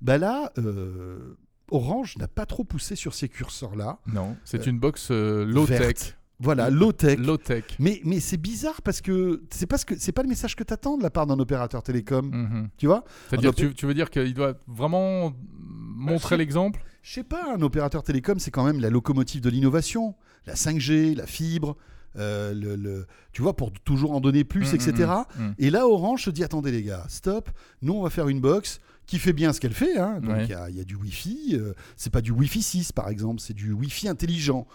Bah 0.00 0.16
là, 0.18 0.50
euh, 0.58 1.36
Orange 1.70 2.16
n'a 2.18 2.28
pas 2.28 2.46
trop 2.46 2.64
poussé 2.64 2.96
sur 2.96 3.14
ces 3.14 3.28
curseurs-là. 3.28 3.98
Non, 4.06 4.36
c'est 4.44 4.66
Euh, 4.66 4.70
une 4.70 4.78
box 4.78 5.10
low-tech. 5.10 6.16
Voilà, 6.40 6.68
low-tech. 6.68 7.18
Low-tech. 7.20 7.64
Mais, 7.78 8.00
mais 8.04 8.18
c'est 8.20 8.36
bizarre 8.36 8.82
parce 8.82 9.00
que 9.00 9.42
c'est 9.50 9.66
pas, 9.66 9.78
ce 9.78 9.86
que- 9.86 9.96
c'est 9.98 10.12
pas 10.12 10.22
le 10.22 10.28
message 10.28 10.56
que 10.56 10.64
tu 10.64 10.74
attends 10.74 10.98
de 10.98 11.02
la 11.02 11.10
part 11.10 11.26
d'un 11.26 11.38
opérateur 11.38 11.82
télécom, 11.82 12.26
Mhm. 12.28 12.68
tu 12.76 12.86
vois? 12.86 13.04
C'est-à-dire, 13.30 13.50
opé- 13.52 13.68
tu, 13.68 13.74
tu 13.74 13.86
veux 13.86 13.94
dire 13.94 14.10
qu'il 14.10 14.34
doit 14.34 14.54
vraiment 14.66 15.32
montrer 15.96 16.30
c'est- 16.30 16.36
l'exemple? 16.36 16.82
Je 17.02 17.12
sais 17.14 17.24
pas, 17.24 17.54
un 17.54 17.62
opérateur 17.62 18.02
télécom, 18.02 18.38
c'est 18.38 18.50
quand 18.50 18.64
même 18.64 18.80
la 18.80 18.90
locomotive 18.90 19.40
de 19.42 19.50
l'innovation. 19.50 20.14
La 20.46 20.56
5G, 20.56 21.14
la 21.14 21.26
fibre, 21.26 21.76
euh, 22.16 22.52
le, 22.54 22.76
le- 22.76 23.06
tu 23.32 23.42
vois, 23.42 23.54
pour 23.56 23.72
toujours 23.72 24.12
en 24.12 24.20
donner 24.20 24.44
plus, 24.44 24.72
Mm, 24.72 24.74
etc. 24.76 25.12
mm. 25.38 25.50
Et 25.58 25.70
là, 25.70 25.86
Orange 25.86 26.24
se 26.24 26.30
dit 26.30 26.42
attendez 26.44 26.70
les 26.72 26.82
gars, 26.82 27.04
stop, 27.08 27.48
nous 27.82 27.92
on 27.94 28.02
va 28.02 28.10
faire 28.10 28.28
une 28.28 28.40
box 28.40 28.80
qui 29.06 29.18
fait 29.18 29.32
bien 29.32 29.52
ce 29.52 29.60
qu'elle 29.60 29.74
fait. 29.74 29.98
hein. 29.98 30.20
Donc 30.20 30.36
il 30.48 30.54
Ouais. 30.54 30.72
y, 30.72 30.76
y 30.76 30.80
a 30.80 30.84
du 30.84 30.94
Wi-Fi, 30.96 31.50
euh, 31.54 31.74
c'est 31.96 32.12
pas 32.12 32.20
du 32.22 32.30
Wi-Fi 32.32 32.62
6 32.62 32.92
par 32.92 33.08
exemple, 33.08 33.40
c'est 33.40 33.54
du 33.54 33.72
Wi-Fi 33.72 34.08
intelligent. 34.08 34.66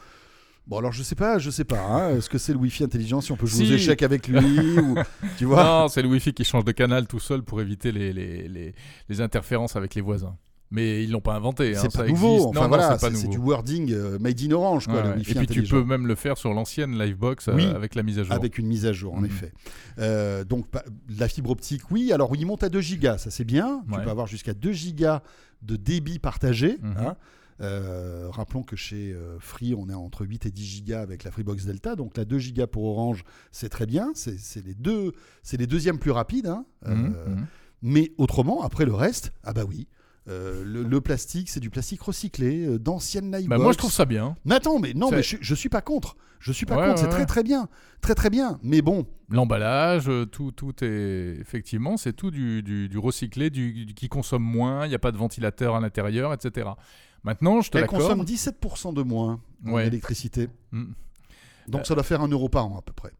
Bon 0.69 0.77
alors 0.77 0.91
je 0.91 1.01
sais 1.03 1.15
pas, 1.15 1.39
je 1.39 1.49
sais 1.49 1.63
pas, 1.65 1.79
hein, 1.81 2.15
est-ce 2.15 2.29
que 2.29 2.37
c'est 2.37 2.53
le 2.53 2.59
Wi-Fi 2.59 2.83
intelligent 2.83 3.21
si 3.21 3.31
on 3.31 3.35
peut 3.35 3.47
jouer 3.47 3.65
Si. 3.65 3.71
aux 3.71 3.75
échecs 3.75 4.03
avec 4.03 4.27
lui 4.27 4.37
ou 4.79 4.95
tu 5.37 5.45
vois? 5.45 5.63
Non, 5.63 5.87
c'est 5.87 6.01
le 6.03 6.07
Wi-Fi 6.07 6.31
qui 6.33 6.43
change 6.43 6.63
de 6.63 6.71
canal 6.71 7.07
tout 7.07 7.19
seul 7.19 7.41
pour 7.41 7.59
éviter 7.59 7.91
les, 7.91 8.13
les, 8.13 8.47
les, 8.47 8.75
les 9.09 9.21
interférences 9.21 9.75
avec 9.75 9.95
les 9.95 10.01
voisins. 10.01 10.37
Mais 10.71 11.03
ils 11.03 11.09
l'ont 11.09 11.19
pas 11.21 11.33
inventé. 11.33 11.75
hein, 11.75 11.79
C'est 11.81 11.91
pas 11.91 12.05
nouveau, 12.05 12.49
enfin 12.49 12.61
Non, 12.61 12.67
voilà, 12.67 12.99
c'est 12.99 13.27
du 13.27 13.39
wording 13.39 13.91
euh, 13.91 14.19
made 14.19 14.39
in 14.39 14.51
Orange, 14.51 14.85
quoi, 14.85 15.01
ouais. 15.01 15.15
Et 15.27 15.33
puis 15.33 15.47
tu 15.47 15.63
peux 15.63 15.83
même 15.83 16.05
le 16.05 16.13
faire 16.13 16.37
sur 16.37 16.53
l'ancienne 16.53 16.95
Livebox 17.01 17.47
euh, 17.47 17.55
Oui. 17.55 17.65
avec 17.65 17.95
la 17.95 18.03
mise 18.03 18.19
à 18.19 18.23
jour. 18.23 18.33
Avec 18.33 18.59
une 18.59 18.67
mise 18.67 18.85
à 18.85 18.93
jour, 18.93 19.15
en 19.15 19.21
Mhm. 19.21 19.25
effet. 19.25 19.51
Euh, 19.97 20.43
donc, 20.43 20.67
pa- 20.67 20.83
la 21.17 21.27
fibre 21.27 21.49
optique, 21.49 21.89
oui. 21.89 22.13
Alors, 22.13 22.35
il 22.35 22.45
monte 22.45 22.61
à 22.61 22.69
2 22.69 22.81
gigas, 22.81 23.17
ça 23.17 23.31
c'est 23.31 23.45
bien. 23.45 23.81
Tu 23.91 23.99
peux 23.99 24.09
avoir 24.11 24.27
jusqu'à 24.27 24.53
2 24.53 24.71
gigas 24.71 25.23
de 25.63 25.75
débit 25.75 26.19
partagé. 26.19 26.77
Mhm. 26.83 26.93
hein. 26.99 27.15
Euh, 27.61 28.27
rappelons 28.31 28.63
que 28.63 28.75
chez 28.75 29.11
euh, 29.11 29.37
Free, 29.39 29.73
on 29.75 29.89
est 29.89 29.93
entre 29.93 30.25
8 30.25 30.45
et 30.45 30.51
10 30.51 30.65
gigas 30.65 31.01
avec 31.01 31.23
la 31.23 31.31
Freebox 31.31 31.65
Delta. 31.65 31.95
Donc 31.95 32.15
la 32.17 32.25
2 32.25 32.37
gigas 32.39 32.67
pour 32.67 32.85
Orange, 32.85 33.23
c'est 33.51 33.69
très 33.69 33.85
bien. 33.85 34.11
C'est 34.15 34.65
les, 34.65 34.73
deux, 34.75 35.11
c'est 35.43 35.57
les 35.57 35.67
deuxièmes 35.67 35.99
plus 35.99 36.11
rapides. 36.11 36.47
hein. 36.47 36.65
Euh, 36.85 36.95
Mhm, 36.95 37.15
mhm. 37.27 37.45
Mais 37.81 38.11
autrement, 38.17 38.61
après 38.63 38.85
le 38.85 38.93
reste, 38.93 39.31
ah 39.43 39.53
bah 39.53 39.63
oui. 39.67 39.87
Euh, 40.27 40.63
le, 40.65 40.83
le 40.83 41.01
plastique, 41.01 41.49
c'est 41.49 41.59
du 41.61 41.69
plastique 41.69 42.01
recyclé, 42.01 42.65
euh, 42.67 42.77
d'anciennes 42.77 43.31
Livebox. 43.31 43.47
Bah, 43.47 43.57
moi, 43.57 43.71
je 43.71 43.77
trouve 43.77 43.91
ça 43.91 44.05
bien. 44.05 44.35
Mais 44.45 44.55
attends, 44.55 44.77
mais 44.79 44.93
non, 44.93 45.09
mais 45.11 45.23
je, 45.23 45.37
je 45.39 45.55
suis 45.55 45.69
pas 45.69 45.81
contre. 45.81 46.15
Je 46.39 46.51
suis 46.51 46.65
pas 46.65 46.75
Ouais, 46.77 46.87
contre. 46.87 46.97
ouais, 46.97 47.03
c'est 47.03 47.09
très 47.09 47.21
ouais. 47.21 47.25
très 47.25 47.41
bien, 47.43 47.67
très 48.01 48.15
très 48.15 48.29
bien. 48.29 48.59
Mais 48.61 48.81
bon, 48.81 49.07
L'emballage, 49.31 50.07
euh, 50.09 50.25
tout, 50.25 50.51
tout 50.51 50.83
est 50.83 51.37
effectivement, 51.39 51.97
c'est 51.97 52.13
tout 52.13 52.31
du, 52.31 52.61
du- 52.63 52.89
du 52.89 52.97
recyclé, 52.97 53.49
du, 53.49 53.85
du- 53.85 53.93
qui 53.93 54.07
consomme 54.09 54.43
moins. 54.43 54.85
Il 54.85 54.89
n'y 54.89 54.95
a 54.95 54.99
pas 54.99 55.11
de 55.11 55.17
ventilateur 55.17 55.75
à 55.75 55.79
l'intérieur, 55.79 56.33
etc. 56.33 56.69
Maintenant, 57.23 57.61
je 57.61 57.69
te 57.71 57.77
elle 57.77 57.87
consomme 57.87 58.23
17% 58.23 58.93
de 58.93 59.01
moins 59.03 59.41
Ouais. 59.65 59.87
électricité. 59.87 60.47
Mm. 60.71 60.91
Donc 61.67 61.85
ça 61.85 61.93
doit 61.93 62.03
faire 62.03 62.21
un 62.21 62.27
euro 62.29 62.49
par 62.49 62.65
an 62.67 62.77
à 62.79 62.81
peu 62.81 62.93
près. 62.93 63.11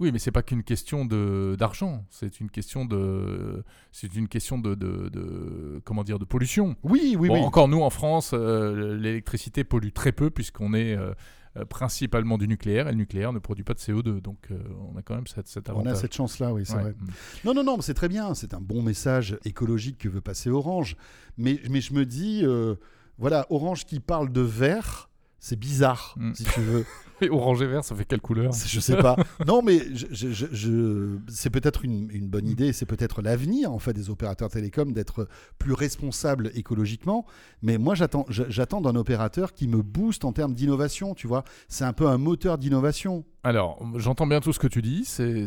Oui, 0.00 0.10
mais 0.10 0.18
c'est 0.18 0.32
pas 0.32 0.42
qu'une 0.42 0.64
question 0.64 1.04
de 1.04 1.54
d'argent. 1.56 2.04
C'est 2.10 2.40
une 2.40 2.50
question 2.50 2.84
de, 2.84 3.62
c'est 3.92 4.12
une 4.16 4.26
question 4.26 4.58
de, 4.58 4.74
de, 4.74 5.08
de- 5.10 5.80
comment 5.84 6.02
dire, 6.02 6.18
de 6.18 6.24
pollution. 6.24 6.74
Oui, 6.82 7.14
oui, 7.16 7.28
Bon, 7.28 7.34
oui. 7.34 7.40
Encore 7.40 7.68
nous 7.68 7.82
en 7.82 7.90
France, 7.90 8.30
euh, 8.34 8.96
l'électricité 8.96 9.62
pollue 9.62 9.90
très 9.94 10.10
peu 10.10 10.30
puisqu'on 10.30 10.74
est 10.74 10.96
euh, 10.96 11.12
euh, 11.56 11.64
principalement 11.66 12.36
du 12.38 12.48
nucléaire 12.48 12.88
et 12.88 12.92
le 12.92 12.96
nucléaire 12.96 13.32
ne 13.32 13.38
produit 13.38 13.62
pas 13.62 13.74
de 13.74 13.78
CO2. 13.78 14.20
Donc 14.20 14.38
euh, 14.50 14.58
on 14.92 14.96
a 14.98 15.02
quand 15.02 15.14
même 15.14 15.26
cette, 15.28 15.46
cet 15.46 15.70
On 15.70 15.86
a 15.86 15.94
cette 15.94 16.14
chance-là, 16.14 16.52
oui, 16.52 16.64
c'est 16.66 16.74
Ouais. 16.76 16.82
vrai. 16.82 16.94
Mm. 16.98 17.06
Non, 17.44 17.54
non, 17.54 17.62
non, 17.62 17.80
c'est 17.80 17.94
très 17.94 18.08
bien. 18.08 18.34
C'est 18.34 18.54
un 18.54 18.60
bon 18.60 18.82
message 18.82 19.38
écologique 19.44 19.98
que 19.98 20.08
veut 20.08 20.22
passer 20.22 20.50
Orange. 20.50 20.96
Mais, 21.36 21.60
mais 21.70 21.80
je 21.80 21.92
me 21.94 22.04
dis, 22.06 22.40
euh, 22.42 22.74
voilà, 23.18 23.46
Orange 23.50 23.84
qui 23.84 24.00
parle 24.00 24.30
de 24.32 24.40
vert, 24.40 25.08
c'est 25.38 25.58
bizarre, 25.58 26.14
Mm. 26.16 26.34
si 26.34 26.44
tu 26.44 26.60
veux. 26.60 26.84
Et 27.22 27.30
orange 27.30 27.62
et 27.62 27.66
vert, 27.66 27.84
ça 27.84 27.94
fait 27.94 28.04
quelle 28.04 28.20
couleur 28.20 28.52
Je 28.52 28.80
sais 28.80 28.96
pas. 28.96 29.16
non, 29.46 29.62
mais 29.62 29.78
je, 29.94 30.06
je- 30.10 30.32
je- 30.32 30.46
je- 30.52 31.16
c'est 31.28 31.50
peut-être 31.50 31.84
une, 31.84 32.08
une 32.12 32.28
bonne 32.28 32.46
idée, 32.46 32.72
c'est 32.72 32.86
peut-être 32.86 33.22
l'avenir 33.22 33.72
en 33.72 33.78
fait 33.78 33.92
des 33.92 34.10
opérateurs 34.10 34.48
télécoms 34.50 34.92
d'être 34.92 35.28
plus 35.58 35.72
responsables 35.72 36.50
écologiquement. 36.54 37.24
Mais 37.62 37.78
moi, 37.78 37.94
j'attends, 37.94 38.26
j'attends 38.28 38.80
d'un 38.80 38.96
opérateur 38.96 39.52
qui 39.54 39.68
me 39.68 39.82
booste 39.82 40.24
en 40.24 40.32
termes 40.32 40.54
d'innovation. 40.54 41.14
Tu 41.14 41.26
vois, 41.26 41.44
c'est 41.68 41.84
un 41.84 41.92
peu 41.92 42.06
un 42.06 42.18
moteur 42.18 42.58
d'innovation. 42.58 43.24
Alors, 43.44 43.84
j'entends 43.96 44.28
bien 44.28 44.38
tout 44.40 44.52
ce 44.52 44.60
que 44.60 44.68
tu 44.68 44.82
dis, 44.82 45.04
c'est- 45.04 45.46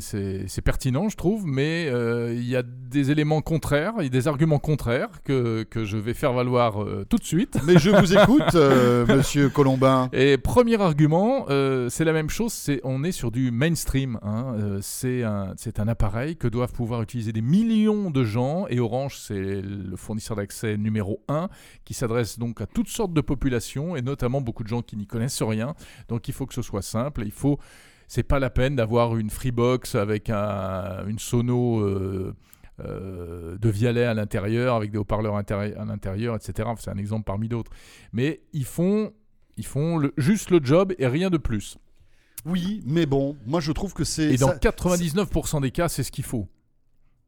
pertinent, 0.66 1.08
je 1.10 1.16
trouve, 1.16 1.46
mais 1.46 1.88
euh, 1.88 2.34
il 2.34 2.44
y 2.50 2.56
a 2.56 2.64
des 2.64 3.12
éléments 3.12 3.42
contraires, 3.42 3.94
il 4.00 4.04
y 4.04 4.08
a 4.08 4.10
des 4.10 4.28
arguments 4.28 4.58
contraires 4.60 5.22
que, 5.24 5.62
que 5.64 5.86
je 5.86 5.96
vais 5.96 6.14
faire 6.16 6.34
valoir 6.34 6.82
euh, 6.84 7.06
tout 7.08 7.18
de 7.18 7.24
suite. 7.24 7.58
Mais 7.66 7.78
je 7.78 7.92
vous 7.92 8.14
écoute, 8.18 8.56
euh, 8.56 9.06
Monsieur 9.06 9.50
Colombin. 9.50 10.10
Et 10.12 10.38
premier 10.38 10.82
argument, 10.82 11.46
euh, 11.65 11.89
c'est 11.89 12.06
la 12.06 12.13
même 12.13 12.30
chose, 12.30 12.69
on 12.84 13.04
est 13.04 13.12
sur 13.12 13.32
du 13.32 13.51
mainstream. 13.51 14.19
hein, 14.21 14.56
euh, 14.58 14.80
c'est 14.82 15.23
un, 15.23 15.88
appareil 15.88 16.36
que 16.36 16.47
doivent 16.47 16.73
pouvoir 16.73 17.01
utiliser 17.01 17.32
des 17.32 17.41
millions 17.41 18.12
de 18.12 18.23
gens, 18.23 18.67
et 18.69 18.80
Orange, 18.80 19.17
c'est 19.17 19.62
le 19.62 19.95
fournisseur 19.95 20.38
d'accès 20.38 20.78
numéro 20.78 21.23
un, 21.28 21.49
qui 21.84 21.93
s'adresse 21.93 22.39
donc 22.39 22.62
à 22.62 22.67
toutes 22.67 22.89
sortes 22.89 23.13
de 23.13 23.21
populations, 23.21 23.95
et 23.95 24.01
notamment 24.01 24.41
beaucoup 24.41 24.63
de 24.63 24.69
gens 24.69 24.82
qui 24.82 24.95
n'y 24.97 25.08
connaissent 25.08 25.41
rien. 25.41 25.75
Donc 26.08 26.28
il 26.28 26.34
faut 26.34 26.45
que 26.45 26.54
ce 26.54 26.62
soit 26.62 26.82
simple, 26.82 27.23
il 27.25 27.32
faut... 27.32 27.60
C'est 28.08 28.21
pas 28.21 28.38
la 28.38 28.51
peine 28.51 28.75
d'avoir 28.75 29.17
une 29.17 29.32
Freebox 29.32 29.95
avec 29.95 30.30
un, 30.30 31.08
une 31.08 31.17
sono 31.17 31.82
euh, 32.82 33.58
de 33.58 33.69
Vialet 33.69 34.04
à 34.04 34.13
l'intérieur, 34.13 34.75
avec 34.75 34.91
des 34.91 34.97
haut-parleurs 34.97 35.38
à 35.38 35.86
l'intérieur, 35.86 36.36
etc. 36.36 36.69
C'est 36.78 36.91
un 36.91 36.97
exemple 36.97 37.23
parmi 37.23 37.47
d'autres. 37.47 37.71
Mais 38.12 38.41
ils 38.51 38.65
font, 38.65 39.13
ils 39.58 39.65
font 39.65 39.98
le- 39.98 40.13
juste 40.18 40.52
le 40.52 40.60
job 40.63 40.94
et 40.98 41.08
rien 41.08 41.30
de 41.30 41.38
plus. 41.38 41.78
Oui, 42.46 42.84
mais 42.86 43.06
bon, 43.06 43.36
moi 43.46 43.60
je 43.60 43.72
trouve 43.72 43.94
que 43.94 44.04
c'est. 44.04 44.34
Et 44.34 44.38
dans 44.38 44.50
ça- 44.50 44.58
99% 44.60 45.62
des 45.62 45.72
cas, 45.72 45.89
c'est 45.89 46.04
ce 46.04 46.12
qu'il 46.12 46.24
faut. 46.26 46.48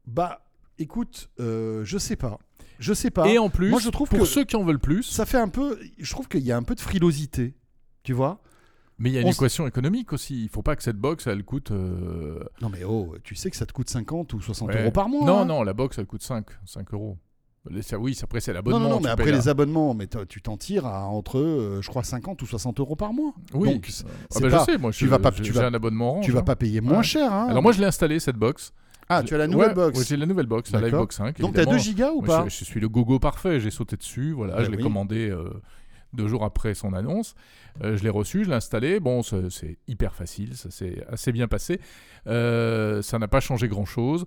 Bah, 0.06 0.44
écoute, 0.78 1.30
euh, 1.40 1.84
je 1.84 1.98
sais 1.98 2.16
pas. 2.16 2.38
Je 2.78 2.94
sais 2.94 3.10
pas. 3.10 3.26
Et 3.28 3.38
en 3.38 3.50
plus, 3.50 3.70
moi, 3.70 3.80
je 3.80 3.88
trouve 3.90 4.08
pour 4.08 4.20
que- 4.20 4.24
ceux 4.24 4.44
qui 4.44 4.54
en 4.54 4.62
veulent 4.64 4.78
plus, 4.78 5.02
Ça 5.02 5.26
fait 5.26 5.38
un 5.38 5.48
peu. 5.48 5.78
Je 5.98 6.10
trouve 6.12 6.28
qu'il 6.28 6.44
y 6.44 6.52
a 6.52 6.56
un 6.56 6.62
peu 6.62 6.74
de 6.76 6.80
frilosité. 6.80 7.54
Tu 8.04 8.12
vois 8.12 8.40
mais 9.00 9.10
il 9.10 9.12
y 9.12 9.18
a 9.18 9.20
une 9.20 9.28
équation 9.28 9.64
économique 9.68 10.12
aussi. 10.12 10.42
Il 10.42 10.48
faut 10.48 10.62
pas 10.62 10.74
que 10.74 10.82
cette 10.82 10.96
box, 10.96 11.28
elle 11.28 11.44
coûte. 11.44 11.70
euh, 11.70 12.42
Non, 12.60 12.68
mais 12.68 12.82
oh, 12.82 13.14
tu 13.22 13.36
sais 13.36 13.48
que 13.48 13.56
ça 13.56 13.64
te 13.64 13.72
coûte 13.72 13.88
50 13.88 14.32
ou 14.34 14.40
60 14.40 14.70
ouais. 14.70 14.82
euros 14.82 14.90
par 14.90 15.08
mois. 15.08 15.24
Non, 15.24 15.38
hein. 15.40 15.44
non, 15.44 15.62
la 15.62 15.72
box, 15.72 15.98
elle 15.98 16.06
coûte 16.06 16.22
5, 16.24 16.46
5 16.66 16.92
euros. 16.94 17.16
Ça- 17.82 17.98
oui, 17.98 18.18
après, 18.22 18.40
c'est 18.40 18.52
l'abonnement. 18.52 18.80
non, 18.80 18.88
non, 18.88 19.00
mais 19.00 19.10
après 19.10 19.30
la- 19.30 19.36
les 19.38 19.48
abonnements, 19.48 19.92
mais 19.92 20.06
tu 20.28 20.40
t'en 20.40 20.56
tires 20.56 20.86
à 20.86 21.04
entre, 21.06 21.38
euh, 21.38 21.82
je 21.82 21.88
crois, 21.88 22.02
50 22.02 22.40
ou 22.40 22.46
60 22.46 22.80
euros 22.80 22.96
par 22.96 23.12
mois. 23.12 23.34
Oui, 23.52 23.74
Donc, 23.74 23.88
Ah 23.90 24.40
bah, 24.40 24.48
pas- 24.50 24.58
je 24.66 24.72
sais, 24.72 24.78
moi, 24.78 24.90
tu 24.90 25.04
je- 25.04 25.10
vas 25.10 25.18
pas- 25.18 25.32
tu 25.32 25.52
vas- 25.52 25.66
un 25.66 25.74
abonnement 25.74 26.10
orange. 26.12 26.24
tu 26.24 26.32
vas 26.32 26.40
hein. 26.40 26.42
pas 26.44 26.56
payer 26.56 26.80
moins 26.80 26.98
Ouais. 26.98 27.02
cher. 27.02 27.30
Hein. 27.32 27.48
Alors 27.50 27.62
moi, 27.62 27.72
je 27.72 27.80
l'ai 27.80 27.86
installé 27.86 28.20
cette 28.20 28.36
box. 28.36 28.72
ah, 29.10 29.22
tu 29.22 29.34
as 29.34 29.38
la 29.38 29.46
nouvelle 29.46 29.68
Ouais, 29.68 29.74
box. 29.74 29.98
ouais, 29.98 30.04
j'ai 30.06 30.16
la 30.16 30.26
nouvelle 30.26 30.46
box, 30.46 30.70
la. 30.70 30.80
Livebox 30.80 31.16
5. 31.16 31.40
Donc, 31.40 31.54
tu 31.54 31.60
as 31.60 31.64
2 31.64 31.72
évidemment. 31.76 31.78
gigas 31.78 32.10
ou 32.12 32.22
pas 32.22 32.44
je, 32.48 32.54
je 32.58 32.64
suis 32.64 32.78
le 32.80 32.88
gogo 32.88 33.18
parfait, 33.18 33.58
j'ai 33.60 33.70
sauté 33.70 33.96
dessus, 33.96 34.32
voilà, 34.32 34.56
Bah 34.56 34.64
je 34.64 34.70
l'ai 34.70 34.76
oui. 34.76 34.82
commandé 34.82 35.28
euh, 35.30 35.48
deux 36.14 36.28
jours 36.28 36.44
après 36.44 36.74
son 36.74 36.92
annonce. 36.94 37.34
Euh, 37.82 37.96
je 37.96 38.02
l'ai 38.02 38.08
reçu, 38.10 38.44
je 38.44 38.48
l'ai 38.50 38.56
installé. 38.56 38.98
Bon, 39.00 39.22
c'est 39.22 39.50
c'est 39.50 39.78
hyper 39.88 40.14
facile, 40.14 40.56
ça 40.56 40.70
s'est 40.70 41.04
assez 41.10 41.32
bien 41.32 41.48
passé. 41.48 41.80
Euh, 42.26 43.02
ça 43.02 43.18
n'a 43.18 43.28
pas 43.28 43.40
changé 43.40 43.68
grand-chose. 43.68 44.24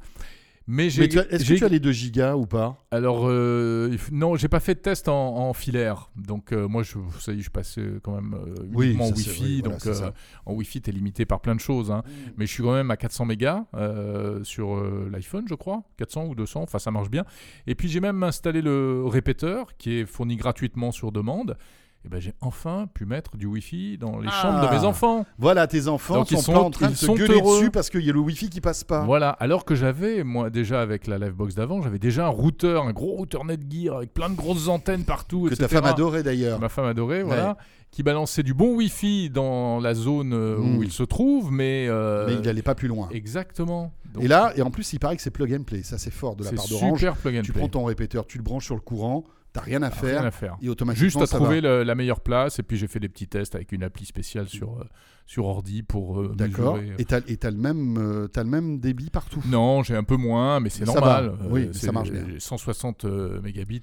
Mais 0.67 0.89
j'ai... 0.89 1.01
Mais 1.01 1.07
tu 1.09 1.19
as- 1.19 1.27
est-ce 1.31 1.39
que 1.39 1.43
j'ai- 1.43 1.55
tu 1.57 1.65
as 1.65 1.69
les 1.69 1.79
2 1.79 1.91
gigas 1.91 2.35
ou 2.35 2.45
pas? 2.45 2.77
Alors, 2.91 3.23
euh, 3.27 3.89
il 3.91 3.97
f- 3.97 4.11
non, 4.11 4.35
j'ai 4.35 4.47
pas 4.47 4.59
fait 4.59 4.75
de 4.75 4.79
test 4.79 5.07
en, 5.09 5.35
en 5.49 5.53
filaire. 5.53 6.09
Donc, 6.15 6.53
euh, 6.53 6.67
moi, 6.67 6.83
je, 6.83 6.93
ça 7.19 7.33
y 7.33 7.39
est, 7.39 7.41
je 7.41 7.49
passais 7.49 7.83
quand 8.03 8.13
même 8.13 8.33
euh, 8.35 8.53
Oui, 8.73 8.87
uniquement 8.87 9.05
en 9.05 9.09
ça, 9.09 9.15
c'est- 9.15 9.29
Wi-Fi. 9.29 9.43
oui, 9.43 9.59
voilà, 9.61 9.73
donc, 9.73 9.81
c'est 9.83 9.89
euh, 9.89 9.93
ça. 9.93 10.13
en 10.45 10.53
Wi-Fi, 10.53 10.81
tu 10.81 10.89
es 10.89 10.93
limité 10.93 11.25
par 11.25 11.41
plein 11.41 11.55
de 11.55 11.59
choses. 11.59 11.91
hein. 11.91 12.03
Mais 12.37 12.45
je 12.45 12.51
suis 12.51 12.63
quand 12.63 12.73
même 12.73 12.91
à 12.91 12.97
400 12.97 13.25
mégas 13.25 13.65
euh, 13.73 14.43
sur 14.43 14.75
euh, 14.75 15.09
l'iPhone, 15.11 15.45
je 15.49 15.55
crois. 15.55 15.83
400 15.97 16.25
ou 16.27 16.35
200, 16.35 16.61
enfin, 16.61 16.79
ça 16.79 16.91
marche 16.91 17.09
bien. 17.09 17.25
Et 17.67 17.75
puis, 17.75 17.89
j'ai 17.89 17.99
même 17.99 18.21
installé 18.23 18.61
le 18.61 19.03
répéteur 19.07 19.75
qui 19.77 19.97
est 19.99 20.05
fourni 20.05 20.35
gratuitement 20.37 20.91
sur 20.91 21.11
demande. 21.11 21.57
Et 22.03 22.09
ben, 22.09 22.19
j'ai 22.19 22.33
enfin 22.41 22.87
pu 22.91 23.05
mettre 23.05 23.37
du 23.37 23.45
Wi-Fi 23.45 23.99
dans 23.99 24.17
les 24.19 24.27
Ah. 24.31 24.41
chambres 24.41 24.67
de 24.67 24.75
mes 24.75 24.83
enfants. 24.85 25.23
Voilà, 25.37 25.67
tes 25.67 25.87
enfants 25.87 26.15
Donc, 26.15 26.31
ils 26.31 26.37
sont, 26.39 26.53
pas 26.53 26.59
en 26.59 26.71
train 26.71 26.87
de 26.87 26.93
ils 26.93 26.97
se 26.97 27.05
gueuler 27.05 27.35
heureux. 27.35 27.59
dessus 27.59 27.69
parce 27.69 27.91
qu'il 27.91 28.01
y 28.03 28.09
a 28.09 28.13
le 28.13 28.19
Wi-Fi 28.19 28.49
qui 28.49 28.59
passe 28.59 28.83
pas. 28.83 29.03
Voilà, 29.05 29.29
alors 29.29 29.65
que 29.65 29.75
j'avais, 29.75 30.23
moi, 30.23 30.49
déjà 30.49 30.81
avec 30.81 31.05
la 31.05 31.19
Livebox 31.19 31.53
d'avant, 31.53 31.81
j'avais 31.83 31.99
déjà 31.99 32.25
un 32.25 32.29
routeur, 32.29 32.85
un 32.87 32.91
gros 32.91 33.11
routeur 33.11 33.45
Netgear 33.45 33.97
avec 33.97 34.15
plein 34.15 34.29
de 34.31 34.35
grosses 34.35 34.67
antennes 34.67 35.03
partout. 35.03 35.47
que 35.47 35.53
ta 35.55 35.67
femme 35.67 35.85
adorait 35.85 36.23
d'ailleurs. 36.23 36.59
Ma 36.59 36.69
femme 36.69 36.85
adorée, 36.85 37.21
voilà. 37.21 37.55
Qui 37.91 38.03
balançait 38.03 38.41
du 38.43 38.53
bon 38.53 38.73
Wi-Fi 38.77 39.29
dans 39.29 39.79
la 39.81 39.93
zone 39.93 40.31
euh, 40.33 40.57
où 40.57 40.81
il 40.81 40.91
se 40.91 41.03
trouve, 41.03 41.51
mais. 41.51 41.87
euh, 41.89 42.25
Mais 42.25 42.33
il 42.35 42.41
n'allait 42.41 42.61
pas 42.61 42.73
plus 42.73 42.87
loin. 42.87 43.09
Exactement. 43.11 43.93
Donc, 44.13 44.23
Et 44.23 44.27
là, 44.29 44.53
et 44.55 44.61
en 44.61 44.71
plus, 44.71 44.93
il 44.93 44.99
paraît 44.99 45.17
que 45.17 45.21
c'est 45.21 45.29
plug 45.29 45.53
and 45.53 45.63
play. 45.63 45.83
Ça, 45.83 45.97
c'est 45.97 46.09
fort 46.09 46.35
de 46.37 46.43
la 46.45 46.51
part 46.53 46.67
d'Orange. 46.67 46.97
super 46.99 47.15
plug 47.17 47.37
and 47.37 47.41
Tu 47.41 47.51
play. 47.51 47.59
prends 47.59 47.69
ton 47.69 47.83
répéteur, 47.83 48.25
tu 48.25 48.37
le 48.37 48.43
branches 48.45 48.65
sur 48.65 48.75
le 48.75 48.81
courant, 48.81 49.23
t'as 49.53 49.61
rien 49.61 49.81
à 49.83 49.91
faire, 49.91 50.19
Rien 50.19 50.27
à 50.27 50.31
faire. 50.31 50.57
et 50.61 50.69
automatiquement 50.69 51.03
Juste 51.05 51.21
à 51.21 51.25
ça 51.25 51.37
trouver 51.37 51.61
va. 51.61 51.83
la 51.83 51.95
meilleure 51.95 52.21
place, 52.21 52.59
et 52.59 52.63
puis 52.63 52.77
j'ai 52.77 52.87
fait 52.87 52.99
des 52.99 53.09
petits 53.09 53.27
tests 53.27 53.55
avec 53.55 53.71
une 53.71 53.83
appli 53.83 54.05
spéciale 54.05 54.47
sur, 54.47 54.79
euh, 54.79 54.83
sur 55.25 55.45
ordi 55.45 55.83
pour 55.83 56.19
euh, 56.21 56.33
D'accord. 56.35 56.77
Et 56.97 57.05
t'as 57.05 57.51
le 57.51 57.57
même, 57.57 57.97
euh, 57.97 58.27
le 58.35 58.43
même 58.43 58.79
débit 58.79 59.09
partout? 59.09 59.41
Non, 59.47 59.83
j'ai 59.83 59.95
un 59.95 60.03
peu 60.03 60.15
moins, 60.17 60.59
mais 60.59 60.69
c'est 60.69 60.85
normal. 60.85 61.33
Oui, 61.49 61.69
ça 61.73 61.91
marche 61.91 62.11
bien. 62.11 62.25
j'ai 62.29 62.39
160 62.39 63.05
euh, 63.05 63.41
mégabits 63.41 63.81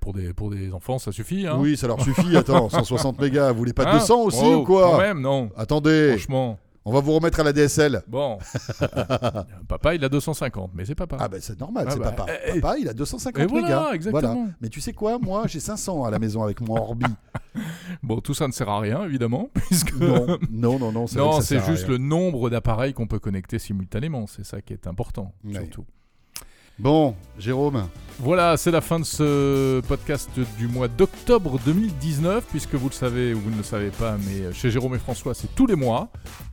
pour, 0.00 0.12
des, 0.12 0.32
pour 0.32 0.50
des 0.50 0.72
enfants, 0.72 0.98
ça 0.98 1.12
suffit. 1.12 1.46
Hein. 1.46 1.56
Oui, 1.58 1.76
ça 1.76 1.86
leur 1.86 2.00
suffit. 2.00 2.36
Attends, 2.36 2.68
160 2.70 3.20
mégas, 3.20 3.52
vous 3.52 3.58
voulez 3.58 3.72
pas 3.72 3.88
Hein 3.88 3.98
200 3.98 4.20
aussi 4.22 4.38
Oh, 4.42 4.56
ou 4.56 4.64
quoi? 4.64 4.90
Quand 4.92 4.98
même, 4.98 5.20
non. 5.20 5.50
Attendez, 5.56 6.10
Franchement. 6.10 6.58
On 6.84 6.92
va 6.92 7.00
vous 7.00 7.12
remettre 7.12 7.40
à 7.40 7.42
la 7.44 7.52
DSL. 7.52 8.02
Bon. 8.06 8.38
papa, 9.68 9.94
il 9.94 10.04
a 10.04 10.08
250, 10.08 10.70
mais 10.74 10.84
c'est 10.84 10.94
papa. 10.94 11.16
Ah 11.20 11.28
ben 11.28 11.40
c'est 11.40 11.58
normal, 11.58 11.86
Ah 11.88 11.92
c'est 11.92 11.98
bah, 11.98 12.12
papa. 12.12 12.32
eh, 12.46 12.60
Papa, 12.60 12.78
il 12.78 12.88
a 12.88 12.92
250 12.94 13.42
Et 13.42 13.46
voilà, 13.46 13.66
mégas. 13.66 13.92
exactement. 13.94 14.48
Mais 14.60 14.68
tu 14.68 14.80
sais 14.80 14.92
quoi, 14.92 15.18
moi 15.18 15.44
j'ai 15.46 15.60
500 15.60 16.04
à 16.04 16.10
la 16.10 16.18
maison 16.18 16.42
avec 16.42 16.60
mon 16.60 16.76
Orbi. 16.76 17.06
Bon, 18.02 18.20
tout 18.20 18.34
ça 18.34 18.48
ne 18.48 18.52
sert 18.52 18.68
à 18.68 18.80
rien, 18.80 19.04
évidemment, 19.04 19.48
puisque. 19.54 19.94
non, 19.94 20.26
non, 20.50 20.78
non, 20.80 20.90
non, 20.90 21.06
Non, 21.14 21.40
c'est 21.40 21.64
juste 21.64 21.86
le 21.86 21.98
nombre 21.98 22.50
d'appareils 22.50 22.92
qu'on 22.94 23.06
peut 23.06 23.20
connecter 23.20 23.60
simultanément. 23.60 24.26
C'est 24.26 24.44
ça 24.44 24.60
qui 24.60 24.72
est 24.72 24.88
important, 24.88 25.32
Ouais. 25.44 25.54
surtout. 25.54 25.84
Bon, 26.78 27.14
Jérôme, 27.38 27.88
Voilà, 28.18 28.56
c'est 28.56 28.72
la 28.72 28.80
fin 28.80 28.98
de 28.98 29.04
ce 29.04 29.80
podcast 29.82 30.28
du 30.58 30.66
mois 30.66 30.88
d'octobre 30.88 31.60
2019, 31.64 32.44
puisque 32.50 32.74
vous 32.74 32.88
le 32.88 32.94
savez 32.94 33.32
ou 33.32 33.38
vous 33.40 33.50
ne 33.50 33.56
le 33.56 33.62
savez 33.62 33.90
pas, 33.90 34.16
mais 34.26 34.52
chez 34.52 34.70
Jérôme 34.70 34.94
et 34.96 34.98
François, 34.98 35.34
c'est 35.34 35.54
tous 35.54 35.66
les 35.66 35.76
mois. 35.76 36.10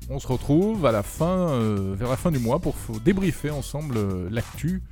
On 0.09 0.19
se 0.19 0.27
retrouve 0.27 0.85
à 0.85 0.91
la 0.91 1.01
fin, 1.01 1.49
euh, 1.49 1.95
vers 1.97 2.09
la 2.09 2.17
fin 2.17 2.31
du 2.31 2.37
mois 2.39 2.59
pour 2.59 2.75
débriefer 3.03 3.49
ensemble 3.49 3.97
euh, 3.97 4.27
l'actu 4.29 4.83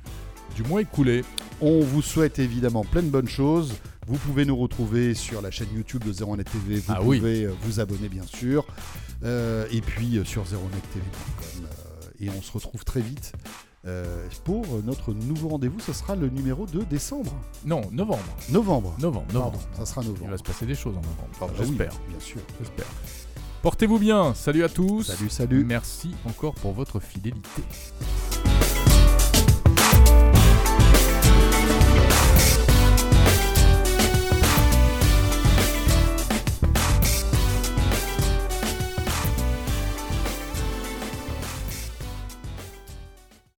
du 0.56 0.64
mois 0.64 0.80
écoulé. 0.82 1.24
on 1.60 1.80
vous 1.80 2.02
souhaite 2.02 2.40
évidemment 2.40 2.84
plein 2.84 3.02
de 3.02 3.08
bonnes 3.08 3.28
choses. 3.28 3.74
Vous 4.08 4.16
pouvez 4.18 4.44
nous 4.44 4.56
retrouver 4.56 5.14
sur 5.14 5.40
la 5.42 5.52
chaîne 5.52 5.68
YouTube 5.72 6.02
de 6.04 6.12
01net 6.12 6.44
TV. 6.44 6.76
Vous 6.80 6.92
Ah 6.92 6.96
pouvez 7.00 7.44
euh, 7.44 7.52
vous 7.62 7.78
abonner 7.78 8.08
bien 8.08 8.24
sûr. 8.26 8.66
Euh, 9.22 9.64
et 9.70 9.80
puis 9.80 10.20
sur 10.24 10.42
01nettv.com. 10.42 11.64
Euh, 11.64 12.10
et 12.20 12.30
on 12.36 12.42
se 12.42 12.50
retrouve 12.50 12.84
très 12.84 13.00
vite 13.00 13.32
euh, 13.86 14.26
pour 14.44 14.66
notre 14.84 15.12
nouveau 15.12 15.48
rendez-vous. 15.48 15.80
Ce 15.80 15.92
sera 15.92 16.14
le 16.16 16.28
numéro 16.28 16.66
de 16.66 16.82
décembre. 16.82 17.32
Non, 17.64 17.80
novembre. 17.92 18.22
Novembre. 18.50 18.94
Novembre, 18.98 19.26
Pardon, 19.32 19.38
novembre. 19.52 19.60
ça 19.74 19.86
sera 19.86 20.02
Il 20.02 20.08
novembre. 20.08 20.30
va 20.32 20.38
se 20.38 20.42
passer 20.42 20.66
des 20.66 20.74
choses 20.74 20.96
en 20.96 21.00
novembre. 21.00 21.28
Ah, 21.40 21.46
bah 21.46 21.46
oui, 21.60 21.66
J'espère. 21.66 21.92
bien 22.08 22.20
sûr. 22.20 22.40
J'espère. 22.60 22.86
Portez-vous 23.62 23.98
bien. 23.98 24.34
Salut 24.34 24.64
à 24.64 24.68
tous. 24.68 25.04
Salut, 25.04 25.30
salut. 25.30 25.64
Merci 25.64 26.14
encore 26.26 26.54
pour 26.54 26.72
votre 26.72 26.98
fidélité. 27.00 27.62